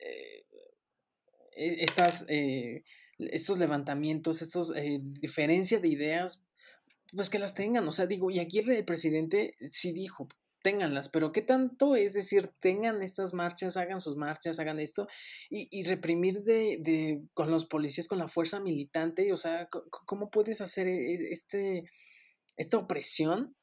eh, 0.01 0.45
e, 1.55 1.83
estas, 1.83 2.25
eh, 2.29 2.83
estos 3.17 3.57
levantamientos, 3.57 4.41
estos 4.41 4.73
diferencias 5.19 5.81
de 5.81 5.87
ideas 5.87 6.45
pues 7.15 7.29
que 7.29 7.39
las 7.39 7.53
tengan, 7.53 7.87
o 7.87 7.91
sea, 7.91 8.05
digo, 8.05 8.31
y 8.31 8.39
aquí 8.39 8.59
el 8.59 8.85
presidente 8.85 9.55
sí 9.69 9.91
dijo, 9.91 10.29
ténganlas, 10.61 11.09
pero 11.09 11.31
¿qué 11.31 11.41
tanto 11.41 11.95
es 11.95 12.13
decir, 12.13 12.51
tengan 12.59 13.01
estas 13.01 13.33
marchas, 13.33 13.77
hagan 13.77 13.99
sus 13.99 14.15
marchas, 14.15 14.59
hagan 14.59 14.79
esto, 14.79 15.07
y, 15.49 15.83
reprimir 15.83 16.43
de, 16.43 16.77
de, 16.79 17.19
con 17.33 17.51
los 17.51 17.65
policías, 17.65 18.07
con 18.07 18.19
la 18.19 18.27
fuerza 18.27 18.59
militante, 18.59 19.33
o 19.33 19.37
sea, 19.37 19.67
¿cómo 20.05 20.29
puedes 20.29 20.61
hacer 20.61 20.87
e, 20.87 21.31
este, 21.31 21.83
esta 22.57 22.77
opresión 22.77 23.55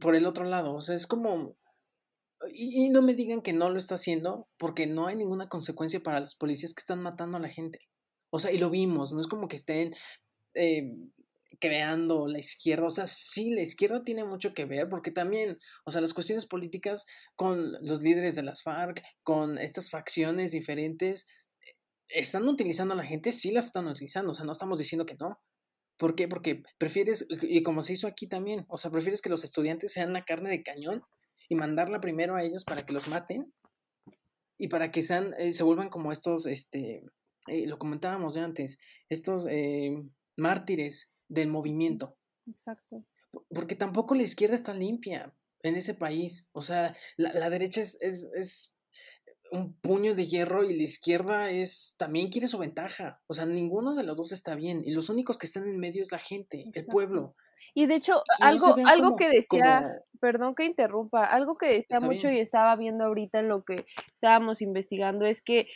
por 0.00 0.14
el 0.14 0.26
otro 0.26 0.44
lado? 0.44 0.74
O 0.74 0.80
sea, 0.80 0.94
es 0.94 1.06
como, 1.06 1.56
y, 2.52 2.88
no 2.90 3.02
me 3.02 3.14
digan 3.14 3.42
que 3.42 3.52
no 3.52 3.70
lo 3.70 3.78
está 3.78 3.94
haciendo, 3.94 4.48
porque 4.58 4.86
no 4.86 5.06
hay 5.06 5.16
ninguna 5.16 5.48
consecuencia 5.48 6.00
para 6.00 6.20
los 6.20 6.34
policías 6.36 6.74
que 6.74 6.80
están 6.80 7.00
matando 7.02 7.38
a 7.38 7.40
la 7.40 7.48
gente. 7.48 7.80
O 8.30 8.38
sea, 8.38 8.52
y 8.52 8.58
lo 8.58 8.70
vimos, 8.70 9.12
no 9.12 9.20
es 9.20 9.26
como 9.26 9.48
que 9.48 9.56
estén 9.56 9.94
eh, 10.54 10.92
creando 11.60 12.26
la 12.28 12.38
izquierda. 12.38 12.86
O 12.86 12.90
sea, 12.90 13.06
sí, 13.06 13.50
la 13.50 13.62
izquierda 13.62 14.04
tiene 14.04 14.24
mucho 14.24 14.52
que 14.54 14.66
ver 14.66 14.88
porque 14.88 15.10
también, 15.10 15.58
o 15.84 15.90
sea, 15.90 16.00
las 16.00 16.14
cuestiones 16.14 16.46
políticas 16.46 17.06
con 17.36 17.72
los 17.82 18.02
líderes 18.02 18.36
de 18.36 18.42
las 18.42 18.62
FARC, 18.62 19.02
con 19.22 19.58
estas 19.58 19.90
facciones 19.90 20.52
diferentes, 20.52 21.26
¿están 22.08 22.46
utilizando 22.48 22.94
a 22.94 22.96
la 22.98 23.06
gente? 23.06 23.32
Sí 23.32 23.50
las 23.50 23.66
están 23.66 23.86
utilizando, 23.86 24.32
o 24.32 24.34
sea, 24.34 24.44
no 24.44 24.52
estamos 24.52 24.78
diciendo 24.78 25.06
que 25.06 25.16
no. 25.18 25.40
¿Por 25.98 26.14
qué? 26.14 26.28
Porque 26.28 26.62
prefieres, 26.78 27.26
y 27.30 27.62
como 27.62 27.80
se 27.80 27.94
hizo 27.94 28.06
aquí 28.06 28.26
también, 28.26 28.66
o 28.68 28.76
sea, 28.76 28.90
prefieres 28.90 29.22
que 29.22 29.30
los 29.30 29.44
estudiantes 29.44 29.92
sean 29.92 30.12
la 30.12 30.24
carne 30.24 30.50
de 30.50 30.62
cañón 30.62 31.02
y 31.48 31.54
mandarla 31.54 32.00
primero 32.00 32.36
a 32.36 32.42
ellos 32.42 32.64
para 32.64 32.84
que 32.84 32.92
los 32.92 33.08
maten 33.08 33.52
y 34.58 34.68
para 34.68 34.90
que 34.90 35.02
sean, 35.02 35.34
eh, 35.38 35.52
se 35.52 35.62
vuelvan 35.62 35.90
como 35.90 36.12
estos, 36.12 36.46
este, 36.46 37.04
eh, 37.46 37.66
lo 37.66 37.78
comentábamos 37.78 38.34
de 38.34 38.40
antes, 38.40 38.78
estos 39.08 39.46
eh, 39.50 40.02
mártires 40.36 41.12
del 41.28 41.48
movimiento. 41.48 42.16
Exacto. 42.46 43.04
Porque 43.50 43.76
tampoco 43.76 44.14
la 44.14 44.22
izquierda 44.22 44.54
está 44.54 44.72
limpia 44.72 45.34
en 45.62 45.76
ese 45.76 45.94
país. 45.94 46.48
O 46.52 46.62
sea, 46.62 46.96
la, 47.16 47.50
derecha 47.50 47.80
es, 47.80 47.98
es, 48.00 48.72
un 49.52 49.74
puño 49.74 50.14
de 50.14 50.26
hierro 50.26 50.64
y 50.64 50.74
la 50.74 50.82
izquierda 50.82 51.50
es 51.50 51.94
también 51.98 52.30
quiere 52.30 52.48
su 52.48 52.58
ventaja. 52.58 53.20
O 53.26 53.34
sea, 53.34 53.46
ninguno 53.46 53.94
de 53.94 54.04
los 54.04 54.16
dos 54.16 54.32
está 54.32 54.54
bien. 54.54 54.82
Y 54.84 54.92
los 54.92 55.08
únicos 55.08 55.38
que 55.38 55.46
están 55.46 55.68
en 55.68 55.78
medio 55.78 56.02
es 56.02 56.10
la 56.10 56.18
gente, 56.18 56.70
el 56.72 56.86
pueblo. 56.86 57.36
Y 57.76 57.84
de 57.84 57.96
hecho, 57.96 58.22
algo, 58.40 58.74
algo 58.86 59.16
que 59.16 59.28
decía, 59.28 60.00
perdón 60.18 60.54
que 60.54 60.64
interrumpa, 60.64 61.26
algo 61.26 61.58
que 61.58 61.66
decía 61.66 62.00
mucho 62.00 62.30
y 62.30 62.38
estaba 62.38 62.74
viendo 62.74 63.04
ahorita 63.04 63.40
en 63.40 63.48
lo 63.48 63.64
que 63.64 63.84
estábamos 64.14 64.62
investigando 64.62 65.26
es 65.26 65.42
que 65.42 65.68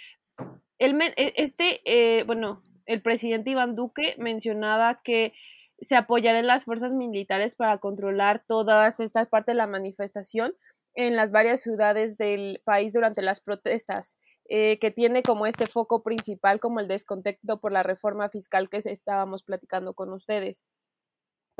el, 0.78 0.98
e, 0.98 1.34
este, 1.36 1.82
eh, 1.84 2.24
bueno, 2.24 2.62
el 2.86 3.02
presidente 3.02 3.50
Iván 3.50 3.76
Duque 3.76 4.14
mencionaba 4.16 5.02
que 5.04 5.34
se 5.82 5.94
apoyarán 5.94 6.46
las 6.46 6.64
fuerzas 6.64 6.92
militares 6.92 7.54
para 7.54 7.76
controlar 7.76 8.44
todas 8.48 8.98
estas 8.98 9.28
partes 9.28 9.52
de 9.52 9.58
la 9.58 9.66
manifestación 9.66 10.54
en 10.94 11.16
las 11.16 11.32
varias 11.32 11.60
ciudades 11.60 12.16
del 12.16 12.62
país 12.64 12.94
durante 12.94 13.20
las 13.20 13.42
protestas, 13.42 14.16
eh, 14.48 14.78
que 14.78 14.90
tiene 14.90 15.22
como 15.22 15.44
este 15.44 15.66
foco 15.66 16.02
principal 16.02 16.60
como 16.60 16.80
el 16.80 16.88
descontento 16.88 17.60
por 17.60 17.72
la 17.72 17.82
reforma 17.82 18.30
fiscal 18.30 18.70
que 18.70 18.78
estábamos 18.78 19.42
platicando 19.42 19.92
con 19.92 20.10
ustedes. 20.14 20.64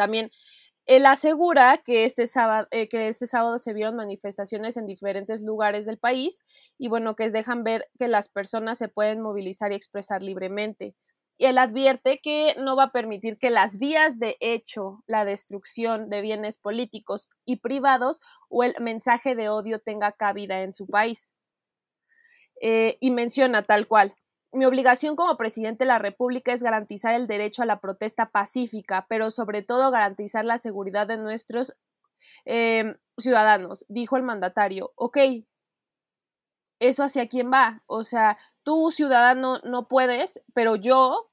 También 0.01 0.31
él 0.87 1.05
asegura 1.05 1.83
que 1.85 2.05
este, 2.05 2.27
sábado, 2.27 2.67
eh, 2.71 2.89
que 2.89 3.09
este 3.09 3.27
sábado 3.27 3.59
se 3.59 3.75
vieron 3.75 3.97
manifestaciones 3.97 4.79
en 4.79 4.87
diferentes 4.87 5.43
lugares 5.43 5.85
del 5.85 5.99
país 5.99 6.41
y 6.79 6.89
bueno, 6.89 7.17
que 7.17 7.31
dejan 7.31 7.65
ver 7.65 7.85
que 7.99 8.09
las 8.09 8.31
personas 8.31 8.79
se 8.79 8.89
pueden 8.89 9.21
movilizar 9.21 9.73
y 9.73 9.75
expresar 9.75 10.23
libremente 10.23 10.95
y 11.41 11.47
él 11.47 11.57
advierte 11.57 12.21
que 12.23 12.55
no 12.59 12.77
va 12.77 12.85
a 12.85 12.93
permitir 12.93 13.39
que 13.39 13.49
las 13.49 13.79
vías 13.79 14.19
de 14.19 14.37
hecho, 14.41 15.03
la 15.07 15.25
destrucción 15.25 16.11
de 16.11 16.21
bienes 16.21 16.59
políticos 16.59 17.31
y 17.47 17.57
privados 17.57 18.21
o 18.51 18.63
el 18.63 18.75
mensaje 18.79 19.35
de 19.35 19.49
odio 19.49 19.79
tenga 19.79 20.13
cabida 20.13 20.61
en 20.63 20.75
su 20.75 20.87
país. 20.87 21.33
Eh, 22.61 22.99
y 23.01 23.11
menciona 23.11 23.63
tal 23.63 23.87
cual. 23.89 24.15
Mi 24.53 24.65
obligación 24.65 25.15
como 25.17 25.37
presidente 25.37 25.85
de 25.85 25.89
la 25.89 25.99
República 25.99 26.53
es 26.53 26.63
garantizar 26.63 27.15
el 27.15 27.27
derecho 27.27 27.63
a 27.63 27.67
la 27.67 27.81
protesta 27.81 28.31
pacífica, 28.31 29.07
pero 29.09 29.31
sobre 29.31 29.63
todo 29.63 29.91
garantizar 29.91 30.45
la 30.45 30.59
seguridad 30.59 31.07
de 31.07 31.19
nuestros 31.19 31.77
eh, 32.45 32.97
ciudadanos, 33.17 33.87
dijo 33.89 34.17
el 34.17 34.23
mandatario. 34.23 34.93
Ok, 34.97 35.19
¿eso 36.81 37.05
hacia 37.05 37.29
quién 37.29 37.53
va? 37.53 37.83
O 37.87 38.03
sea, 38.03 38.39
tú 38.63 38.91
ciudadano 38.91 39.61
no 39.65 39.87
puedes, 39.87 40.43
pero 40.53 40.77
yo 40.77 41.31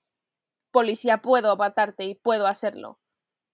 policía 0.72 1.22
puedo 1.22 1.56
matarte 1.58 2.04
y 2.04 2.16
puedo 2.16 2.46
hacerlo. 2.46 3.00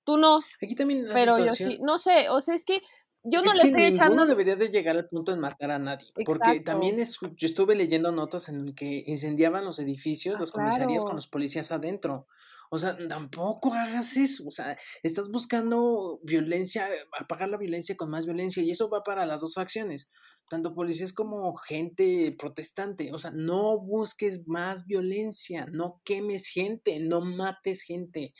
Tú 0.04 0.18
no. 0.18 0.40
Aquí 0.62 0.76
también 0.76 1.08
pero 1.14 1.38
yo 1.40 1.54
sí. 1.54 1.80
No 1.82 1.98
sé, 1.98 2.30
o 2.30 2.42
sea, 2.42 2.56
es 2.56 2.66
que 2.66 2.82
yo 3.24 3.42
no 3.42 3.54
le 3.54 3.64
estoy 3.64 3.84
echando. 3.84 4.16
Ninguno 4.16 4.26
debería 4.26 4.56
de 4.56 4.70
llegar 4.70 4.96
al 4.96 5.08
punto 5.08 5.34
de 5.34 5.40
matar 5.40 5.72
a 5.72 5.80
nadie. 5.80 6.08
Porque 6.26 6.60
también 6.60 7.00
es, 7.00 7.20
yo 7.38 7.48
estuve 7.48 7.76
leyendo 7.76 8.12
notas 8.12 8.50
en 8.50 8.68
el 8.68 8.76
que 8.76 9.04
incendiaban 9.08 9.66
los 9.66 9.80
edificios, 9.80 10.36
ah, 10.38 10.40
las 10.42 10.52
comisarías 10.52 11.04
con 11.04 11.16
los 11.16 11.28
policías 11.28 11.72
adentro. 11.72 12.28
O 12.70 12.80
sea, 12.80 12.98
tampoco 13.08 13.74
hagas 13.74 14.18
eso. 14.18 14.48
O 14.48 14.52
sea, 14.52 14.78
estás 15.04 15.30
buscando 15.30 16.20
violencia, 16.24 16.90
apagar 17.20 17.50
la 17.50 17.58
violencia 17.58 17.96
con 17.96 18.10
más 18.10 18.26
violencia 18.26 18.64
y 18.64 18.72
eso 18.72 18.90
va 18.90 19.04
para 19.04 19.26
las 19.26 19.42
dos 19.42 19.54
facciones 19.54 20.10
tanto 20.50 20.74
policías 20.74 21.14
como 21.14 21.56
gente 21.56 22.36
protestante. 22.38 23.12
O 23.14 23.18
sea, 23.18 23.32
no 23.32 23.80
busques 23.80 24.48
más 24.48 24.86
violencia, 24.86 25.66
no 25.72 26.02
quemes 26.04 26.48
gente, 26.48 27.00
no 27.00 27.22
mates 27.22 27.82
gente. 27.82 28.34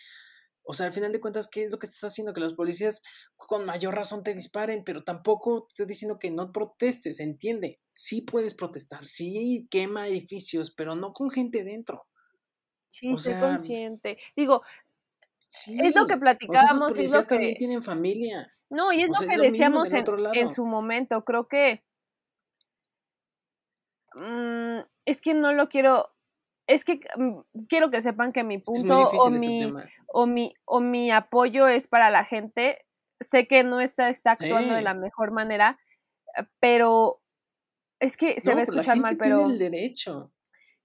O 0.64 0.74
sea, 0.74 0.88
al 0.88 0.94
final 0.94 1.12
de 1.12 1.20
cuentas, 1.20 1.50
¿qué 1.52 1.64
es 1.64 1.72
lo 1.72 1.80
que 1.80 1.86
estás 1.86 2.12
haciendo? 2.12 2.34
Que 2.34 2.40
los 2.40 2.54
policías 2.54 3.02
con 3.36 3.66
mayor 3.66 3.96
razón 3.96 4.24
te 4.24 4.34
disparen, 4.34 4.84
pero 4.84 5.04
tampoco 5.04 5.68
estoy 5.68 5.86
diciendo 5.86 6.20
que 6.20 6.32
no 6.32 6.52
protestes, 6.52 7.20
entiende. 7.20 7.82
Sí 7.92 8.22
puedes 8.22 8.54
protestar, 8.54 9.06
sí 9.06 9.68
quema 9.70 10.08
edificios, 10.08 10.72
pero 10.72 10.96
no 10.96 11.14
con 11.14 11.30
gente 11.30 11.64
dentro. 11.64 12.08
Sí, 12.88 13.12
o 13.12 13.18
soy 13.18 13.36
consciente. 13.40 14.18
Digo, 14.36 14.64
es 15.68 15.96
lo 15.96 16.08
que 16.08 16.18
platicábamos. 16.18 16.98
O 16.98 17.08
sea, 17.08 17.24
también 17.24 17.56
tienen 17.56 17.84
familia. 17.84 18.52
No, 18.70 18.94
y 18.94 19.02
es 19.02 19.10
lo 19.10 19.28
que 19.28 19.38
decíamos 19.38 19.92
en, 19.94 20.50
su 20.50 20.66
momento. 20.66 21.24
Creo 21.26 21.48
que 21.48 21.84
Mm, 24.16 24.82
es 25.06 25.22
que 25.22 25.34
no 25.34 25.54
lo 25.54 25.70
quiero, 25.70 26.14
es 26.68 26.86
que 26.86 27.02
mm, 27.18 27.66
quiero 27.68 27.90
que 27.90 28.02
sepan 28.02 28.32
que 28.32 28.44
mi 28.44 28.58
punto 28.58 29.10
o, 29.10 29.28
este 29.28 29.40
mi, 29.40 29.74
o, 30.08 30.26
mi, 30.26 30.54
o 30.66 30.80
mi 30.80 31.12
apoyo 31.12 31.68
es 31.68 31.88
para 31.88 32.10
la 32.10 32.24
gente. 32.24 32.86
Sé 33.20 33.48
que 33.48 33.64
no 33.64 33.80
está, 33.80 34.10
está 34.10 34.32
actuando 34.32 34.74
de 34.74 34.82
la 34.82 34.94
mejor 34.94 35.32
manera, 35.32 35.80
eh, 36.38 36.44
pero 36.60 37.22
es 38.00 38.18
que 38.18 38.40
se 38.42 38.54
va 38.54 38.60
a 38.60 38.64
escuchar 38.64 38.98
mal, 38.98 39.18
pero... 39.18 39.50
el 39.50 39.60
derecho. 39.60 40.32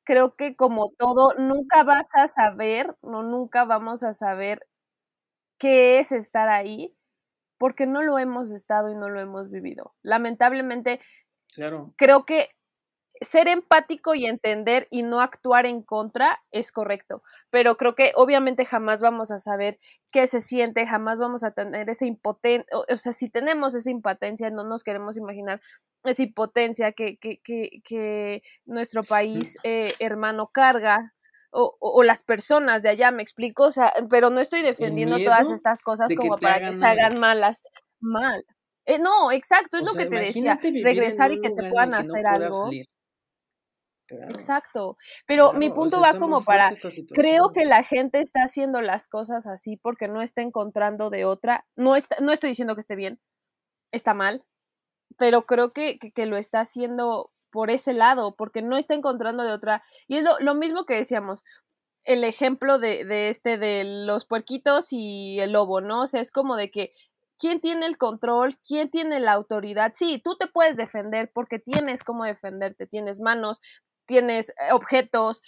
Creo 0.04 0.36
que 0.36 0.56
como 0.56 0.90
todo, 0.96 1.34
nunca 1.34 1.84
vas 1.84 2.14
a 2.14 2.28
saber, 2.28 2.96
no, 3.02 3.22
nunca 3.22 3.66
vamos 3.66 4.02
a 4.02 4.14
saber 4.14 4.66
qué 5.58 5.98
es 5.98 6.12
estar 6.12 6.48
ahí, 6.48 6.96
porque 7.58 7.86
no 7.86 8.02
lo 8.02 8.18
hemos 8.18 8.50
estado 8.50 8.90
y 8.90 8.94
no 8.94 9.10
lo 9.10 9.20
hemos 9.20 9.50
vivido. 9.50 9.94
Lamentablemente, 10.02 11.00
claro. 11.52 11.92
creo 11.98 12.24
que 12.24 12.48
ser 13.20 13.48
empático 13.48 14.14
y 14.14 14.26
entender 14.26 14.86
y 14.90 15.02
no 15.02 15.20
actuar 15.20 15.66
en 15.66 15.82
contra 15.82 16.40
es 16.50 16.72
correcto, 16.72 17.22
pero 17.50 17.76
creo 17.76 17.94
que 17.94 18.12
obviamente 18.14 18.64
jamás 18.64 19.00
vamos 19.00 19.30
a 19.30 19.38
saber 19.38 19.78
qué 20.10 20.26
se 20.26 20.40
siente, 20.40 20.86
jamás 20.86 21.18
vamos 21.18 21.44
a 21.44 21.52
tener 21.52 21.88
esa 21.90 22.06
impotencia, 22.06 22.66
o, 22.72 22.96
sea, 22.96 23.12
si 23.12 23.28
tenemos 23.30 23.74
esa 23.74 23.90
impotencia, 23.90 24.50
no 24.50 24.64
nos 24.64 24.84
queremos 24.84 25.16
imaginar 25.16 25.60
esa 26.04 26.22
impotencia 26.22 26.92
que, 26.92 27.18
que, 27.18 27.40
que, 27.42 27.82
que 27.84 28.42
nuestro 28.64 29.02
país 29.02 29.56
eh, 29.62 29.94
hermano 29.98 30.48
carga. 30.48 31.14
O, 31.50 31.78
o, 31.80 32.02
las 32.02 32.22
personas 32.22 32.82
de 32.82 32.90
allá, 32.90 33.10
me 33.10 33.22
explico, 33.22 33.64
o 33.64 33.70
sea, 33.70 33.90
pero 34.10 34.28
no 34.28 34.38
estoy 34.38 34.60
defendiendo 34.60 35.16
todas 35.16 35.50
estas 35.50 35.80
cosas 35.80 36.14
como 36.14 36.36
para 36.36 36.60
que 36.60 36.74
se 36.74 36.84
hagan 36.84 37.18
malas, 37.18 37.62
mal. 38.00 38.44
Eh, 38.84 38.98
no, 38.98 39.32
exacto, 39.32 39.78
es 39.78 39.86
lo 39.86 39.92
que 39.92 40.04
te 40.04 40.18
decía, 40.18 40.58
regresar 40.62 41.32
y 41.32 41.40
que 41.40 41.48
te 41.48 41.70
puedan 41.70 41.94
hacer 41.94 42.26
algo. 42.26 42.70
Exacto, 44.10 44.96
pero 45.26 45.52
mi 45.52 45.70
punto 45.70 46.00
va 46.00 46.18
como 46.18 46.44
para, 46.44 46.72
creo 47.14 47.50
que 47.52 47.64
la 47.64 47.82
gente 47.82 48.20
está 48.20 48.42
haciendo 48.42 48.80
las 48.80 49.06
cosas 49.06 49.46
así 49.46 49.76
porque 49.76 50.08
no 50.08 50.22
está 50.22 50.42
encontrando 50.42 51.10
de 51.10 51.24
otra, 51.24 51.66
no, 51.76 51.96
está, 51.96 52.16
no 52.20 52.32
estoy 52.32 52.50
diciendo 52.50 52.74
que 52.74 52.80
esté 52.80 52.96
bien, 52.96 53.20
está 53.92 54.14
mal, 54.14 54.44
pero 55.16 55.46
creo 55.46 55.72
que, 55.72 55.98
que, 55.98 56.26
lo 56.26 56.36
está 56.36 56.60
haciendo 56.60 57.32
por 57.50 57.70
ese 57.70 57.92
lado, 57.92 58.36
porque 58.36 58.62
no 58.62 58.76
está 58.76 58.94
encontrando 58.94 59.42
de 59.42 59.52
otra. 59.52 59.82
Y 60.06 60.16
es 60.16 60.22
lo, 60.22 60.38
lo 60.40 60.54
mismo 60.54 60.84
que 60.84 60.94
decíamos, 60.94 61.44
el 62.04 62.24
ejemplo 62.24 62.78
de, 62.78 63.04
de, 63.04 63.28
este 63.28 63.58
de 63.58 63.84
los 63.84 64.26
puerquitos 64.26 64.88
y 64.92 65.40
el 65.40 65.52
lobo, 65.52 65.80
¿no? 65.80 66.02
O 66.02 66.06
sea, 66.06 66.20
es 66.20 66.30
como 66.30 66.56
de 66.56 66.70
que 66.70 66.92
quién 67.38 67.60
tiene 67.60 67.86
el 67.86 67.96
control, 67.96 68.56
quién 68.66 68.90
tiene 68.90 69.20
la 69.20 69.32
autoridad. 69.32 69.92
Sí, 69.94 70.20
tú 70.22 70.36
te 70.36 70.46
puedes 70.46 70.76
defender 70.76 71.30
porque 71.32 71.58
tienes 71.58 72.04
cómo 72.04 72.24
defenderte, 72.24 72.86
tienes 72.86 73.20
manos, 73.20 73.60
tienes 74.08 74.48
eh, 74.48 74.72
objetos, 74.72 75.42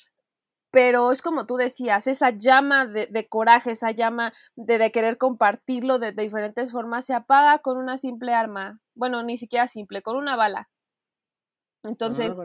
pero 0.70 1.10
es 1.10 1.22
como 1.22 1.46
tú 1.46 1.56
decías, 1.56 2.06
esa 2.06 2.30
llama 2.30 2.86
de, 2.86 3.28
coraje, 3.28 3.72
esa 3.72 3.90
llama 3.90 4.32
de, 4.54 4.92
querer 4.92 5.18
compartirlo 5.18 5.98
de, 5.98 6.12
diferentes 6.12 6.70
formas 6.70 7.06
se 7.06 7.14
apaga 7.14 7.58
con 7.58 7.76
una 7.76 7.96
simple 7.96 8.34
arma. 8.34 8.80
Bueno, 8.94 9.24
ni 9.24 9.36
siquiera 9.36 9.66
simple, 9.66 10.02
con 10.02 10.16
una 10.16 10.36
bala. 10.36 10.70
Entonces... 11.82 12.40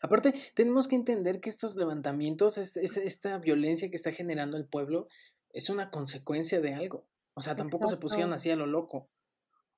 Aparte, 0.00 0.32
tenemos 0.54 0.88
que 0.88 0.96
entender 0.96 1.40
que 1.42 1.50
estos 1.50 1.76
levantamientos, 1.76 2.56
esta 2.56 3.36
violencia 3.36 3.90
que 3.90 3.96
está 3.96 4.12
generando 4.12 4.56
el 4.56 4.66
pueblo, 4.66 5.08
es 5.50 5.68
una 5.68 5.90
consecuencia 5.90 6.62
de 6.62 6.72
algo. 6.72 7.06
O 7.34 7.42
sea, 7.42 7.54
tampoco 7.54 7.86
se 7.86 7.98
pusieron 7.98 8.32
así 8.32 8.50
a 8.50 8.56
lo 8.56 8.64
loco. 8.64 9.10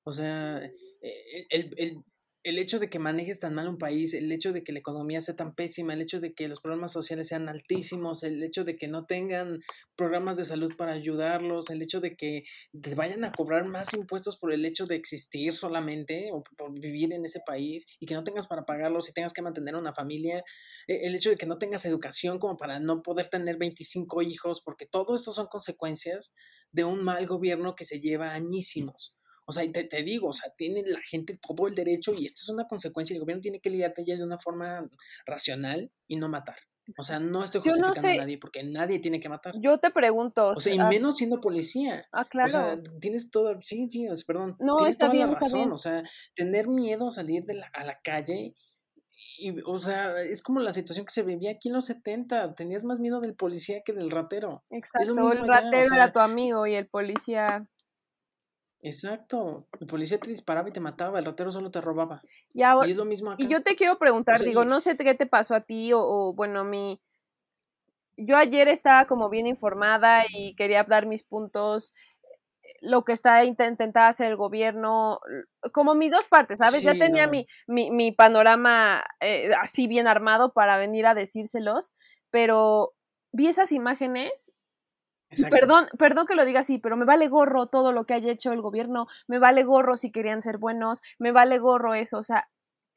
O 0.03 0.13
sea, 0.13 0.63
e, 0.63 1.47
el, 1.49 1.73
el, 1.77 2.05
el 2.47 2.59
hecho 2.59 2.79
de 2.79 2.89
que 2.89 2.97
manejes 2.97 3.41
tan 3.41 3.53
mal 3.53 3.67
un 3.67 3.77
país, 3.77 4.13
el 4.13 4.31
hecho 4.31 4.53
de 4.53 4.63
que 4.63 4.71
la 4.71 4.79
economía 4.79 5.19
sea 5.19 5.35
tan 5.35 5.53
pésima, 5.53 5.93
el 5.93 5.99
hecho 5.99 6.21
de 6.21 6.33
que 6.33 6.47
los 6.47 6.61
problemas 6.61 6.93
sociales 6.93 7.27
sean 7.27 7.49
altísimos, 7.49 8.23
el 8.23 8.41
hecho 8.41 8.63
de 8.63 8.77
que 8.77 8.87
no 8.87 9.05
tengan 9.05 9.59
programas 9.97 10.37
de 10.37 10.45
salud 10.45 10.71
para 10.77 10.93
ayudarlos, 10.93 11.69
el 11.69 11.81
hecho 11.81 11.99
de 11.99 12.15
que 12.15 12.43
te 12.81 12.95
vayan 12.95 13.25
a 13.25 13.33
cobrar 13.33 13.65
más 13.65 13.93
impuestos 13.93 14.37
por 14.37 14.53
el 14.53 14.63
hecho 14.63 14.85
de 14.85 14.95
existir 14.95 15.51
solamente 15.51 16.29
o 16.31 16.41
por 16.41 16.71
vivir 16.71 17.11
en 17.11 17.25
ese 17.25 17.41
país 17.45 17.85
y 17.99 18.05
que 18.05 18.13
no 18.13 18.23
tengas 18.23 18.47
para 18.47 18.63
pagarlos 18.63 19.09
y 19.09 19.13
tengas 19.13 19.33
que 19.33 19.41
mantener 19.41 19.75
una 19.75 19.93
familia, 19.93 20.41
e, 20.87 21.05
el 21.05 21.15
hecho 21.15 21.29
de 21.29 21.35
que 21.35 21.47
no 21.47 21.57
tengas 21.57 21.83
educación 21.83 22.39
como 22.39 22.55
para 22.55 22.79
no 22.79 23.01
poder 23.01 23.27
tener 23.27 23.57
25 23.57 24.21
hijos, 24.21 24.61
porque 24.61 24.85
todo 24.85 25.15
esto 25.15 25.33
son 25.33 25.47
consecuencias 25.47 26.33
de 26.71 26.85
un 26.85 27.03
mal 27.03 27.27
gobierno 27.27 27.75
que 27.75 27.83
se 27.83 27.99
lleva 27.99 28.33
añísimos. 28.33 29.16
O 29.47 29.53
sea, 29.53 29.69
te, 29.71 29.85
te 29.85 30.03
digo, 30.03 30.27
o 30.27 30.33
sea, 30.33 30.51
tiene 30.55 30.83
la 30.85 30.99
gente 30.99 31.39
todo 31.41 31.67
el 31.67 31.75
derecho 31.75 32.13
y 32.13 32.25
esto 32.25 32.41
es 32.41 32.49
una 32.49 32.67
consecuencia. 32.67 33.13
El 33.13 33.21
gobierno 33.21 33.41
tiene 33.41 33.59
que 33.59 33.69
lidiarte 33.69 34.03
ya 34.05 34.15
de 34.15 34.23
una 34.23 34.37
forma 34.37 34.87
racional 35.25 35.89
y 36.05 36.17
no 36.17 36.27
matar. 36.27 36.57
O 36.97 37.03
sea, 37.03 37.19
no 37.19 37.43
estoy 37.43 37.61
justificando 37.61 38.07
a 38.07 38.15
nadie 38.15 38.37
porque 38.37 38.63
nadie 38.63 38.99
tiene 38.99 39.19
que 39.19 39.27
matar. 39.27 39.53
Yo 39.59 39.77
te 39.77 39.91
pregunto. 39.91 40.53
O 40.55 40.59
sea, 40.59 40.73
y 40.73 40.79
menos 40.79 41.17
siendo 41.17 41.41
policía. 41.41 42.07
Ah, 42.11 42.25
claro. 42.25 42.47
O 42.47 42.49
sea, 42.49 42.79
tienes 43.01 43.29
todo, 43.31 43.57
sí, 43.61 43.87
sí, 43.89 44.07
perdón. 44.25 44.55
No, 44.59 44.77
tienes 44.77 44.95
está 44.95 45.07
toda 45.07 45.13
bien, 45.13 45.31
la 45.31 45.39
razón. 45.39 45.71
O 45.71 45.77
sea, 45.77 46.03
tener 46.33 46.67
miedo 46.67 47.07
a 47.07 47.11
salir 47.11 47.43
de 47.45 47.55
la, 47.55 47.67
a 47.73 47.83
la 47.83 47.99
calle 48.01 48.53
y, 49.37 49.53
o 49.65 49.77
sea, 49.77 50.21
es 50.21 50.41
como 50.41 50.59
la 50.59 50.73
situación 50.73 51.05
que 51.05 51.13
se 51.13 51.23
vivía 51.23 51.51
aquí 51.51 51.69
en 51.69 51.75
los 51.75 51.85
70. 51.85 52.55
Tenías 52.55 52.83
más 52.85 52.99
miedo 52.99 53.19
del 53.19 53.35
policía 53.35 53.81
que 53.85 53.93
del 53.93 54.09
ratero. 54.09 54.63
Exacto, 54.69 55.31
el 55.31 55.47
ratero 55.47 55.93
era 55.93 56.11
tu 56.11 56.19
amigo 56.19 56.65
y 56.67 56.75
el 56.75 56.87
policía 56.87 57.67
Exacto. 58.81 59.67
El 59.79 59.87
policía 59.87 60.19
te 60.19 60.29
disparaba 60.29 60.69
y 60.69 60.71
te 60.71 60.79
mataba, 60.79 61.19
el 61.19 61.25
ratero 61.25 61.51
solo 61.51 61.71
te 61.71 61.81
robaba. 61.81 62.21
Y, 62.53 62.63
ahora, 62.63 62.87
es 62.87 62.95
lo 62.95 63.05
mismo 63.05 63.31
acá. 63.31 63.43
Y 63.43 63.47
yo 63.47 63.63
te 63.63 63.75
quiero 63.75 63.97
preguntar, 63.97 64.39
digo, 64.39 64.65
no 64.65 64.79
sé 64.79 64.95
qué 64.97 65.15
te 65.15 65.25
pasó 65.25 65.55
a 65.55 65.61
ti 65.61 65.91
o, 65.93 66.33
bueno, 66.35 66.63
mí. 66.63 67.01
Yo 68.19 68.35
ayer 68.35 68.67
estaba 68.67 69.05
como 69.05 69.29
bien 69.29 69.45
informada 69.45 70.25
y 70.27 70.55
quería 70.55 70.83
dar 70.83 71.05
mis 71.05 71.23
puntos, 71.23 71.93
lo 72.81 73.03
que 73.03 73.13
está 73.13 73.43
intentando 73.45 73.99
hacer 73.99 74.27
el 74.27 74.35
gobierno, 74.35 75.19
como 75.71 75.93
mis 75.93 76.11
dos 76.11 76.25
partes, 76.25 76.57
¿sabes? 76.59 76.81
ya 76.81 76.93
tenía 76.93 77.27
mi, 77.27 77.47
mi, 77.67 77.91
mi, 77.91 78.11
panorama 78.11 79.03
eh, 79.19 79.51
así 79.61 79.87
bien 79.87 80.07
armado 80.07 80.51
para 80.51 80.77
venir 80.77 81.05
a 81.05 81.13
decírselos, 81.13 81.91
pero 82.31 82.95
vi 83.31 83.47
esas 83.47 83.71
imágenes 83.71 84.51
Perdón, 85.49 85.87
perdón 85.97 86.25
que 86.25 86.35
lo 86.35 86.45
diga 86.45 86.61
así, 86.61 86.77
pero 86.77 86.95
me 86.95 87.05
vale 87.05 87.27
gorro 87.27 87.67
todo 87.67 87.91
lo 87.91 88.05
que 88.05 88.13
haya 88.13 88.31
hecho 88.31 88.51
el 88.53 88.61
gobierno, 88.61 89.07
me 89.27 89.39
vale 89.39 89.63
gorro 89.63 89.95
si 89.95 90.11
querían 90.11 90.41
ser 90.41 90.57
buenos, 90.57 91.01
me 91.19 91.31
vale 91.31 91.59
gorro 91.59 91.93
eso, 91.93 92.17
o 92.17 92.23
sea, 92.23 92.49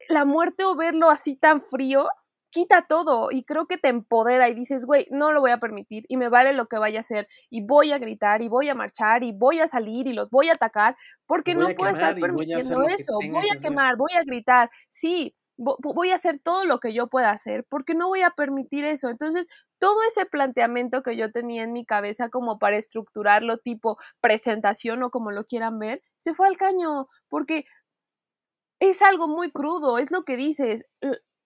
la 0.09 0.25
muerte 0.25 0.63
o 0.63 0.75
verlo 0.75 1.09
así 1.09 1.35
tan 1.35 1.61
frío 1.61 2.07
quita 2.51 2.85
todo 2.87 3.31
y 3.31 3.43
creo 3.43 3.65
que 3.65 3.77
te 3.77 3.87
empodera 3.87 4.49
y 4.49 4.53
dices, 4.53 4.85
güey, 4.85 5.07
no 5.09 5.31
lo 5.31 5.39
voy 5.39 5.51
a 5.51 5.57
permitir 5.57 6.03
y 6.09 6.17
me 6.17 6.29
vale 6.29 6.53
lo 6.53 6.67
que 6.67 6.77
vaya 6.77 6.99
a 6.99 7.01
hacer 7.01 7.27
y 7.49 7.65
voy 7.65 7.91
a 7.91 7.97
gritar 7.97 8.41
y 8.41 8.49
voy 8.49 8.69
a 8.69 8.75
marchar 8.75 9.23
y 9.23 9.31
voy 9.31 9.59
a 9.59 9.67
salir 9.67 10.07
y 10.07 10.13
los 10.13 10.29
voy 10.29 10.49
a 10.49 10.53
atacar 10.53 10.95
porque 11.25 11.55
no 11.55 11.69
puedo 11.69 11.91
estar 11.91 12.13
permitiendo 12.19 12.83
eso, 12.83 13.13
voy 13.31 13.49
a 13.49 13.57
quemar, 13.57 13.95
voy 13.95 14.11
a 14.17 14.23
gritar, 14.23 14.69
sí, 14.89 15.33
voy 15.57 16.09
a 16.09 16.15
hacer 16.15 16.39
todo 16.43 16.65
lo 16.65 16.79
que 16.79 16.93
yo 16.93 17.07
pueda 17.07 17.31
hacer 17.31 17.65
porque 17.69 17.93
no 17.93 18.07
voy 18.07 18.21
a 18.21 18.31
permitir 18.31 18.83
eso. 18.83 19.09
Entonces, 19.09 19.47
todo 19.81 20.03
ese 20.03 20.27
planteamiento 20.27 21.01
que 21.01 21.17
yo 21.17 21.31
tenía 21.31 21.63
en 21.63 21.73
mi 21.73 21.85
cabeza 21.85 22.29
como 22.29 22.59
para 22.59 22.77
estructurarlo 22.77 23.57
tipo 23.57 23.97
presentación 24.21 25.01
o 25.01 25.09
como 25.09 25.31
lo 25.31 25.45
quieran 25.45 25.79
ver, 25.79 26.03
se 26.17 26.35
fue 26.35 26.47
al 26.47 26.55
caño 26.55 27.07
porque 27.27 27.65
es 28.79 29.01
algo 29.01 29.27
muy 29.27 29.51
crudo, 29.51 29.97
es 29.97 30.11
lo 30.11 30.21
que 30.21 30.37
dices, 30.37 30.85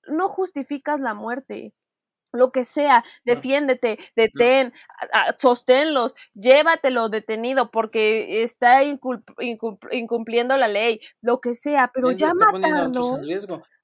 no 0.08 0.28
justificas 0.28 1.00
la 1.00 1.14
muerte. 1.14 1.74
Lo 2.34 2.52
que 2.52 2.66
sea, 2.66 3.06
defiéndete, 3.24 3.98
detén, 4.18 4.74
sosténlos, 5.40 6.16
llévatelo 6.34 7.08
detenido 7.08 7.72
porque 7.72 8.44
está 8.44 8.82
incumpliendo 8.84 10.58
la 10.58 10.68
ley, 10.68 11.00
lo 11.22 11.40
que 11.40 11.54
sea, 11.54 11.90
pero 11.94 12.12
ya 12.12 12.32
matarlo. 12.34 13.22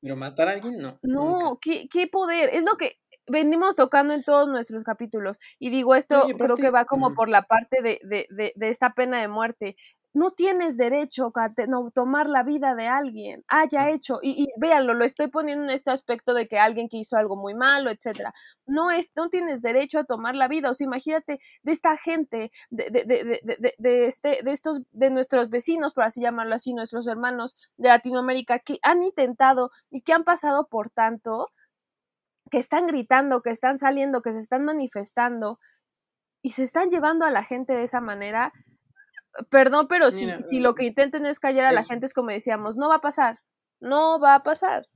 Pero 0.01 0.17
matar 0.17 0.49
a 0.49 0.51
alguien 0.51 0.81
no. 0.81 0.99
No, 1.03 1.59
¿qué, 1.61 1.87
¿qué, 1.87 2.07
poder. 2.07 2.49
Es 2.51 2.63
lo 2.63 2.75
que 2.75 2.99
venimos 3.31 3.75
tocando 3.75 4.13
en 4.13 4.23
todos 4.23 4.47
nuestros 4.47 4.83
capítulos. 4.83 5.39
Y 5.59 5.69
digo, 5.69 5.95
esto 5.95 6.21
creo 6.37 6.55
que 6.55 6.69
va 6.69 6.85
como 6.85 7.13
por 7.13 7.29
la 7.29 7.43
parte 7.43 7.81
de, 7.81 7.99
de, 8.03 8.27
de, 8.29 8.53
de, 8.55 8.69
esta 8.69 8.93
pena 8.93 9.21
de 9.21 9.27
muerte 9.27 9.75
no 10.13 10.31
tienes 10.31 10.77
derecho 10.77 11.31
a 11.35 11.51
no, 11.67 11.89
tomar 11.91 12.27
la 12.27 12.43
vida 12.43 12.75
de 12.75 12.87
alguien, 12.87 13.43
haya 13.47 13.89
hecho, 13.89 14.19
y, 14.21 14.43
y, 14.43 14.47
véanlo, 14.59 14.93
lo 14.93 15.05
estoy 15.05 15.27
poniendo 15.27 15.63
en 15.65 15.69
este 15.69 15.91
aspecto 15.91 16.33
de 16.33 16.47
que 16.47 16.59
alguien 16.59 16.89
que 16.89 16.97
hizo 16.97 17.15
algo 17.17 17.35
muy 17.35 17.53
malo, 17.53 17.89
etcétera. 17.89 18.33
No 18.65 18.91
es, 18.91 19.11
no 19.15 19.29
tienes 19.29 19.61
derecho 19.61 19.99
a 19.99 20.03
tomar 20.03 20.35
la 20.35 20.47
vida. 20.47 20.69
O 20.69 20.73
sea, 20.73 20.85
imagínate 20.85 21.39
de 21.63 21.71
esta 21.71 21.95
gente, 21.97 22.51
de, 22.69 22.89
de, 22.89 23.05
de, 23.05 23.75
de, 23.77 24.05
este, 24.05 24.41
de 24.43 24.51
estos, 24.51 24.81
de 24.91 25.09
nuestros 25.09 25.49
vecinos, 25.49 25.93
por 25.93 26.03
así 26.03 26.21
llamarlo 26.21 26.55
así, 26.55 26.73
nuestros 26.73 27.07
hermanos 27.07 27.55
de 27.77 27.89
Latinoamérica, 27.89 28.59
que 28.59 28.79
han 28.83 29.03
intentado 29.03 29.71
y 29.89 30.01
que 30.01 30.13
han 30.13 30.23
pasado 30.23 30.67
por 30.67 30.89
tanto, 30.89 31.49
que 32.51 32.59
están 32.59 32.85
gritando, 32.85 33.41
que 33.41 33.49
están 33.49 33.79
saliendo, 33.79 34.21
que 34.21 34.33
se 34.33 34.39
están 34.39 34.63
manifestando 34.63 35.59
y 36.43 36.51
se 36.51 36.63
están 36.63 36.91
llevando 36.91 37.25
a 37.25 37.31
la 37.31 37.43
gente 37.43 37.73
de 37.73 37.83
esa 37.83 38.01
manera 38.01 38.53
Perdón, 39.49 39.87
pero 39.87 40.11
si, 40.11 40.29
si 40.41 40.59
lo 40.59 40.75
que 40.75 40.85
intenten 40.85 41.25
es 41.25 41.39
callar 41.39 41.65
a 41.65 41.71
la 41.71 41.83
gente 41.83 42.05
es 42.05 42.13
como 42.13 42.31
decíamos, 42.31 42.75
no 42.75 42.89
va 42.89 42.95
a 42.95 43.01
pasar, 43.01 43.39
no 43.79 44.19
va 44.19 44.35
a 44.35 44.43
pasar. 44.43 44.87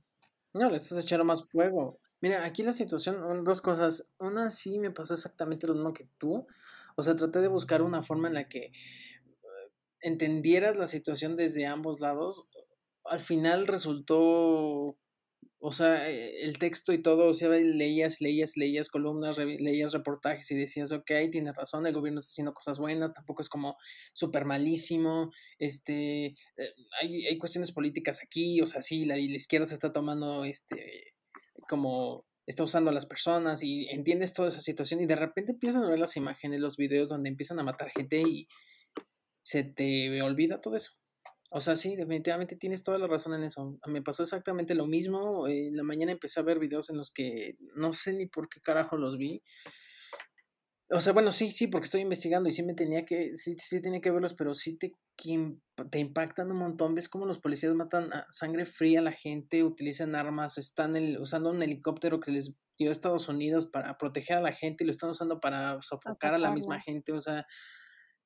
No, 0.52 0.70
le 0.70 0.76
estás 0.76 1.02
echando 1.02 1.24
más 1.24 1.48
fuego. 1.48 2.00
Mira, 2.20 2.44
aquí 2.44 2.62
la 2.62 2.72
situación, 2.72 3.44
dos 3.44 3.60
cosas. 3.60 4.12
Una 4.18 4.48
sí 4.48 4.78
me 4.78 4.90
pasó 4.90 5.14
exactamente 5.14 5.66
lo 5.66 5.74
mismo 5.74 5.92
que 5.92 6.08
tú. 6.18 6.46
O 6.96 7.02
sea, 7.02 7.16
traté 7.16 7.40
de 7.40 7.48
buscar 7.48 7.82
una 7.82 8.02
forma 8.02 8.28
en 8.28 8.34
la 8.34 8.48
que 8.48 8.66
eh, 8.66 8.72
entendieras 10.00 10.76
la 10.76 10.86
situación 10.86 11.36
desde 11.36 11.66
ambos 11.66 12.00
lados. 12.00 12.48
Al 13.04 13.20
final 13.20 13.66
resultó 13.66 14.98
o 15.58 15.72
sea, 15.72 16.08
eh, 16.10 16.42
el 16.42 16.58
texto 16.58 16.92
y 16.92 17.02
todo, 17.02 17.28
o 17.28 17.32
sea, 17.32 17.48
leías, 17.48 18.20
leías, 18.20 18.56
leías 18.56 18.88
columnas, 18.88 19.38
leías 19.38 19.92
reportajes 19.92 20.50
y 20.50 20.56
decías, 20.56 20.92
ok, 20.92 21.10
tiene 21.32 21.52
razón, 21.52 21.86
el 21.86 21.94
gobierno 21.94 22.20
está 22.20 22.30
haciendo 22.30 22.54
cosas 22.54 22.78
buenas, 22.78 23.12
tampoco 23.12 23.42
es 23.42 23.48
como 23.48 23.76
súper 24.12 24.44
malísimo, 24.44 25.32
este, 25.58 26.26
eh, 26.26 26.74
hay, 27.00 27.26
hay, 27.26 27.38
cuestiones 27.38 27.72
políticas 27.72 28.20
aquí, 28.22 28.60
o 28.60 28.66
sea, 28.66 28.82
sí, 28.82 29.04
la, 29.06 29.16
la 29.16 29.22
izquierda 29.22 29.66
se 29.66 29.74
está 29.74 29.92
tomando, 29.92 30.44
este, 30.44 31.14
como 31.68 32.26
está 32.46 32.62
usando 32.62 32.90
a 32.90 32.94
las 32.94 33.06
personas 33.06 33.62
y 33.62 33.88
entiendes 33.90 34.32
toda 34.32 34.48
esa 34.48 34.60
situación 34.60 35.00
y 35.00 35.06
de 35.06 35.16
repente 35.16 35.52
empiezas 35.52 35.82
a 35.82 35.88
ver 35.88 35.98
las 35.98 36.16
imágenes, 36.16 36.60
los 36.60 36.76
videos 36.76 37.08
donde 37.08 37.28
empiezan 37.28 37.58
a 37.58 37.64
matar 37.64 37.90
gente 37.90 38.22
y 38.22 38.46
se 39.40 39.64
te 39.64 40.22
olvida 40.22 40.60
todo 40.60 40.76
eso. 40.76 40.92
O 41.50 41.60
sea, 41.60 41.76
sí, 41.76 41.94
definitivamente 41.96 42.56
tienes 42.56 42.82
toda 42.82 42.98
la 42.98 43.06
razón 43.06 43.34
en 43.34 43.44
eso. 43.44 43.78
Me 43.86 44.02
pasó 44.02 44.22
exactamente 44.24 44.74
lo 44.74 44.86
mismo. 44.86 45.46
En 45.46 45.76
la 45.76 45.84
mañana 45.84 46.12
empecé 46.12 46.40
a 46.40 46.42
ver 46.42 46.58
videos 46.58 46.90
en 46.90 46.96
los 46.96 47.12
que 47.12 47.56
no 47.74 47.92
sé 47.92 48.12
ni 48.14 48.26
por 48.26 48.48
qué 48.48 48.60
carajo 48.60 48.96
los 48.96 49.16
vi. 49.16 49.42
O 50.90 51.00
sea, 51.00 51.12
bueno, 51.12 51.32
sí, 51.32 51.50
sí, 51.50 51.66
porque 51.66 51.86
estoy 51.86 52.02
investigando 52.02 52.48
y 52.48 52.52
sí 52.52 52.62
me 52.62 52.74
tenía 52.74 53.04
que, 53.04 53.34
sí, 53.34 53.56
sí 53.58 53.82
tenía 53.82 54.00
que 54.00 54.12
verlos, 54.12 54.34
pero 54.34 54.54
sí 54.54 54.78
te, 54.78 54.92
te 55.90 55.98
impactan 55.98 56.50
un 56.50 56.58
montón. 56.58 56.94
Ves 56.94 57.08
cómo 57.08 57.26
los 57.26 57.38
policías 57.38 57.74
matan 57.74 58.12
a 58.12 58.26
sangre 58.30 58.66
fría 58.66 59.00
a 59.00 59.02
la 59.02 59.12
gente, 59.12 59.64
utilizan 59.64 60.14
armas, 60.14 60.58
están 60.58 60.94
usando 61.20 61.50
un 61.50 61.62
helicóptero 61.62 62.20
que 62.20 62.26
se 62.26 62.32
les 62.32 62.54
dio 62.78 62.88
a 62.88 62.92
Estados 62.92 63.28
Unidos 63.28 63.66
para 63.66 63.98
proteger 63.98 64.36
a 64.38 64.42
la 64.42 64.52
gente 64.52 64.84
y 64.84 64.86
lo 64.86 64.92
están 64.92 65.10
usando 65.10 65.40
para 65.40 65.82
sofocar 65.82 66.34
a 66.34 66.38
la 66.38 66.52
misma 66.52 66.80
gente. 66.80 67.12
O 67.12 67.20
sea, 67.20 67.46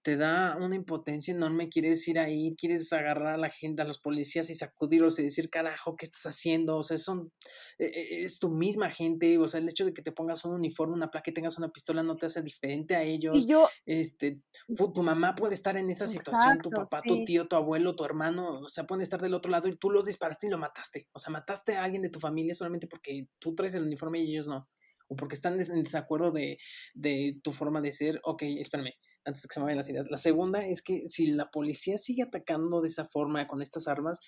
te 0.03 0.17
da 0.17 0.57
una 0.57 0.77
impotencia 0.77 1.35
enorme, 1.35 1.69
quieres 1.69 2.07
ir 2.09 2.19
ahí, 2.19 2.55
quieres 2.57 2.91
agarrar 2.93 3.35
a 3.35 3.37
la 3.37 3.51
gente, 3.51 3.83
a 3.83 3.85
los 3.85 3.99
policías 3.99 4.49
y 4.49 4.55
sacudirlos 4.55 5.19
y 5.19 5.25
decir, 5.25 5.51
carajo, 5.51 5.97
¿qué 5.97 6.07
estás 6.07 6.25
haciendo? 6.27 6.77
O 6.77 6.83
sea, 6.83 6.97
son, 6.97 7.33
e, 7.79 7.85
e, 7.85 8.23
es 8.23 8.39
tu 8.39 8.49
misma 8.49 8.91
gente, 8.91 9.37
o 9.39 9.47
sea, 9.47 9.61
el 9.61 9.69
hecho 9.69 9.85
de 9.85 9.93
que 9.93 10.03
te 10.03 10.13
pongas 10.13 10.45
un 10.45 10.53
uniforme, 10.55 10.95
una 10.95 11.11
placa 11.11 11.31
y 11.31 11.35
tengas 11.35 11.59
una 11.59 11.69
pistola 11.69 12.03
no 12.03 12.17
te 12.17 12.27
hace 12.27 12.41
diferente 12.43 12.97
a 12.97 13.03
ellos. 13.03 13.45
Y 13.45 13.47
yo, 13.47 13.69
este, 13.85 14.41
tu, 14.75 15.03
mamá 15.03 15.35
puede 15.35 15.55
estar 15.55 15.77
en 15.77 15.91
esa 15.91 16.07
situación, 16.07 16.59
tu 16.63 16.71
papá, 16.71 17.03
tu 17.03 17.25
tío, 17.25 17.47
tu 17.47 17.57
abuelo, 17.57 17.95
tu 17.95 18.05
hermano, 18.05 18.61
o 18.61 18.69
sea, 18.69 18.85
pueden 18.85 19.03
estar 19.03 19.21
del 19.21 19.35
otro 19.35 19.51
lado 19.51 19.69
y 19.69 19.77
tú 19.77 19.91
lo 19.91 20.03
disparaste 20.03 20.47
y 20.47 20.51
lo 20.51 20.59
mataste. 20.59 21.09
O 21.13 21.19
sea, 21.19 21.31
mataste 21.31 21.77
a 21.77 21.85
alguien 21.85 22.03
de 22.03 22.11
tu 22.11 22.21
familia 22.21 22.55
solamente 22.55 22.87
porque 22.87 23.29
tú 23.39 23.55
traes 23.55 23.75
el 23.75 23.83
uniforme 23.83 24.21
y 24.21 24.31
ellos 24.31 24.49
no 24.49 24.69
o 25.11 25.17
porque 25.17 25.35
están 25.35 25.61
en 25.61 25.83
desacuerdo 25.83 26.31
de, 26.31 26.59
de, 26.95 27.37
tu 27.43 27.51
forma 27.51 27.81
de 27.81 27.91
ser, 27.91 28.21
ok, 28.23 28.43
espérame, 28.61 28.93
antes 29.25 29.43
de 29.43 29.49
que 29.49 29.55
se 29.55 29.61
me 29.61 29.65
vayan 29.65 29.79
las 29.79 29.89
ideas. 29.89 30.11
La 30.11 30.17
segunda 30.17 30.65
es 30.65 30.83
que 30.83 31.09
si 31.09 31.29
la 31.33 31.51
policía 31.51 31.99
sigue 31.99 32.23
atacando 32.23 32.81
de 32.81 32.89
esa 32.89 33.05
forma 33.05 33.47
con 33.47 33.63
estas 33.63 33.89
armas, 33.89 34.21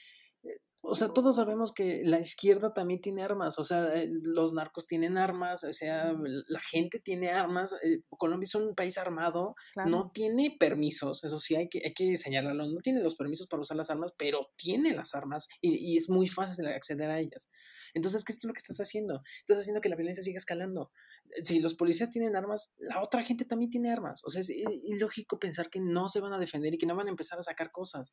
o 0.84 0.96
sea, 0.96 1.08
todos 1.08 1.36
sabemos 1.36 1.72
que 1.72 2.02
la 2.04 2.18
izquierda 2.18 2.74
también 2.74 3.00
tiene 3.00 3.22
armas, 3.22 3.56
o 3.60 3.62
sea, 3.62 3.94
eh, 3.94 4.08
los 4.10 4.52
narcos 4.52 4.84
tienen 4.84 5.16
armas, 5.16 5.62
o 5.62 5.72
sea, 5.72 6.12
la 6.48 6.60
gente 6.60 6.98
tiene 6.98 7.30
armas. 7.30 7.76
Eh, 7.84 8.00
Colombia 8.18 8.44
es 8.44 8.54
un 8.56 8.74
país 8.74 8.98
armado, 8.98 9.54
no 9.86 10.10
tiene 10.12 10.56
permisos, 10.58 11.22
eso 11.22 11.38
sí 11.38 11.54
hay 11.54 11.68
que, 11.68 11.82
hay 11.84 11.94
que 11.94 12.18
señalarlo, 12.18 12.66
no 12.66 12.80
tiene 12.80 13.00
los 13.00 13.14
permisos 13.14 13.46
para 13.46 13.60
usar 13.60 13.76
las 13.76 13.90
armas, 13.90 14.12
pero 14.18 14.50
tiene 14.56 14.92
las 14.92 15.14
armas 15.14 15.46
y, 15.60 15.92
y 15.92 15.96
es 15.96 16.10
muy 16.10 16.26
fácil 16.26 16.66
acceder 16.66 17.10
a 17.10 17.20
ellas. 17.20 17.48
Entonces, 17.94 18.24
¿qué 18.24 18.32
es 18.32 18.44
lo 18.44 18.52
que 18.52 18.58
estás 18.58 18.78
haciendo? 18.78 19.22
Estás 19.38 19.60
haciendo 19.60 19.80
que 19.80 19.88
la 19.88 19.96
violencia 19.96 20.24
siga 20.24 20.38
escalando. 20.38 20.90
Si 21.42 21.60
los 21.60 21.74
policías 21.74 22.10
tienen 22.10 22.36
armas, 22.36 22.74
la 22.78 23.02
otra 23.02 23.22
gente 23.22 23.44
también 23.44 23.70
tiene 23.70 23.90
armas. 23.90 24.22
O 24.24 24.30
sea, 24.30 24.40
es 24.40 24.50
ilógico 24.50 25.38
pensar 25.38 25.70
que 25.70 25.80
no 25.80 26.08
se 26.08 26.20
van 26.20 26.32
a 26.32 26.38
defender 26.38 26.74
y 26.74 26.78
que 26.78 26.86
no 26.86 26.94
van 26.94 27.06
a 27.06 27.10
empezar 27.10 27.38
a 27.38 27.42
sacar 27.42 27.70
cosas. 27.70 28.12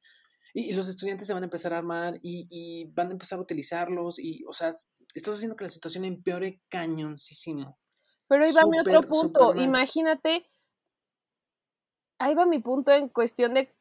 Y, 0.53 0.73
los 0.73 0.87
estudiantes 0.87 1.27
se 1.27 1.33
van 1.33 1.43
a 1.43 1.45
empezar 1.47 1.73
a 1.73 1.77
armar 1.77 2.19
y, 2.21 2.85
van 2.93 3.09
a 3.09 3.11
empezar 3.11 3.39
a 3.39 3.41
utilizarlos 3.41 4.19
y, 4.19 4.43
o 4.45 4.53
sea, 4.53 4.69
estás 5.13 5.35
haciendo 5.35 5.55
que 5.55 5.65
la 5.65 5.69
situación 5.69 6.05
empeore 6.05 6.61
cañoncísimo. 6.69 7.77
Pero 8.27 8.45
ahí 8.45 8.51
va 8.51 8.65
mi 8.67 8.79
otro 8.79 9.01
punto. 9.01 9.55
Imagínate, 9.55 10.49
ahí 12.19 12.35
va 12.35 12.45
mi 12.45 12.59
punto 12.59 12.91
en 12.91 13.09
cuestión 13.09 13.53
de 13.53 13.73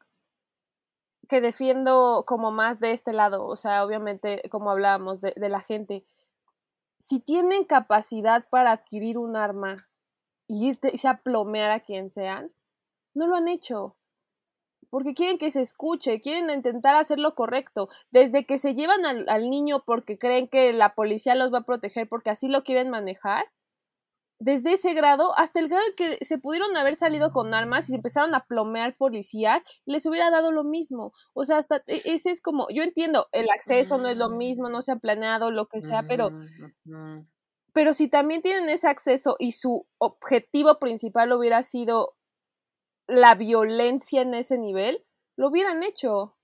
que 1.28 1.40
defiendo 1.40 2.24
como 2.26 2.50
más 2.50 2.80
de 2.80 2.92
este 2.92 3.12
lado, 3.12 3.44
o 3.44 3.56
sea, 3.56 3.84
obviamente, 3.84 4.42
como 4.50 4.70
hablábamos 4.70 5.20
de, 5.20 5.34
de 5.36 5.48
la 5.50 5.60
gente, 5.60 6.06
si 6.99 7.20
tienen 7.20 7.64
capacidad 7.64 8.49
para 8.49 8.72
adquirir 8.72 9.18
un 9.18 9.36
arma 9.36 9.88
y 10.46 10.68
irse 10.68 11.09
a 11.09 11.18
plomear 11.18 11.70
a 11.70 11.80
quien 11.80 12.11
sean, 12.11 12.53
no 13.14 13.26
lo 13.26 13.36
han 13.36 13.49
hecho 13.49 13.99
porque 14.90 15.14
quieren 15.14 15.38
que 15.38 15.51
se 15.51 15.61
escuche, 15.61 16.20
quieren 16.20 16.51
intentar 16.51 16.96
hacer 16.96 17.18
lo 17.18 17.34
correcto. 17.34 17.88
Desde 18.11 18.46
que 18.46 18.59
se 18.59 18.74
llevan 18.74 19.05
al, 19.05 19.51
niño 19.51 19.82
porque 19.84 20.18
creen 20.18 20.49
que 20.49 20.72
la 20.72 20.94
policía 20.94 21.34
los 21.34 21.53
va 21.53 21.59
a 21.59 21.66
proteger 21.66 22.09
porque 22.09 22.30
así 22.30 22.49
lo 22.49 22.64
quieren 22.64 22.90
manejar, 22.90 23.44
desde 24.39 24.74
ese 24.74 24.95
grado 24.95 25.36
hasta 25.36 25.59
el 25.59 25.68
grado 25.68 25.84
que 25.97 26.18
se 26.24 26.39
pudieron 26.39 26.76
haber 26.76 26.97
salido 26.97 27.32
con 27.32 27.55
armas 27.55 27.89
y 27.89 27.93
se 27.93 27.97
empezaron 27.97 28.34
a 28.34 28.45
plomear 28.47 28.97
policías, 28.97 29.62
les 29.84 30.07
hubiera 30.07 30.30
dado 30.30 30.53
lo 30.53 30.64
mismo. 30.64 31.12
O 31.34 31.45
sea, 31.45 31.59
hasta 31.59 31.82
e, 31.86 32.03
ese 32.05 32.30
es 32.30 32.41
como, 32.41 32.68
yo 32.70 32.82
entiendo, 32.82 33.28
el 33.32 33.51
acceso 33.51 33.99
no 33.99 34.09
es 34.09 34.16
lo 34.16 34.30
mismo, 34.30 34.68
no 34.68 34.82
se 34.82 34.93
ha 34.93 34.97
planeado, 34.97 35.51
lo 35.51 35.66
que 35.66 35.80
sea, 35.80 36.05
pero... 36.07 36.30
Pero 37.74 37.93
si 37.93 38.09
también 38.09 38.43
tienen 38.43 38.68
ese 38.70 38.89
acceso 38.89 39.36
y 39.39 39.53
su 39.53 39.86
objetivo 39.99 40.78
principal 40.80 41.32
hubiera 41.32 41.62
sido 41.62 42.16
la 43.07 43.34
violencia 43.34 44.22
en 44.22 44.34
ese 44.34 44.59
nivel, 44.59 45.05
lo 45.36 45.49
hubieran 45.49 45.82
hecho. 45.82 46.36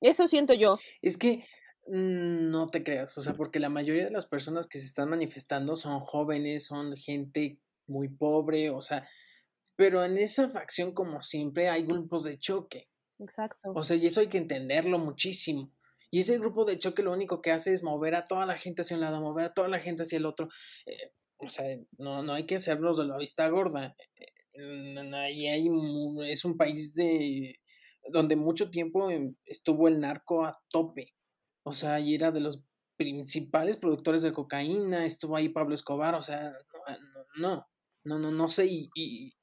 Eso 0.00 0.26
siento 0.26 0.52
yo. 0.52 0.78
Es 1.00 1.16
que 1.16 1.38
mm, 1.38 1.55
no 1.88 2.68
te 2.68 2.82
creas, 2.82 3.16
o 3.18 3.20
sea, 3.20 3.34
porque 3.34 3.60
la 3.60 3.68
mayoría 3.68 4.04
de 4.04 4.10
las 4.10 4.26
personas 4.26 4.66
que 4.66 4.78
se 4.78 4.86
están 4.86 5.10
manifestando 5.10 5.76
son 5.76 6.00
jóvenes, 6.00 6.66
son 6.66 6.96
gente 6.96 7.60
muy 7.86 8.08
pobre, 8.08 8.70
o 8.70 8.82
sea, 8.82 9.06
pero 9.76 10.04
en 10.04 10.16
esa 10.18 10.48
facción, 10.48 10.92
como 10.92 11.22
siempre, 11.22 11.68
hay 11.68 11.84
grupos 11.84 12.24
de 12.24 12.38
choque. 12.38 12.88
Exacto. 13.18 13.72
O 13.74 13.82
sea, 13.82 13.96
y 13.96 14.06
eso 14.06 14.20
hay 14.20 14.28
que 14.28 14.38
entenderlo 14.38 14.98
muchísimo. 14.98 15.72
Y 16.10 16.20
ese 16.20 16.38
grupo 16.38 16.64
de 16.64 16.78
choque 16.78 17.02
lo 17.02 17.12
único 17.12 17.42
que 17.42 17.52
hace 17.52 17.72
es 17.72 17.82
mover 17.82 18.14
a 18.14 18.26
toda 18.26 18.46
la 18.46 18.56
gente 18.56 18.82
hacia 18.82 18.96
un 18.96 19.02
lado, 19.02 19.20
mover 19.20 19.46
a 19.46 19.54
toda 19.54 19.68
la 19.68 19.80
gente 19.80 20.04
hacia 20.04 20.18
el 20.18 20.26
otro. 20.26 20.48
Eh, 20.86 21.12
o 21.38 21.48
sea, 21.48 21.66
no, 21.98 22.22
no 22.22 22.32
hay 22.32 22.46
que 22.46 22.56
hacerlos 22.56 22.96
de 22.96 23.04
la 23.04 23.18
vista 23.18 23.48
gorda. 23.48 23.94
Eh, 24.54 25.14
ahí 25.14 25.46
hay, 25.46 25.68
es 26.30 26.44
un 26.44 26.56
país 26.56 26.94
de 26.94 27.60
donde 28.10 28.36
mucho 28.36 28.70
tiempo 28.70 29.10
em, 29.10 29.34
estuvo 29.44 29.88
el 29.88 30.00
narco 30.00 30.44
a 30.44 30.52
tope. 30.70 31.15
O 31.68 31.72
sea, 31.72 31.98
y 31.98 32.14
era 32.14 32.30
de 32.30 32.38
los 32.38 32.62
principales 32.96 33.76
productores 33.76 34.22
de 34.22 34.32
cocaína, 34.32 35.04
estuvo 35.04 35.34
ahí 35.34 35.48
Pablo 35.48 35.74
Escobar, 35.74 36.14
o 36.14 36.22
sea, 36.22 36.56
no, 37.38 37.66
no, 38.04 38.20
no, 38.20 38.30
no, 38.30 38.48
sé, 38.48 38.66
y, 38.68 39.34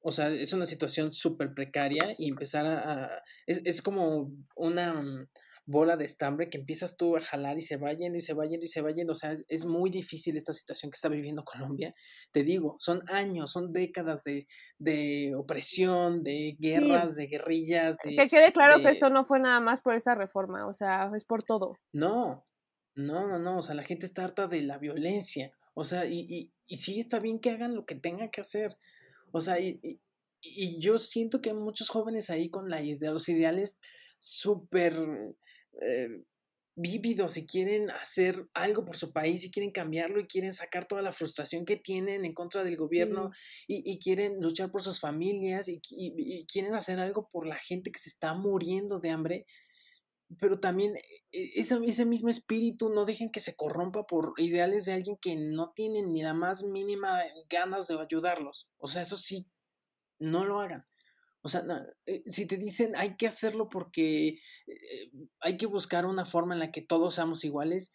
o 0.00 0.10
sea, 0.10 0.30
es 0.30 0.54
una 0.54 0.64
situación 0.64 1.12
súper 1.12 1.52
precaria 1.52 2.14
y 2.16 2.30
empezar 2.30 2.64
a, 2.64 3.22
es, 3.46 3.60
es, 3.66 3.82
como 3.82 4.32
una, 4.56 5.28
bola 5.66 5.96
de 5.96 6.04
estambre 6.04 6.50
que 6.50 6.58
empiezas 6.58 6.96
tú 6.96 7.16
a 7.16 7.20
jalar 7.20 7.56
y 7.56 7.62
se 7.62 7.76
va 7.76 7.92
yendo 7.92 8.18
y 8.18 8.20
se 8.20 8.34
va 8.34 8.44
yendo 8.44 8.64
y 8.64 8.68
se 8.68 8.82
va 8.82 8.90
yendo. 8.90 9.12
O 9.12 9.16
sea, 9.16 9.34
es, 9.48 9.64
muy 9.64 9.90
difícil 9.90 10.36
esta 10.36 10.52
situación 10.52 10.90
que 10.90 10.96
está 10.96 11.08
viviendo 11.08 11.44
Colombia. 11.76 11.94
Te 12.32 12.42
digo, 12.42 12.76
son 12.78 13.02
años, 13.08 13.52
son 13.52 13.72
décadas 13.72 14.24
de, 14.24 14.46
de 14.78 15.34
opresión, 15.36 16.22
de 16.22 16.56
guerras, 16.58 17.16
de 17.16 17.26
guerrillas. 17.26 17.98
que 18.02 18.28
quede 18.28 18.52
claro 18.52 18.82
que 18.82 18.90
esto 18.90 19.10
no 19.10 19.24
fue 19.24 19.40
nada 19.40 19.60
más 19.60 19.80
por 19.80 19.94
esa 19.94 20.14
reforma, 20.14 20.66
o 20.66 20.74
sea, 20.74 21.10
es 21.14 21.24
por 21.24 21.42
todo. 21.42 21.78
No, 21.92 22.46
no, 22.94 23.26
no, 23.26 23.38
no, 23.38 23.58
o 23.58 23.62
sea, 23.62 23.74
la 23.74 23.84
gente 23.84 24.06
está 24.06 24.24
harta 24.24 24.46
de 24.46 24.62
la 24.62 24.78
violencia. 24.78 25.52
O 25.74 25.82
sea, 25.82 26.06
y, 26.06 26.20
y, 26.28 26.52
y 26.66 26.76
sí 26.76 27.00
está 27.00 27.18
bien 27.18 27.40
que 27.40 27.50
hagan 27.50 27.74
lo 27.74 27.84
que 27.84 27.94
tengan 27.94 28.30
que 28.30 28.42
hacer. 28.42 28.76
O 29.32 29.40
sea, 29.40 29.58
y, 29.58 29.80
y, 29.82 30.00
y 30.40 30.80
yo 30.80 30.98
siento 30.98 31.40
que 31.40 31.50
hay 31.50 31.56
muchos 31.56 31.88
jóvenes 31.88 32.30
ahí 32.30 32.50
con 32.50 32.68
la 32.68 32.82
idea, 32.82 33.10
los 33.10 33.28
ideales 33.28 33.80
súper 34.20 34.94
eh, 35.80 36.24
vívidos 36.76 37.36
y 37.36 37.46
quieren 37.46 37.90
hacer 37.90 38.48
algo 38.52 38.84
por 38.84 38.96
su 38.96 39.12
país 39.12 39.44
y 39.44 39.50
quieren 39.50 39.70
cambiarlo 39.70 40.20
y 40.20 40.26
quieren 40.26 40.52
sacar 40.52 40.86
toda 40.86 41.02
la 41.02 41.12
frustración 41.12 41.64
que 41.64 41.76
tienen 41.76 42.24
en 42.24 42.34
contra 42.34 42.64
del 42.64 42.76
gobierno 42.76 43.30
y, 43.68 43.98
quieren 44.00 44.40
luchar 44.40 44.72
por 44.72 44.82
sus 44.82 45.00
familias 45.00 45.68
y, 45.68 45.80
quieren 46.46 46.74
hacer 46.74 46.98
algo 46.98 47.28
por 47.30 47.46
la 47.46 47.56
gente 47.56 47.92
que 47.92 48.00
se 48.00 48.08
está 48.08 48.34
muriendo 48.34 48.98
de 48.98 49.10
hambre. 49.10 49.46
Pero 50.40 50.58
también 50.58 50.96
e, 51.30 51.50
ese, 51.54 51.78
ese 51.86 52.04
mismo 52.06 52.28
espíritu 52.28 52.88
no 52.88 53.04
dejen 53.04 53.30
que 53.30 53.40
se 53.40 53.54
corrompa 53.54 54.04
por 54.06 54.32
ideales 54.38 54.86
de 54.86 54.94
alguien 54.94 55.16
que 55.20 55.36
no 55.36 55.72
tiene 55.76 56.02
ni 56.02 56.22
la 56.22 56.34
más 56.34 56.64
mínima 56.64 57.20
ganas 57.48 57.86
de 57.86 58.00
ayudarlos. 58.00 58.68
O 58.78 58.88
sea, 58.88 59.02
eso 59.02 59.16
sí, 59.16 59.46
no 60.18 60.44
lo 60.44 60.60
hagan. 60.60 60.86
O 61.44 61.48
sea, 61.48 61.62
eh, 62.06 62.22
si 62.24 62.46
te 62.46 62.56
dicen 62.56 62.96
hay 62.96 63.16
que 63.16 63.26
hacerlo 63.26 63.68
porque 63.68 64.28
eh, 64.66 65.10
hay 65.40 65.58
que 65.58 65.66
buscar 65.66 66.06
una 66.06 66.24
forma 66.24 66.54
en 66.54 66.60
la 66.60 66.72
que 66.72 66.80
todos 66.80 67.14
seamos 67.14 67.44
iguales 67.44 67.92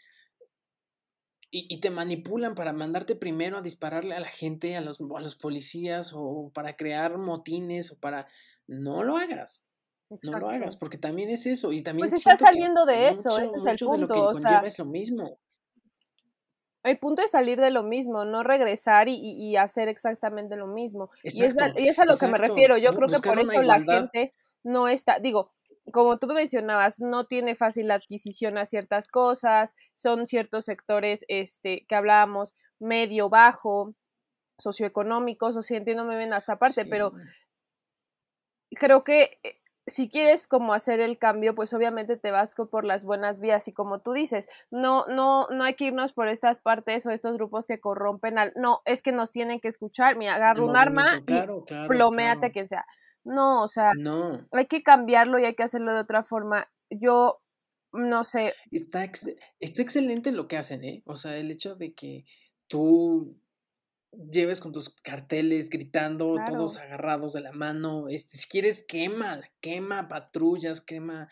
y, 1.52 1.80
te 1.80 1.90
manipulan 1.90 2.54
para 2.54 2.74
mandarte 2.74 3.16
primero 3.16 3.58
a 3.58 3.62
dispararle 3.64 4.14
a 4.14 4.20
la 4.20 4.30
gente, 4.30 4.76
a 4.76 4.82
los, 4.82 5.00
a 5.02 5.20
los 5.20 5.36
policías 5.36 6.12
o 6.14 6.52
para 6.54 6.76
crear 6.76 7.18
motines 7.18 7.92
o 7.92 8.00
para... 8.00 8.28
No 8.68 9.02
lo 9.04 9.18
hagas. 9.18 9.66
No 10.10 10.38
lo 10.38 10.50
hagas, 10.50 10.76
porque 10.76 11.00
también 11.00 11.32
es 11.32 11.48
eso. 11.48 11.72
Y 11.72 11.82
también 11.82 12.08
pues 12.08 12.20
está 12.20 12.38
saliendo 12.38 12.86
de 12.86 13.10
eso, 13.10 13.40
ese 13.40 13.58
es 13.58 13.66
el 13.66 13.78
punto. 13.78 14.28
o 14.28 14.36
sea, 14.36 14.60
es 14.60 14.78
lo 14.78 14.86
mismo. 14.86 15.40
El 16.84 16.98
punto 16.98 17.22
es 17.22 17.32
salir 17.32 17.60
de 17.60 17.72
lo 17.72 17.84
mismo, 17.84 18.24
no 18.26 18.44
regresar 18.44 19.08
y, 19.10 19.56
hacer 19.58 19.90
exactamente 19.90 20.56
lo 20.56 20.68
mismo. 20.68 21.10
y, 21.24 21.44
es 21.44 22.00
a, 22.00 22.06
lo 22.06 22.18
que 22.18 22.28
me 22.28 22.38
refiero. 22.38 22.78
Yo 22.78 22.94
creo 22.94 23.10
que 23.10 23.20
por 23.20 23.40
eso 23.40 23.62
la 23.62 23.82
gente 23.82 24.34
no 24.64 24.88
está, 24.88 25.20
digo, 25.20 25.52
como 25.92 26.18
tú 26.20 26.28
mencionabas, 26.28 27.00
no 27.00 27.26
tiene 27.26 27.56
fácil 27.56 27.92
adquisición 27.92 28.58
a 28.58 28.66
ciertas 28.66 29.08
cosas, 29.08 29.76
son 29.94 30.26
ciertos 30.26 30.66
sectores 30.66 31.26
este, 31.28 31.86
que 31.88 31.96
hablábamos 31.96 32.56
medio, 32.80 33.30
bajo, 33.30 33.96
socioeconómicos, 34.58 35.58
o 35.58 35.62
si 35.62 35.76
entiendo 35.76 36.06
muy 36.06 36.16
bien 36.16 36.34
esa 36.34 36.58
parte, 36.58 36.86
pero 36.86 37.14
creo 38.72 39.04
que 39.04 39.40
eh, 39.44 39.59
si 39.90 40.10
quieres 40.10 40.48
como 40.48 40.74
hacer 40.74 41.00
el 41.00 41.18
cambio, 41.18 41.56
pues 41.56 41.74
obviamente 41.74 42.18
te 42.18 42.32
vas 42.32 42.56
por 42.56 42.86
las 42.86 43.04
buenas 43.04 43.40
vías 43.40 43.68
y 43.68 43.74
como 43.74 44.00
tú 44.00 44.14
dices, 44.14 44.48
no, 44.72 45.06
no, 45.08 45.48
no 45.50 45.64
hay 45.64 45.76
que 45.76 45.86
irnos 45.86 46.14
por 46.14 46.28
estas 46.28 46.60
partes 46.60 47.06
o 47.06 47.12
estos 47.12 47.36
grupos 47.36 47.68
que 47.68 47.80
corrompen 47.80 48.38
al, 48.38 48.54
no, 48.56 48.82
es 48.86 49.02
que 49.02 49.12
nos 49.12 49.32
tienen 49.32 49.60
que 49.60 49.68
escuchar, 49.68 50.16
mira, 50.16 50.36
agarra 50.36 50.64
un 50.64 50.76
arma 50.76 51.22
y 51.28 51.88
ploméate 51.88 52.52
quien 52.52 52.68
sea. 52.68 52.86
No, 53.24 53.64
o 53.64 53.68
sea, 53.68 53.92
no. 53.98 54.48
hay 54.52 54.66
que 54.66 54.82
cambiarlo 54.82 55.40
y 55.40 55.46
hay 55.46 55.56
que 55.56 55.64
hacerlo 55.64 55.94
de 55.94 56.00
otra 56.00 56.24
forma. 56.24 56.70
Yo, 56.90 57.42
no 57.92 58.24
sé. 58.24 58.54
Está, 58.72 59.04
está 59.60 59.82
excelente 59.82 60.32
lo 60.32 60.48
que 60.48 60.58
hacen, 60.58 60.84
¿eh? 60.84 61.04
O 61.06 61.16
sea, 61.16 61.38
el 61.38 61.52
hecho 61.52 61.76
de 61.76 61.94
que 61.94 62.26
tú 62.68 63.38
lleves 64.12 64.62
con 64.62 64.72
tus 64.72 64.90
carteles 64.90 65.70
gritando, 65.70 66.36
todos 66.46 66.78
agarrados 66.78 67.34
de 67.34 67.42
la 67.42 67.52
mano. 67.52 68.08
Este, 68.10 68.38
si 68.38 68.48
quieres, 68.48 68.86
quema, 68.86 69.42
quema 69.62 70.08
patrullas, 70.08 70.82
quema 70.82 71.30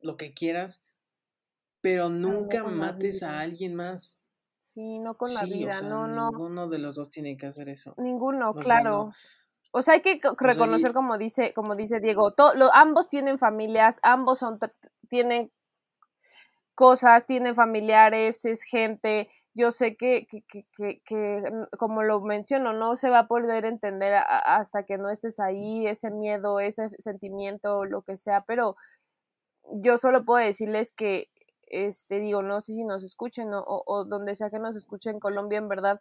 lo 0.00 0.16
que 0.16 0.32
quieras, 0.32 0.84
pero 1.80 2.08
nunca 2.08 2.64
mates 2.64 3.22
a 3.22 3.40
alguien 3.40 3.74
más. 3.74 4.20
Sí, 4.58 4.98
no 4.98 5.16
con 5.16 5.32
la 5.32 5.44
vida, 5.44 5.80
no, 5.82 6.06
no. 6.06 6.30
Ninguno 6.30 6.68
de 6.68 6.78
los 6.78 6.96
dos 6.96 7.10
tiene 7.10 7.36
que 7.36 7.46
hacer 7.46 7.68
eso. 7.68 7.94
Ninguno, 7.96 8.54
claro. 8.54 9.12
O 9.70 9.82
sea, 9.82 9.94
hay 9.94 10.02
que 10.02 10.20
reconocer, 10.38 10.92
como 10.92 11.18
dice, 11.18 11.52
como 11.54 11.74
dice 11.76 12.00
Diego, 12.00 12.34
ambos 12.72 13.08
tienen 13.08 13.38
familias, 13.38 14.00
ambos 14.02 14.38
son, 14.38 14.58
tienen 15.08 15.52
cosas, 16.74 17.26
tienen 17.26 17.54
familiares, 17.54 18.44
es 18.44 18.62
gente. 18.62 19.28
Yo 19.58 19.72
sé 19.72 19.96
que, 19.96 20.28
que, 20.28 20.44
que, 20.76 21.02
que, 21.04 21.42
como 21.78 22.04
lo 22.04 22.20
menciono, 22.20 22.72
no 22.72 22.94
se 22.94 23.10
va 23.10 23.20
a 23.20 23.26
poder 23.26 23.64
entender 23.64 24.14
hasta 24.28 24.84
que 24.84 24.98
no 24.98 25.10
estés 25.10 25.40
ahí, 25.40 25.84
ese 25.88 26.12
miedo, 26.12 26.60
ese 26.60 26.90
sentimiento, 26.98 27.84
lo 27.84 28.02
que 28.02 28.16
sea, 28.16 28.44
pero 28.46 28.76
yo 29.82 29.98
solo 29.98 30.24
puedo 30.24 30.44
decirles 30.44 30.92
que, 30.92 31.28
este, 31.62 32.20
digo, 32.20 32.42
no 32.42 32.60
sé 32.60 32.74
si 32.74 32.84
nos 32.84 33.02
escuchen 33.02 33.48
o, 33.52 34.04
donde 34.04 34.36
sea 34.36 34.48
que 34.48 34.60
nos 34.60 34.76
escuchen 34.76 35.14
en 35.14 35.20
Colombia, 35.20 35.58
en 35.58 35.68
verdad, 35.68 36.00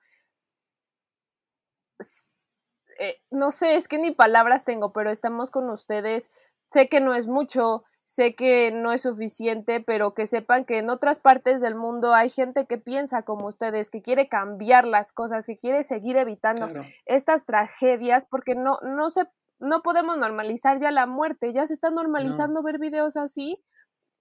eh, 3.00 3.20
no 3.32 3.50
sé, 3.50 3.74
es 3.74 3.88
que 3.88 3.98
ni 3.98 4.12
palabras 4.12 4.66
tengo, 4.66 4.94
pero 4.94 5.10
estamos 5.10 5.50
con 5.50 5.68
ustedes. 5.72 6.30
Sé 6.68 6.90
que 6.90 7.00
no 7.00 7.16
es 7.16 7.28
mucho, 7.28 7.86
sé 8.08 8.36
que 8.36 8.72
no 8.72 8.94
es 8.94 9.02
suficiente, 9.02 9.82
pero 9.82 10.14
que 10.14 10.28
sepan 10.28 10.64
que 10.64 10.78
en 10.78 10.90
otras 10.90 11.20
partes 11.20 11.60
del 11.60 11.76
mundo 11.76 12.14
hay 12.14 12.30
gente 12.30 12.66
que 12.66 12.78
piensa 12.78 13.24
como 13.24 13.48
ustedes, 13.48 13.90
que 13.90 14.02
quiere 14.02 14.30
cambiar 14.30 14.88
las 14.88 15.12
cosas, 15.12 15.46
que 15.46 15.58
quiere 15.58 15.84
seguir 15.84 16.16
evitando 16.16 16.70
estas 17.06 17.46
tragedias, 17.46 18.26
porque 18.26 18.56
no, 18.56 18.80
no 18.82 19.10
se, 19.10 19.28
no 19.60 19.82
podemos 19.82 20.18
normalizar 20.18 20.80
ya 20.80 20.90
la 20.90 21.06
muerte, 21.06 21.52
ya 21.52 21.68
se 21.68 21.74
está 21.74 21.90
normalizando 21.90 22.64
ver 22.64 22.80
videos 22.80 23.18
así. 23.18 23.62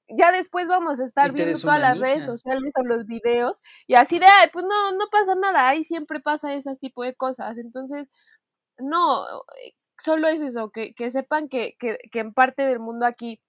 Ya 0.08 0.32
después 0.32 0.68
vamos 0.68 0.98
a 0.98 1.04
estar 1.04 1.30
viendo 1.30 1.56
todas 1.56 1.80
las 1.80 1.96
redes 1.96 2.24
sociales 2.24 2.74
o 2.76 2.84
los 2.84 3.06
videos 3.06 3.62
y 3.86 3.94
así 3.94 4.18
de, 4.18 4.26
ay, 4.26 4.48
pues 4.52 4.64
no, 4.68 4.92
no 4.98 5.06
pasa 5.12 5.36
nada, 5.36 5.68
ahí 5.68 5.84
siempre 5.84 6.18
pasa 6.18 6.54
ese 6.54 6.74
tipo 6.74 7.04
de 7.04 7.14
cosas. 7.14 7.56
Entonces, 7.56 8.10
no, 8.78 9.24
solo 9.96 10.26
es 10.26 10.40
eso, 10.40 10.70
que, 10.70 10.92
que 10.92 11.08
sepan 11.08 11.48
que, 11.48 11.76
que, 11.78 11.98
que 12.10 12.18
en 12.18 12.34
parte 12.34 12.62
del 12.66 12.80
mundo 12.80 13.06
aquí 13.06 13.40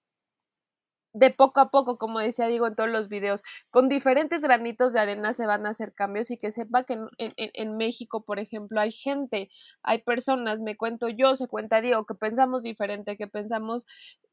de 1.12 1.30
poco 1.30 1.60
a 1.60 1.70
poco, 1.70 1.98
como 1.98 2.20
decía 2.20 2.46
digo 2.46 2.66
en 2.66 2.74
todos 2.74 2.90
los 2.90 3.08
videos, 3.08 3.42
con 3.70 3.88
diferentes 3.88 4.42
granitos 4.42 4.92
de 4.92 5.00
arena 5.00 5.32
se 5.32 5.46
van 5.46 5.66
a 5.66 5.70
hacer 5.70 5.94
cambios 5.94 6.30
y 6.30 6.38
que 6.38 6.50
sepa 6.50 6.84
que 6.84 6.94
en, 6.94 7.08
en, 7.18 7.32
en, 7.36 7.76
México, 7.76 8.24
por 8.24 8.38
ejemplo, 8.38 8.80
hay 8.80 8.90
gente, 8.90 9.50
hay 9.82 10.02
personas, 10.02 10.60
me 10.60 10.76
cuento 10.76 11.08
yo, 11.08 11.34
se 11.36 11.48
cuenta 11.48 11.80
Diego, 11.80 12.04
que 12.04 12.14
pensamos 12.14 12.62
diferente, 12.62 13.16
que 13.16 13.26
pensamos 13.26 13.86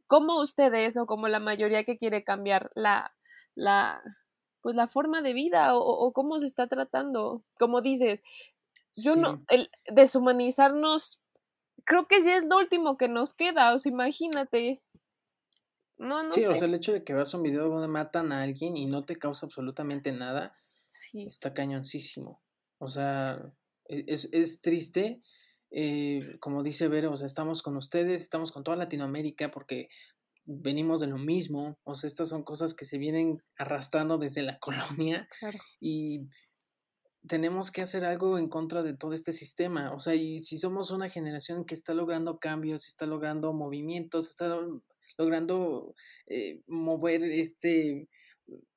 como 0.07 0.39
ustedes 0.39 0.97
o 0.97 1.05
como 1.05 1.27
la 1.27 1.39
mayoría 1.39 1.83
que 1.83 1.97
quiere 1.97 2.23
cambiar 2.23 2.69
la, 2.75 3.15
la, 3.55 4.01
pues 4.61 4.75
la 4.75 4.87
forma 4.87 5.21
de 5.21 5.33
vida 5.33 5.75
o, 5.75 5.79
o 5.79 6.13
cómo 6.13 6.39
se 6.39 6.45
está 6.45 6.67
tratando. 6.67 7.43
Como 7.57 7.81
dices, 7.81 8.21
yo 8.95 9.15
no, 9.15 9.43
el 9.49 9.69
deshumanizarnos, 9.87 11.21
creo 11.83 12.07
que 12.07 12.21
sí 12.21 12.29
es 12.29 12.45
lo 12.45 12.57
último 12.57 12.97
que 12.97 13.07
nos 13.07 13.33
queda, 13.33 13.73
o 13.73 13.77
sea, 13.77 13.91
imagínate. 13.91 14.81
No, 15.97 16.23
no 16.23 16.33
sí, 16.33 16.45
o 16.45 16.55
sea, 16.55 16.67
el 16.67 16.73
hecho 16.73 16.91
de 16.91 17.03
que 17.03 17.13
veas 17.13 17.33
un 17.33 17.43
video 17.43 17.69
donde 17.69 17.87
matan 17.87 18.31
a 18.31 18.43
alguien 18.43 18.75
y 18.75 18.85
no 18.85 19.05
te 19.05 19.15
causa 19.15 19.45
absolutamente 19.45 20.11
nada, 20.11 20.57
sí. 20.85 21.25
está 21.25 21.53
cañoncísimo. 21.53 22.41
O 22.77 22.87
sea, 22.89 23.53
e, 23.87 24.03
es, 24.07 24.29
es 24.31 24.61
triste, 24.61 25.21
eh, 25.71 26.37
como 26.39 26.63
dice 26.63 26.87
Vero, 26.87 27.11
o 27.11 27.17
sea, 27.17 27.25
estamos 27.25 27.61
con 27.61 27.77
ustedes, 27.77 28.21
estamos 28.21 28.51
con 28.51 28.63
toda 28.63 28.77
Latinoamérica 28.77 29.51
porque 29.51 29.89
venimos 30.45 30.99
de 30.99 31.07
lo 31.07 31.17
mismo, 31.17 31.79
o 31.83 31.95
sea, 31.95 32.07
estas 32.07 32.29
son 32.29 32.43
cosas 32.43 32.73
que 32.73 32.85
se 32.85 32.97
vienen 32.97 33.41
arrastrando 33.57 34.17
desde 34.17 34.43
la 34.43 34.59
colonia 34.99 35.27
claro. 35.39 35.57
y 35.79 36.27
tenemos 37.27 37.71
que 37.71 37.81
hacer 37.81 38.05
algo 38.05 38.37
en 38.37 38.49
contra 38.49 38.83
de 38.83 38.93
todo 38.93 39.13
este 39.13 39.33
sistema. 39.33 39.93
O 39.93 39.99
sea, 39.99 40.13
y 40.15 40.39
si 40.39 40.57
somos 40.57 40.91
una 40.91 41.09
generación 41.09 41.65
que 41.65 41.73
está 41.73 41.93
logrando 41.93 42.39
cambios, 42.39 42.85
está 42.87 43.05
logrando 43.05 43.51
movimientos, 43.53 44.29
está 44.29 44.59
logrando 45.17 45.95
eh, 46.27 46.61
mover 46.67 47.23
este 47.23 48.09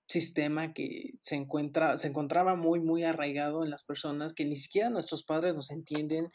sistema 0.07 0.73
que 0.73 1.13
se 1.21 1.37
encuentra, 1.37 1.97
se 1.99 2.09
encontraba 2.09 2.57
muy, 2.57 2.81
muy 2.81 3.05
arraigado 3.05 3.63
en 3.63 3.71
las 3.71 3.85
personas, 3.85 4.33
que 4.33 4.45
ni 4.45 4.57
siquiera 4.57 4.89
nuestros 4.89 5.23
padres 5.23 5.55
nos 5.55 5.71
entienden. 5.71 6.33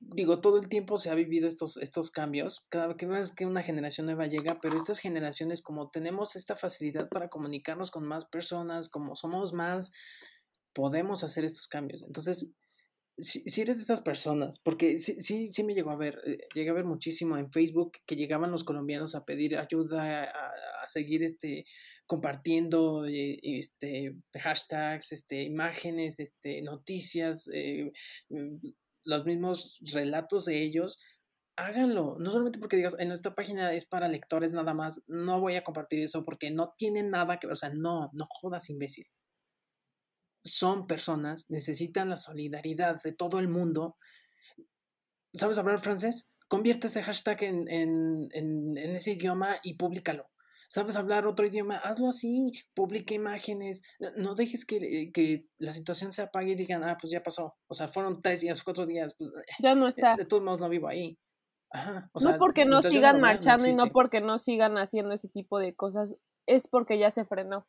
Digo, 0.00 0.40
todo 0.40 0.58
el 0.58 0.68
tiempo 0.68 0.98
se 0.98 1.10
ha 1.10 1.14
vivido 1.14 1.46
estos, 1.46 1.76
estos 1.76 2.10
cambios, 2.10 2.66
cada 2.68 2.88
vez 2.88 3.32
que 3.32 3.46
una 3.46 3.62
generación 3.62 4.06
nueva 4.06 4.26
llega, 4.26 4.58
pero 4.60 4.76
estas 4.76 4.98
generaciones, 4.98 5.62
como 5.62 5.90
tenemos 5.90 6.34
esta 6.34 6.56
facilidad 6.56 7.08
para 7.08 7.28
comunicarnos 7.28 7.92
con 7.92 8.04
más 8.04 8.24
personas, 8.24 8.88
como 8.88 9.14
somos 9.14 9.52
más 9.52 9.92
podemos 10.78 11.24
hacer 11.24 11.44
estos 11.44 11.66
cambios. 11.66 12.02
Entonces, 12.02 12.52
si, 13.18 13.40
si 13.40 13.60
eres 13.60 13.76
de 13.76 13.82
esas 13.82 14.00
personas, 14.00 14.58
porque 14.58 14.98
sí, 14.98 15.20
sí, 15.20 15.48
sí 15.48 15.64
me 15.64 15.74
llegó 15.74 15.90
a 15.90 15.96
ver, 15.96 16.20
eh, 16.24 16.38
llegué 16.54 16.70
a 16.70 16.74
ver 16.74 16.84
muchísimo 16.84 17.36
en 17.36 17.52
Facebook 17.52 17.92
que 18.06 18.16
llegaban 18.16 18.50
los 18.50 18.64
colombianos 18.64 19.14
a 19.14 19.24
pedir 19.24 19.58
ayuda, 19.58 20.24
a, 20.24 20.88
seguir 20.88 21.22
este, 21.22 21.66
compartiendo 22.06 23.04
eh, 23.06 23.38
este, 23.42 24.16
hashtags, 24.34 25.12
este, 25.12 25.42
imágenes, 25.42 26.18
este, 26.20 26.62
noticias, 26.62 27.50
eh, 27.52 27.92
mm, 28.30 28.56
los 29.04 29.24
mismos 29.26 29.78
relatos 29.92 30.46
de 30.46 30.62
ellos, 30.62 30.98
háganlo. 31.56 32.16
No 32.18 32.30
solamente 32.30 32.58
porque 32.58 32.76
digas, 32.76 32.96
en 32.98 33.08
nuestra 33.08 33.34
página 33.34 33.72
es 33.74 33.84
para 33.84 34.08
lectores 34.08 34.52
nada 34.52 34.74
más, 34.74 35.02
no 35.06 35.40
voy 35.40 35.56
a 35.56 35.64
compartir 35.64 36.00
eso 36.02 36.24
porque 36.24 36.50
no 36.50 36.74
tiene 36.78 37.02
nada 37.02 37.38
que 37.38 37.46
ver. 37.48 37.54
O 37.54 37.56
sea, 37.56 37.70
no, 37.70 38.10
no 38.12 38.26
jodas, 38.30 38.70
imbécil 38.70 39.06
son 40.40 40.86
personas, 40.86 41.46
necesitan 41.50 42.08
la 42.08 42.16
solidaridad 42.16 43.02
de 43.02 43.12
todo 43.12 43.38
el 43.38 43.48
mundo. 43.48 43.96
¿Sabes 45.32 45.58
hablar 45.58 45.80
francés? 45.80 46.30
Convierte 46.48 46.86
ese 46.86 47.02
hashtag 47.02 47.42
en, 47.44 47.68
en, 47.68 48.28
en, 48.32 48.76
ese 48.76 49.12
idioma 49.12 49.56
y 49.62 49.74
públicalo. 49.74 50.30
¿Sabes 50.70 50.96
hablar 50.96 51.26
otro 51.26 51.46
idioma? 51.46 51.76
Hazlo 51.76 52.08
así, 52.08 52.52
publica 52.74 53.14
imágenes. 53.14 53.82
No 54.16 54.34
dejes 54.34 54.64
que, 54.64 55.10
que, 55.12 55.46
la 55.58 55.72
situación 55.72 56.12
se 56.12 56.22
apague 56.22 56.52
y 56.52 56.56
digan, 56.56 56.84
ah, 56.84 56.96
pues 57.00 57.10
ya 57.10 57.22
pasó. 57.22 57.56
O 57.68 57.74
sea, 57.74 57.88
fueron 57.88 58.20
tres 58.20 58.40
días, 58.40 58.62
cuatro 58.62 58.86
días. 58.86 59.14
Pues, 59.16 59.32
ya 59.60 59.74
no 59.74 59.86
está. 59.86 60.16
De, 60.16 60.24
todos 60.24 60.42
modos 60.42 60.60
no 60.60 60.68
vivo 60.68 60.88
ahí. 60.88 61.18
Ajá, 61.70 62.10
no 62.22 62.38
porque 62.38 62.64
no 62.64 62.80
sigan 62.80 63.20
marchando 63.20 63.66
y 63.66 63.74
no 63.74 63.88
porque 63.88 64.22
no 64.22 64.38
sigan 64.38 64.78
haciendo 64.78 65.12
ese 65.12 65.28
tipo 65.28 65.58
de 65.58 65.74
cosas, 65.74 66.16
es 66.46 66.66
porque 66.66 66.98
ya 66.98 67.10
se 67.10 67.26
frenó. 67.26 67.66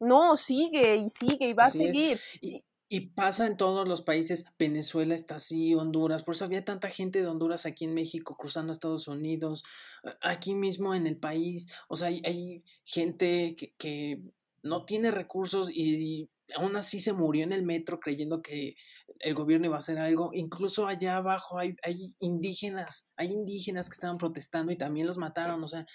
No, 0.00 0.36
sigue 0.36 0.96
y 0.96 1.08
sigue 1.08 1.48
y 1.48 1.52
va 1.52 1.64
a 1.64 1.70
seguir. 1.70 2.20
Y, 2.40 2.64
y, 2.88 3.00
pasa 3.10 3.46
en 3.46 3.56
todos 3.56 3.86
los 3.86 4.02
países. 4.02 4.46
Venezuela 4.58 5.14
está 5.14 5.36
así, 5.36 5.74
Honduras. 5.74 6.22
Por 6.22 6.34
eso 6.34 6.44
había 6.44 6.64
tanta 6.64 6.88
gente 6.88 7.20
de 7.20 7.26
Honduras 7.26 7.66
aquí 7.66 7.84
en 7.84 7.94
México 7.94 8.36
cruzando 8.36 8.70
a 8.70 8.74
Estados 8.74 9.08
Unidos. 9.08 9.64
Aquí 10.22 10.54
mismo 10.54 10.94
en 10.94 11.06
el 11.06 11.16
país. 11.18 11.66
O 11.88 11.96
sea, 11.96 12.08
hay, 12.08 12.22
hay 12.24 12.64
gente 12.84 13.56
que, 13.56 13.74
que, 13.76 14.22
no 14.62 14.84
tiene 14.84 15.10
recursos 15.10 15.70
y, 15.70 16.28
aún 16.56 16.76
así 16.76 17.00
se 17.00 17.12
murió 17.12 17.44
en 17.44 17.52
el 17.52 17.62
metro 17.62 18.00
creyendo 18.00 18.40
que 18.40 18.74
el 19.20 19.34
gobierno 19.34 19.66
iba 19.66 19.76
a 19.76 19.78
hacer 19.78 19.98
algo. 19.98 20.30
Incluso 20.32 20.86
allá 20.86 21.16
abajo 21.16 21.58
hay, 21.58 21.76
hay 21.82 22.14
indígenas. 22.20 23.12
Hay 23.16 23.32
indígenas 23.32 23.88
que 23.88 23.94
estaban 23.94 24.18
protestando 24.18 24.72
y 24.72 24.78
también 24.78 25.06
los 25.06 25.18
mataron. 25.18 25.62
O 25.62 25.68
sea, 25.68 25.86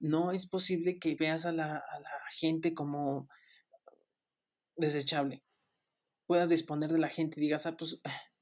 no 0.00 0.32
es 0.32 0.46
posible 0.46 0.98
que 0.98 1.14
veas 1.14 1.46
a 1.46 1.52
la, 1.52 1.76
a 1.76 2.00
la 2.00 2.10
gente 2.36 2.74
como 2.74 3.28
desechable. 4.76 5.42
Puedas 6.26 6.48
disponer 6.48 6.90
de 6.92 6.98
la 6.98 7.08
gente 7.08 7.38
y 7.38 7.42
digas, 7.42 7.66
ah, 7.66 7.76
pues 7.76 8.00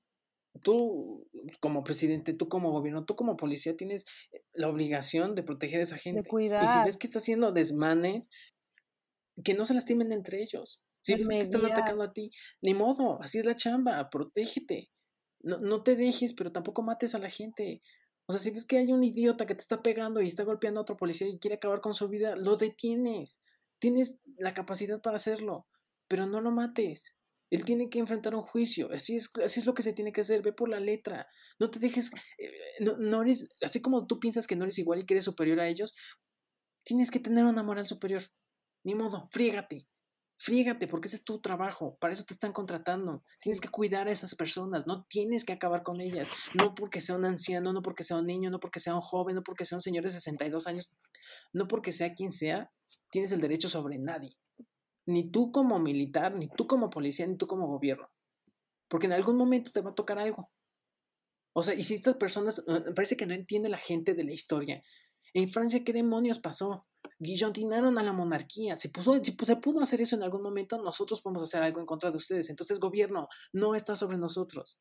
tú 0.63 1.29
como 1.61 1.85
presidente, 1.85 2.35
tú 2.35 2.49
como 2.49 2.71
gobierno, 2.73 3.05
tú 3.05 3.17
como 3.17 3.37
policía 3.37 3.77
tienes 3.77 4.05
la 4.53 4.69
obligación 4.69 5.35
de 5.35 5.43
proteger 5.43 5.81
a 5.81 5.85
esa 5.85 5.99
gente. 5.99 6.29
Y 6.29 6.49
si 6.67 6.79
ves 6.85 6.97
que 6.97 7.07
está 7.07 7.19
haciendo 7.19 7.53
desmanes, 7.53 8.31
que 9.45 9.55
no 9.55 9.65
se 9.65 9.75
lastimen 9.75 10.13
entre 10.13 10.43
ellos. 10.43 10.83
Si 10.99 11.15
ves 11.15 11.29
que 11.29 11.39
están 11.39 11.65
atacando 11.65 12.05
a 12.05 12.13
ti, 12.13 12.31
ni 12.61 12.75
modo, 12.75 13.23
así 13.23 13.39
es 13.39 13.47
la 13.47 13.57
chamba, 13.57 14.11
protégete. 14.11 14.91
No, 15.43 15.59
no 15.59 15.83
te 15.83 15.97
dejes, 15.97 16.35
pero 16.35 16.53
tampoco 16.53 16.83
mates 16.83 17.15
a 17.15 17.19
la 17.19 17.31
gente. 17.31 17.81
O 18.27 18.33
sea, 18.33 18.41
si 18.41 18.51
ves 18.51 18.67
que 18.67 18.77
hay 18.77 18.93
un 18.93 19.03
idiota 19.03 19.47
que 19.47 19.55
te 19.55 19.63
está 19.63 19.83
pegando 19.83 20.21
y 20.21 20.27
está 20.27 20.45
golpeando 20.45 20.81
a 20.81 20.83
otro 20.83 20.99
policía 20.99 21.27
y 21.27 21.39
quiere 21.39 21.57
acabar 21.57 21.81
con 21.81 21.95
su 21.95 22.09
vida, 22.09 22.37
lo 22.37 22.57
detienes. 22.57 23.41
Tienes 23.79 24.21
la 24.37 24.53
capacidad 24.53 25.01
para 25.01 25.17
hacerlo 25.17 25.67
pero 26.11 26.27
no 26.27 26.41
lo 26.41 26.51
mates. 26.51 27.17
Él 27.51 27.65
tiene 27.65 27.89
que 27.89 28.01
enfrentar 28.01 28.35
un 28.35 28.43
juicio. 28.43 28.91
Así 28.93 29.15
es, 29.15 29.31
así 29.43 29.61
es 29.61 29.67
lo 29.67 29.75
que 29.75 29.83
se 29.83 29.93
tiene 29.93 30.13
que 30.13 30.23
hacer. 30.23 30.43
Ve 30.43 30.53
por 30.53 30.69
la 30.69 30.81
letra. 30.81 31.29
No 31.61 31.71
te 31.71 31.79
dejes. 31.79 32.11
Eh, 32.37 32.51
no, 32.81 32.97
no 32.97 33.23
eres. 33.23 33.49
Así 33.63 33.81
como 33.81 34.09
tú 34.09 34.19
piensas 34.19 34.49
que 34.49 34.57
no 34.57 34.65
eres 34.65 34.79
igual 34.79 34.99
y 34.99 35.07
que 35.07 35.15
eres 35.15 35.25
superior 35.25 35.61
a 35.61 35.69
ellos, 35.69 35.95
tienes 36.85 37.13
que 37.13 37.21
tener 37.21 37.45
una 37.45 37.63
moral 37.63 37.87
superior. 37.87 38.25
Ni 38.85 38.97
modo, 38.97 39.29
frígate. 39.31 39.87
Frígate, 40.37 40.89
porque 40.89 41.07
ese 41.07 41.19
es 41.19 41.25
tu 41.25 41.43
trabajo, 41.43 41.99
para 42.01 42.15
eso 42.15 42.25
te 42.25 42.33
están 42.33 42.55
contratando. 42.55 43.23
Tienes 43.43 43.61
que 43.61 43.69
cuidar 43.69 44.09
a 44.09 44.11
esas 44.11 44.35
personas, 44.35 44.87
no 44.87 45.05
tienes 45.05 45.45
que 45.45 45.53
acabar 45.53 45.83
con 45.83 46.01
ellas, 46.01 46.31
no 46.55 46.75
porque 46.75 47.03
sea 47.03 47.17
un 47.17 47.27
anciano, 47.27 47.75
no 47.75 47.83
porque 47.83 48.05
sea 48.05 48.17
un 48.17 48.27
niño, 48.27 48.49
no 48.49 48.59
porque 48.59 48.81
sea 48.81 48.95
un 48.95 49.03
joven, 49.03 49.35
no 49.35 49.43
porque 49.43 49.67
sea 49.67 49.77
un 49.77 49.83
señor 49.83 50.03
de 50.03 50.09
62 50.09 50.67
años, 50.67 50.91
no 51.53 51.69
porque 51.69 51.93
sea 51.93 52.15
quien 52.15 52.33
sea, 52.33 52.73
tienes 53.11 53.33
el 53.33 53.43
derecho 53.43 53.69
sobre 53.69 53.99
nadie. 53.99 54.39
Ni 55.11 55.31
tú 55.31 55.53
como 55.53 55.79
militar, 55.79 56.35
ni 56.35 56.49
tú 56.49 56.67
como 56.67 56.91
policía, 56.91 57.27
ni 57.27 57.37
tú 57.37 57.47
como 57.47 57.67
gobierno. 57.67 58.09
Porque 58.89 59.07
en 59.07 59.13
algún 59.13 59.37
momento 59.37 59.71
te 59.71 59.81
va 59.81 59.91
a 59.91 59.95
tocar 59.95 60.19
algo. 60.19 60.51
O 61.53 61.63
sea, 61.63 61.75
y 61.75 61.83
si 61.83 61.95
estas 61.95 62.17
personas, 62.17 62.63
eh, 62.67 62.93
parece 62.95 63.17
que 63.17 63.27
no 63.27 63.35
entiende 63.35 63.69
la 63.69 63.79
gente 63.79 64.15
de 64.15 64.25
la 64.25 64.33
historia. 64.33 64.83
En 65.35 65.51
Francia, 65.51 65.85
¿qué 65.85 65.93
demonios 65.93 66.39
pasó? 66.39 66.87
guillotinaron 67.19 67.99
a 67.99 68.03
la 68.03 68.13
monarquía. 68.13 68.77
Si, 68.77 68.91
si 69.23 69.37
se 69.45 69.57
pudo 69.57 69.81
hacer 69.81 70.01
eso 70.01 70.17
en 70.17 70.23
algún 70.23 70.43
momento, 70.43 70.83
nosotros 70.83 71.21
podemos 71.21 71.43
hacer 71.43 71.63
algo 71.63 71.81
en 71.81 71.87
contra 71.87 72.11
de 72.11 72.17
ustedes. 72.17 72.51
Entonces, 72.51 72.81
gobierno, 72.81 73.29
no 73.53 73.75
estás 73.75 73.99
sobre 73.99 74.17
nosotros. 74.17 74.79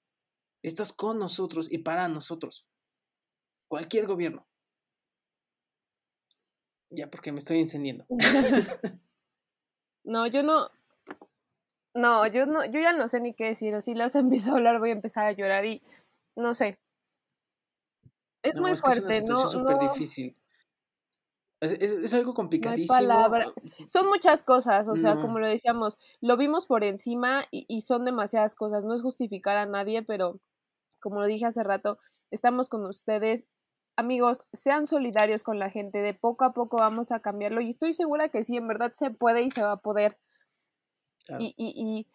Estás 0.63 0.93
con 0.93 1.19
nosotros 1.19 1.71
y 1.71 1.79
para 1.79 2.07
nosotros. 2.07 2.65
Cualquier 3.67 4.07
gobierno. 4.07 4.47
Ya, 6.89 7.09
porque 7.09 7.31
me 7.31 7.39
estoy 7.39 7.59
encendiendo. 7.59 8.05
no, 10.09 10.27
yo 10.27 10.43
no. 10.43 10.69
No, 11.93 12.27
yo 12.27 12.45
no, 12.45 12.65
yo 12.65 12.79
ya 12.79 12.93
no 12.93 13.07
sé 13.07 13.19
ni 13.19 13.33
qué 13.33 13.45
decir. 13.45 13.81
Si 13.81 13.93
los 13.93 14.15
empiezo 14.15 14.51
a 14.51 14.55
hablar, 14.55 14.79
voy 14.79 14.89
a 14.89 14.93
empezar 14.93 15.25
a 15.25 15.31
llorar 15.31 15.65
y 15.65 15.81
no 16.35 16.53
sé. 16.53 16.79
Es 18.41 18.57
muy 18.59 18.75
fuerte, 18.77 19.17
es 19.17 19.29
una 19.29 19.47
súper 19.47 19.79
difícil. 19.79 20.35
Es, 21.59 22.13
algo 22.13 22.33
complicadísimo. 22.33 22.97
Son 23.85 24.07
muchas 24.07 24.43
cosas, 24.43 24.87
o 24.87 24.95
sea, 24.95 25.17
como 25.17 25.39
lo 25.39 25.47
decíamos, 25.47 25.97
lo 26.21 26.37
vimos 26.37 26.65
por 26.65 26.85
encima 26.85 27.43
y, 27.51 27.81
son 27.81 28.05
demasiadas 28.05 28.55
cosas. 28.55 28.85
No 28.85 28.95
es 28.95 29.01
justificar 29.01 29.57
a 29.57 29.65
nadie, 29.65 30.01
pero 30.01 30.39
como 31.01 31.19
lo 31.19 31.27
dije 31.27 31.45
hace 31.45 31.63
rato, 31.63 31.97
estamos 32.31 32.69
con 32.69 32.85
ustedes. 32.85 33.45
Amigos, 33.99 34.45
sean 34.53 34.87
solidarios 34.87 35.43
con 35.43 35.59
la 35.59 35.69
gente, 35.69 35.97
de 35.97 36.13
poco 36.13 36.45
a 36.45 36.53
poco 36.53 36.77
vamos 36.77 37.11
a 37.11 37.19
cambiarlo 37.19 37.59
y 37.59 37.67
estoy 37.67 37.91
segura 37.91 38.29
que 38.29 38.43
sí, 38.43 38.55
en 38.55 38.65
verdad 38.65 38.93
se 38.93 39.11
puede 39.11 39.41
y 39.41 39.51
se 39.51 39.61
va 39.61 39.73
a 39.73 39.81
poder. 39.81 40.17
Y, 41.37 41.53
y, 41.57 41.73
y, 41.75 42.07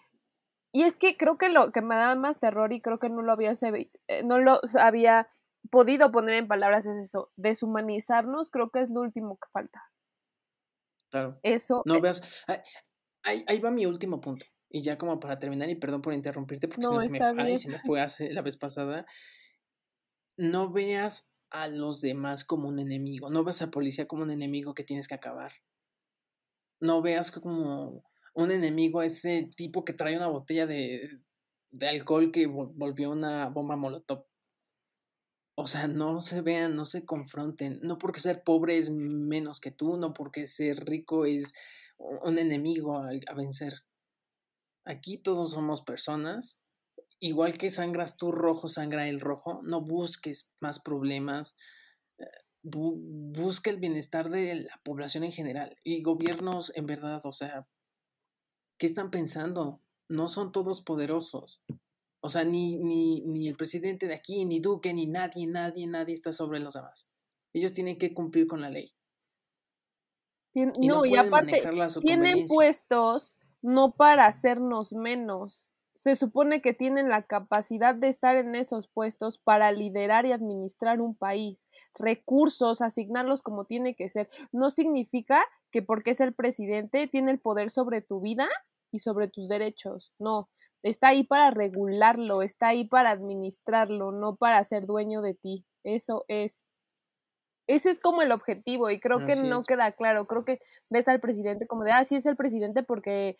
y, 0.72 0.82
es 0.85 0.97
que 0.97 1.18
creo 1.18 1.37
que 1.37 1.51
lo 1.51 1.72
que 1.72 1.82
me 1.82 1.95
da 1.95 2.14
más 2.14 2.41
terror 2.41 2.72
y 2.72 2.80
creo 2.80 2.99
que 2.99 3.11
no 3.11 3.20
lo 3.20 3.32
había, 3.32 3.53
eh, 3.53 4.22
no 4.24 4.39
lo 4.39 4.61
había 4.80 5.28
podido 5.70 6.11
poner 6.11 6.37
en 6.37 6.49
palabras 6.49 6.87
es 6.87 6.97
eso, 6.97 7.30
deshumanizarnos, 7.37 8.49
creo 8.49 8.70
que 8.70 8.80
es 8.80 8.89
lo 8.89 9.03
último 9.03 9.37
que 9.37 9.49
falta. 9.53 9.82
Claro. 11.11 11.39
Eso. 11.43 11.82
No 11.85 12.01
veas, 12.01 12.22
ahí, 13.22 13.45
ahí, 13.47 13.61
va 13.61 13.70
mi 13.70 13.85
último 13.85 14.22
punto. 14.22 14.47
Y 14.70 14.80
ya 14.80 14.97
como 14.97 15.20
para 15.20 15.39
terminar, 15.39 15.68
y 15.68 15.74
perdón 15.74 16.01
por 16.01 16.14
interrumpirte, 16.14 16.66
porque 16.66 16.80
no, 16.80 16.99
se, 16.99 17.11
me, 17.11 17.43
ay, 17.43 17.59
se 17.59 17.68
me 17.68 17.78
fue 17.80 18.01
hace 18.01 18.32
la 18.32 18.41
vez 18.41 18.57
pasada. 18.57 19.05
No 20.39 20.72
veas 20.72 21.34
a 21.55 21.68
los 21.68 22.00
demás 22.00 22.44
como 22.44 22.68
un 22.68 22.80
enemigo, 22.80 23.30
no 23.30 23.44
veas 23.44 23.62
a 23.62 23.70
policía 23.70 24.09
como 24.09 24.24
un 24.24 24.32
enemigo 24.32 24.74
que 24.74 24.82
tienes 24.82 25.07
que 25.07 25.14
acabar. 25.14 25.52
No 26.80 27.00
veas 27.00 27.30
como 27.30 28.05
un 28.34 28.50
enemigo 28.50 29.02
ese 29.02 29.48
tipo 29.57 29.84
que 29.84 29.92
trae 29.92 30.16
una 30.16 30.26
botella 30.26 30.66
de, 30.66 31.09
de 31.70 31.88
alcohol 31.88 32.32
que 32.32 32.46
volvió 32.46 33.12
una 33.12 33.48
bomba 33.50 33.76
molotov. 33.76 34.26
O 35.57 35.68
sea, 35.68 35.86
no 35.86 36.18
se 36.20 36.40
vean, 36.40 36.74
no 36.74 36.84
se 36.84 37.05
confronten. 37.05 37.78
No 37.82 37.98
porque 37.98 38.18
ser 38.18 38.42
pobre 38.42 38.76
es 38.76 38.90
menos 38.90 39.61
que 39.61 39.70
tú, 39.70 39.96
no 39.96 40.12
porque 40.12 40.48
ser 40.48 40.84
rico 40.84 41.24
es 41.24 41.55
un 41.96 42.40
enemigo 42.40 42.98
a, 42.98 43.34
vencer. 43.36 43.74
Aquí 44.84 45.18
todos 45.18 45.52
somos 45.52 45.82
personas. 45.82 46.61
Igual 47.25 47.57
que 47.57 47.70
sangras 47.70 48.18
tú 48.18 48.33
rojo, 48.33 48.68
sangra 48.68 49.09
el 49.09 49.18
rojo. 49.18 49.62
No 49.62 49.81
busques 49.81 50.53
más 50.61 50.79
problemas. 50.79 51.57
Eh, 52.18 52.27
busca 52.62 53.70
el 53.70 53.79
bienestar 53.79 54.29
de 54.29 54.57
la 54.57 54.79
población 54.85 55.25
en 55.25 55.33
general. 55.33 55.75
Y 55.83 56.03
gobiernos, 56.03 56.70
en 56.77 56.85
verdad, 56.85 57.22
o 57.25 57.33
sea, 57.33 57.66
¿qué 58.79 58.85
están 58.85 59.11
pensando? 59.11 59.81
No 60.07 60.29
son 60.29 60.53
todos 60.53 60.83
poderosos. 60.83 61.62
O 62.20 62.29
sea, 62.29 62.45
ni, 62.45 62.77
ni, 62.77 63.22
ni 63.22 63.49
el 63.49 63.57
presidente 63.57 64.07
de 64.07 64.16
aquí, 64.16 64.45
ni 64.45 64.61
Duque, 64.61 64.93
ni 64.93 65.07
nadie, 65.07 65.47
nadie, 65.47 65.87
nadie 65.87 66.12
está 66.12 66.31
sobre 66.31 66.61
los 66.61 66.75
demás. 66.75 67.09
Ellos 67.55 67.72
tienen 67.72 67.97
que 67.97 68.12
cumplir 68.12 68.47
con 68.47 68.61
la 68.61 68.68
ley. 68.68 68.95
no, 70.55 71.07
y 71.07 71.16
aparte, 71.16 71.62
tienen 72.03 72.45
puestos 72.45 73.35
no 73.62 73.93
para 73.93 74.27
hacernos 74.27 74.93
menos. 74.93 75.70
Se 75.95 76.16
supone 76.16 76.61
que 76.61 76.74
tienen 76.74 77.09
la 77.09 77.22
capacidad 77.22 77.95
de 77.95 78.09
estar 78.09 78.36
en 78.36 78.55
esos 78.55 78.88
puestos 78.88 79.38
para 79.38 79.70
liderar 79.72 80.26
y 80.26 80.32
administrar 80.32 81.01
un 81.01 81.14
país, 81.14 81.68
recursos, 81.95 82.82
asignarlos 82.82 83.42
como 83.42 83.64
tiene 83.64 83.95
que 83.95 84.09
ser. 84.09 84.28
No 84.51 84.70
significa 84.70 85.45
que 85.70 85.82
porque 85.82 86.11
es 86.11 86.20
el 86.20 86.34
presidente 86.34 87.07
tiene 87.07 87.30
el 87.30 87.40
poder 87.40 87.70
sobre 87.70 88.01
tu 88.01 88.20
vida 88.20 88.49
y 88.90 89.01
sobre 89.01 89.28
tus 89.28 89.49
derechos. 89.49 90.12
No, 90.18 90.49
está 90.82 91.09
ahí 91.09 91.24
para 91.24 91.51
regularlo, 91.51 92.42
está 92.42 92.68
ahí 92.68 92.84
para 92.84 93.11
administrarlo, 93.11 94.12
no 94.12 94.36
para 94.36 94.62
ser 94.64 94.86
dueño 94.86 95.22
de 95.22 95.34
ti. 95.34 95.64
Eso 95.82 96.24
es. 96.28 96.66
Ese 97.66 97.88
es 97.88 97.99
como 97.99 98.20
el 98.20 98.30
objetivo 98.30 98.90
y 98.90 99.01
creo 99.01 99.24
que 99.24 99.36
no 99.36 99.62
queda 99.62 99.92
claro. 99.92 100.26
Creo 100.26 100.45
que 100.45 100.61
ves 100.90 101.09
al 101.09 101.20
presidente 101.20 101.66
como 101.66 101.82
de, 101.82 101.92
ah, 101.92 102.05
sí 102.05 102.14
es 102.14 102.26
el 102.26 102.36
presidente 102.36 102.82
porque 102.82 103.38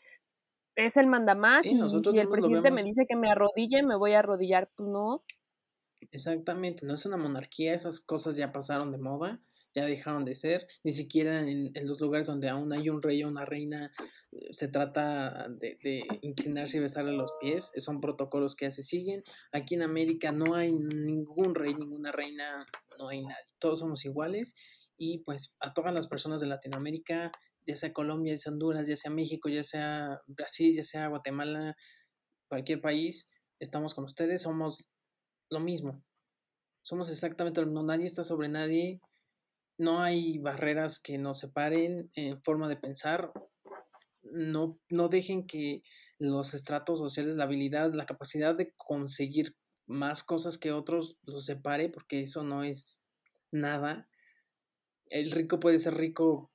es 0.77 0.97
el 0.97 1.07
mandamás 1.07 1.67
y 1.67 1.71
si 1.71 2.19
el 2.19 2.29
presidente 2.29 2.71
me 2.71 2.83
dice 2.83 3.07
que 3.09 3.17
me 3.17 3.31
arrodille, 3.31 3.83
me 3.83 3.97
voy 3.97 4.13
a 4.13 4.21
arrodillar. 4.21 4.71
Pues 4.77 4.89
no. 4.89 5.25
Exactamente, 6.11 6.87
no 6.87 6.95
es 6.95 7.07
una 7.07 7.17
monarquía, 7.17 7.75
esas 7.75 8.01
cosas 8.01 8.37
ya 8.37 8.53
pasaron 8.53 8.93
de 8.93 8.99
moda 8.99 9.41
ya 9.75 9.85
dejaron 9.85 10.25
de 10.25 10.35
ser, 10.35 10.67
ni 10.85 10.93
siquiera 10.93 11.41
en, 11.41 11.73
los 11.83 12.01
lugares 12.01 12.27
donde 12.27 12.49
aún 12.49 12.73
hay 12.73 12.89
un 12.89 13.03
rey 13.03 13.25
o 13.25 13.29
una 13.29 13.45
reina 13.45 13.93
eh, 14.31 14.53
se 14.53 14.69
trata 14.69 15.49
de, 15.49 16.05
inclinarse 16.23 16.79
y 16.79 16.81
besarle 16.81 17.13
los 17.13 17.33
pies, 17.41 17.73
son 17.79 18.01
protocolos 18.01 18.55
que 18.55 18.67
ya 18.67 18.71
se 18.71 18.83
siguen. 18.83 19.23
Aquí 19.53 19.75
en 19.75 19.83
América 19.83 20.33
no 20.33 20.55
hay 20.55 20.73
ningún 20.73 21.55
rey, 21.55 21.75
ninguna 21.75 22.13
reina, 22.13 22.65
no 22.99 23.09
hay 23.09 23.23
nadie, 23.23 23.45
todos 23.59 23.81
somos 23.81 24.05
iguales 24.05 24.55
y 24.97 25.19
pues 25.25 25.57
a 25.61 25.75
todas 25.75 25.93
las 25.93 26.07
personas 26.07 26.41
de 26.41 26.47
Latinoamérica, 26.47 27.33
ya 27.67 27.77
sea 27.77 27.93
Colombia, 27.93 28.35
ya 28.35 28.39
sea 28.39 28.53
Honduras, 28.53 28.87
ya 28.87 28.97
sea 28.97 29.11
México, 29.11 29.49
ya 29.49 29.63
sea 29.63 30.21
Brasil, 30.27 30.75
ya 30.75 30.83
sea 30.83 31.09
Guatemala, 31.09 31.77
cualquier 32.49 32.81
país, 32.81 33.31
estamos 33.59 33.95
con 33.95 34.05
ustedes, 34.05 34.43
somos 34.43 34.89
lo 35.51 35.61
mismo. 35.61 36.03
Somos 36.83 37.11
exactamente 37.11 37.61
lo 37.61 37.67
mismo, 37.67 37.83
nadie 37.83 38.07
está 38.07 38.25
sobre 38.25 38.49
nadie, 38.49 39.01
no 39.79 40.03
hay 40.03 40.39
barreras 40.39 41.01
que 41.01 41.19
nos 41.19 41.39
separen 41.39 42.11
en 42.15 42.41
forma 42.43 42.69
de 42.69 42.77
pensar. 42.77 43.33
No, 44.23 44.79
no 44.89 45.09
dejen 45.09 45.47
que 45.47 45.83
los 46.19 46.55
estratos 46.55 46.99
sociales, 46.99 47.37
la 47.37 47.45
habilidad, 47.45 47.93
la 47.93 48.07
capacidad 48.07 48.55
de 48.55 48.73
conseguir 48.77 49.57
más 49.87 50.23
cosas 50.23 50.59
que 50.59 50.73
otros 50.73 51.19
los 51.25 51.45
separe, 51.45 51.89
porque 51.89 52.23
eso 52.23 52.45
no 52.45 52.63
es 52.65 53.01
nada. 53.51 54.09
El 55.07 55.31
rico 55.31 55.61
puede 55.61 55.79
ser 55.79 55.95
rico 55.95 56.54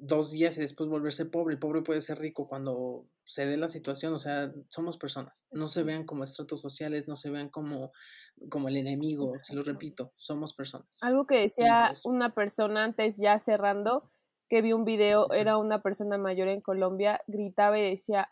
dos 0.00 0.30
días 0.30 0.56
y 0.58 0.62
después 0.62 0.88
volverse 0.88 1.26
pobre. 1.26 1.54
El 1.54 1.60
pobre 1.60 1.82
puede 1.82 2.00
ser 2.00 2.18
rico 2.18 2.48
cuando 2.48 3.06
se 3.24 3.46
dé 3.46 3.56
la 3.56 3.68
situación. 3.68 4.14
O 4.14 4.18
sea, 4.18 4.52
somos 4.68 4.96
personas. 4.96 5.46
No 5.52 5.68
se 5.68 5.82
vean 5.82 6.04
como 6.04 6.24
estratos 6.24 6.60
sociales, 6.60 7.06
no 7.06 7.16
se 7.16 7.30
vean 7.30 7.48
como, 7.48 7.92
como 8.48 8.68
el 8.68 8.76
enemigo. 8.76 9.32
Se 9.42 9.54
lo 9.54 9.62
repito, 9.62 10.12
somos 10.16 10.54
personas. 10.54 10.88
Algo 11.02 11.26
que 11.26 11.40
decía 11.40 11.92
una 12.04 12.34
persona 12.34 12.84
antes, 12.84 13.18
ya 13.18 13.38
cerrando, 13.38 14.10
que 14.48 14.62
vi 14.62 14.72
un 14.72 14.84
video, 14.84 15.30
era 15.32 15.58
una 15.58 15.82
persona 15.82 16.18
mayor 16.18 16.48
en 16.48 16.60
Colombia, 16.60 17.20
gritaba 17.28 17.78
y 17.78 17.90
decía, 17.90 18.28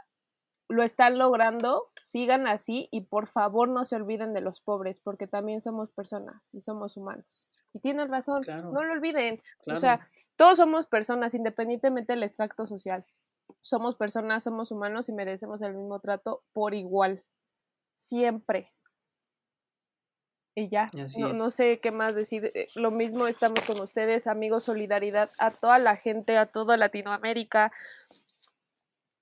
lo 0.68 0.82
están 0.82 1.18
logrando, 1.18 1.90
sigan 2.02 2.46
así 2.46 2.88
y 2.90 3.02
por 3.02 3.26
favor 3.26 3.68
no 3.68 3.84
se 3.84 3.96
olviden 3.96 4.34
de 4.34 4.40
los 4.40 4.60
pobres, 4.60 5.00
porque 5.00 5.26
también 5.26 5.60
somos 5.60 5.90
personas 5.90 6.52
y 6.54 6.60
somos 6.60 6.96
humanos. 6.96 7.48
Y 7.78 7.80
tienen 7.80 8.08
razón, 8.08 8.42
no 8.48 8.82
lo 8.82 8.92
olviden. 8.92 9.40
O 9.66 9.76
sea, 9.76 10.08
todos 10.34 10.56
somos 10.58 10.86
personas, 10.86 11.32
independientemente 11.34 12.12
del 12.12 12.24
extracto 12.24 12.66
social. 12.66 13.06
Somos 13.60 13.94
personas, 13.94 14.42
somos 14.42 14.72
humanos 14.72 15.08
y 15.08 15.12
merecemos 15.12 15.62
el 15.62 15.74
mismo 15.74 16.00
trato 16.00 16.42
por 16.52 16.74
igual. 16.74 17.22
Siempre. 17.94 18.66
Y 20.56 20.68
ya, 20.68 20.90
no, 21.18 21.32
no, 21.34 21.50
sé 21.50 21.78
qué 21.78 21.92
más 21.92 22.16
decir. 22.16 22.50
Eh, 22.52 22.66
lo 22.74 22.90
mismo 22.90 23.28
estamos 23.28 23.60
con 23.60 23.80
ustedes, 23.80 24.26
amigos, 24.26 24.64
solidaridad 24.64 25.30
a 25.38 25.52
toda 25.52 25.78
la 25.78 25.94
gente, 25.94 26.36
a 26.36 26.46
toda 26.46 26.76
Latinoamérica. 26.76 27.70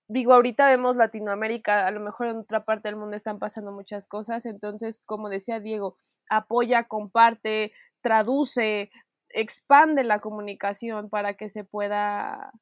Digo, 0.08 0.32
ahorita 0.32 0.66
vemos 0.68 0.96
Latinoamérica, 0.96 1.86
a 1.86 1.90
lo 1.90 2.00
mejor 2.00 2.28
en 2.28 2.38
otra 2.38 2.64
parte 2.64 2.88
del 2.88 2.96
mundo 2.96 3.16
están 3.16 3.38
pasando 3.38 3.70
muchas 3.70 4.06
cosas, 4.06 4.46
entonces, 4.46 5.02
como 5.04 5.28
decía 5.28 5.60
Diego, 5.60 5.98
apoya, 6.30 6.84
comparte, 6.84 7.72
traduce, 8.06 8.92
expande 9.30 10.04
la 10.04 10.20
comunicación 10.20 11.10
para 11.10 11.34
que 11.34 11.48
se 11.48 11.64
pueda 11.64 12.52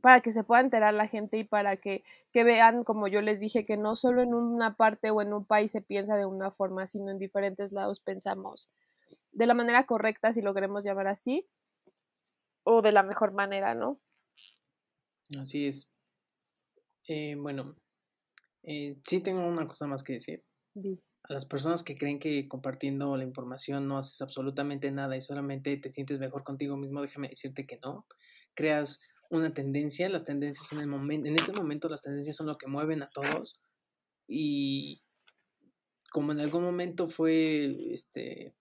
para 0.00 0.20
que 0.20 0.32
se 0.32 0.44
pueda 0.44 0.62
enterar 0.62 0.94
la 0.94 1.06
gente 1.06 1.36
y 1.36 1.44
para 1.44 1.76
que, 1.76 2.04
que, 2.32 2.42
vean, 2.42 2.84
como 2.84 3.06
yo 3.06 3.20
les 3.20 3.38
dije, 3.38 3.66
que 3.66 3.76
no 3.76 3.94
solo 3.94 4.22
en 4.22 4.32
una 4.32 4.76
parte 4.76 5.10
o 5.10 5.20
en 5.20 5.34
un 5.34 5.44
país 5.44 5.72
se 5.72 5.82
piensa 5.82 6.16
de 6.16 6.24
una 6.24 6.50
forma, 6.50 6.86
sino 6.86 7.10
en 7.10 7.18
diferentes 7.18 7.72
lados 7.72 8.00
pensamos 8.00 8.70
de 9.32 9.46
la 9.46 9.52
manera 9.52 9.84
correcta, 9.84 10.32
si 10.32 10.40
lo 10.40 10.54
queremos 10.54 10.84
llamar 10.84 11.08
así, 11.08 11.46
o 12.62 12.80
de 12.80 12.92
la 12.92 13.02
mejor 13.02 13.32
manera, 13.32 13.74
¿no? 13.74 14.00
Así 15.38 15.66
es. 15.66 15.90
Eh, 17.08 17.34
bueno, 17.36 17.76
eh, 18.62 18.96
sí 19.04 19.20
tengo 19.20 19.46
una 19.46 19.66
cosa 19.66 19.86
más 19.86 20.02
que 20.02 20.14
decir. 20.14 20.42
A 21.24 21.32
las 21.32 21.46
personas 21.46 21.82
que 21.82 21.96
creen 21.96 22.18
que 22.18 22.48
compartiendo 22.48 23.16
la 23.16 23.24
información 23.24 23.88
no 23.88 23.98
haces 23.98 24.20
absolutamente 24.20 24.90
nada 24.90 25.16
y 25.16 25.22
solamente 25.22 25.76
te 25.76 25.90
sientes 25.90 26.20
mejor 26.20 26.44
contigo 26.44 26.76
mismo, 26.76 27.02
déjame 27.02 27.28
decirte 27.28 27.66
que 27.66 27.78
no. 27.82 28.06
Creas 28.54 29.00
una 29.30 29.52
tendencia, 29.52 30.08
las 30.08 30.24
tendencias 30.24 30.70
en 30.72 30.80
el 30.80 30.86
momento, 30.86 31.28
en 31.28 31.36
este 31.36 31.52
momento 31.52 31.88
las 31.88 32.02
tendencias 32.02 32.36
son 32.36 32.46
lo 32.46 32.58
que 32.58 32.66
mueven 32.66 33.02
a 33.02 33.10
todos 33.10 33.58
y 34.28 35.02
como 36.10 36.32
en 36.32 36.40
algún 36.40 36.62
momento 36.62 37.08
fue 37.08 37.92
este 37.92 38.54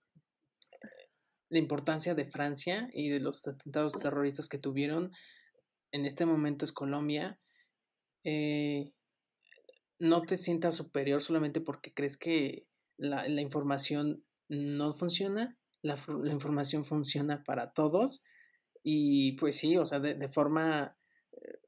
la 1.49 1.59
importancia 1.59 2.15
de 2.15 2.25
Francia 2.25 2.89
y 2.93 3.09
de 3.09 3.19
los 3.19 3.47
atentados 3.47 3.93
terroristas 3.93 4.49
que 4.49 4.57
tuvieron, 4.57 5.11
en 5.91 6.05
este 6.05 6.25
momento 6.25 6.65
es 6.65 6.71
Colombia. 6.71 7.39
Eh, 8.23 8.91
no 10.03 10.21
te 10.21 10.35
sientas 10.35 10.75
superior 10.75 11.21
solamente 11.21 11.61
porque 11.61 11.93
crees 11.93 12.17
que 12.17 12.67
la, 12.97 13.25
información 13.41 14.25
no 14.49 14.91
funciona. 14.91 15.57
La, 15.81 15.97
información 16.25 16.83
funciona 16.83 17.43
para 17.45 17.71
todos. 17.71 18.23
Y 18.83 19.37
pues 19.37 19.57
sí, 19.57 19.77
o 19.77 19.85
sea, 19.85 20.01
de, 20.01 20.27
forma 20.27 20.97
eh, 21.31 21.59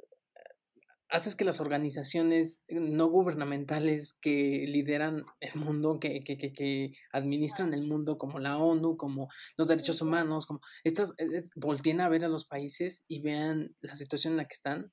haces 1.07 1.37
que 1.37 1.45
las 1.45 1.61
organizaciones 1.61 2.65
no 2.67 3.07
gubernamentales 3.07 4.19
que 4.21 4.65
lideran 4.67 5.23
el 5.39 5.55
mundo, 5.55 6.01
que, 6.01 6.21
que, 6.25 6.37
que, 6.37 6.51
que, 6.51 6.91
administran 7.13 7.73
el 7.73 7.87
mundo, 7.87 8.17
como 8.17 8.39
la 8.39 8.57
ONU, 8.57 8.97
como 8.97 9.29
los 9.55 9.69
derechos 9.69 10.01
humanos, 10.01 10.45
como 10.45 10.59
estas, 10.83 11.15
volteen 11.55 12.01
a 12.01 12.09
ver 12.09 12.25
a 12.25 12.29
los 12.29 12.43
países 12.43 13.05
y 13.07 13.21
vean 13.21 13.77
la 13.79 13.95
situación 13.95 14.33
en 14.33 14.37
la 14.37 14.45
que 14.45 14.55
están 14.55 14.91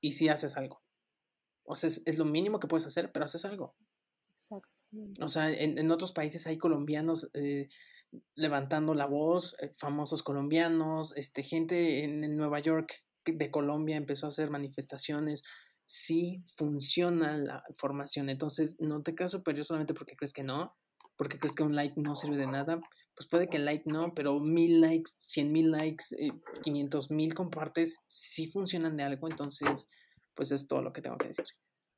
y 0.00 0.12
si 0.12 0.30
haces 0.30 0.56
algo. 0.56 0.85
O 1.66 1.74
sea, 1.74 1.88
es, 1.88 2.18
lo 2.18 2.24
mínimo 2.24 2.60
que 2.60 2.68
puedes 2.68 2.86
hacer, 2.86 3.10
pero 3.12 3.24
haces 3.24 3.44
algo. 3.44 3.74
Exacto. 4.32 4.68
O 5.20 5.28
sea, 5.28 5.50
en, 5.50 5.78
en 5.78 5.90
otros 5.90 6.12
países 6.12 6.46
hay 6.46 6.58
colombianos 6.58 7.28
eh, 7.34 7.68
levantando 8.34 8.94
la 8.94 9.06
voz, 9.06 9.56
eh, 9.60 9.72
famosos 9.76 10.22
colombianos, 10.22 11.12
este, 11.16 11.42
gente 11.42 12.04
en, 12.04 12.24
en 12.24 12.36
Nueva 12.36 12.60
York 12.60 13.04
de 13.24 13.50
Colombia 13.50 13.96
empezó 13.96 14.26
a 14.26 14.28
hacer 14.28 14.50
manifestaciones, 14.50 15.42
sí 15.84 16.42
funciona 16.56 17.36
la 17.36 17.64
formación. 17.76 18.28
Entonces, 18.28 18.76
no 18.78 19.02
te 19.02 19.14
creas 19.14 19.32
superior 19.32 19.64
solamente 19.64 19.94
porque 19.94 20.16
crees 20.16 20.32
que 20.32 20.44
no, 20.44 20.76
porque 21.16 21.38
crees 21.38 21.54
que 21.54 21.62
un 21.62 21.74
like 21.74 21.94
no 22.00 22.14
sirve 22.14 22.36
de 22.36 22.46
nada. 22.46 22.80
Pues 23.14 23.28
puede 23.28 23.48
que 23.48 23.56
el 23.56 23.64
like 23.64 23.84
no, 23.86 24.14
pero 24.14 24.38
mil 24.40 24.80
likes, 24.80 25.10
cien 25.16 25.50
mil 25.50 25.70
likes, 25.70 26.04
eh, 26.18 26.32
quinientos 26.62 27.10
mil 27.10 27.34
compartes, 27.34 28.00
sí 28.06 28.46
funcionan 28.46 28.96
de 28.96 29.04
algo. 29.04 29.28
Entonces, 29.28 29.88
pues 30.36 30.52
es 30.52 30.68
todo 30.68 30.82
lo 30.82 30.92
que 30.92 31.02
tengo 31.02 31.18
que 31.18 31.28
decir. 31.28 31.46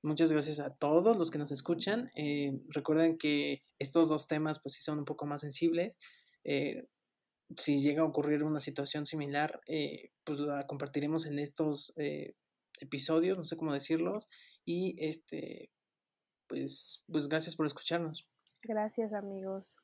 Muchas 0.03 0.31
gracias 0.31 0.61
a 0.61 0.71
todos 0.71 1.17
los 1.17 1.31
que 1.31 1.39
nos 1.39 1.51
escuchan. 1.51 2.09
Eh, 2.15 2.53
recuerden 2.69 3.19
que 3.19 3.65
estos 3.81 4.09
dos 4.09 4.29
temas, 4.29 4.61
pues 4.63 4.75
sí 4.75 4.81
son 4.81 5.01
un 5.01 5.05
poco 5.05 5.27
más 5.27 5.41
sensibles. 5.41 5.99
Eh, 6.45 6.87
si 7.57 7.81
llega 7.81 8.03
a 8.03 8.07
ocurrir 8.07 8.45
una 8.45 8.61
situación 8.61 9.07
similar, 9.07 9.61
eh, 9.67 10.13
pues 10.23 10.39
la 10.39 10.67
compartiremos 10.67 11.27
en 11.27 11.41
estos 11.41 11.95
episodios, 12.81 13.37
no 13.37 13.45
sé 13.45 13.57
cómo 13.57 13.73
decirlos. 13.73 14.29
Y 14.65 14.95
este, 15.05 15.71
pues, 16.47 17.05
pues 17.11 17.29
gracias 17.29 17.57
por 17.57 17.67
escucharnos. 17.67 18.29
Gracias 18.63 19.13
amigos. 19.13 19.77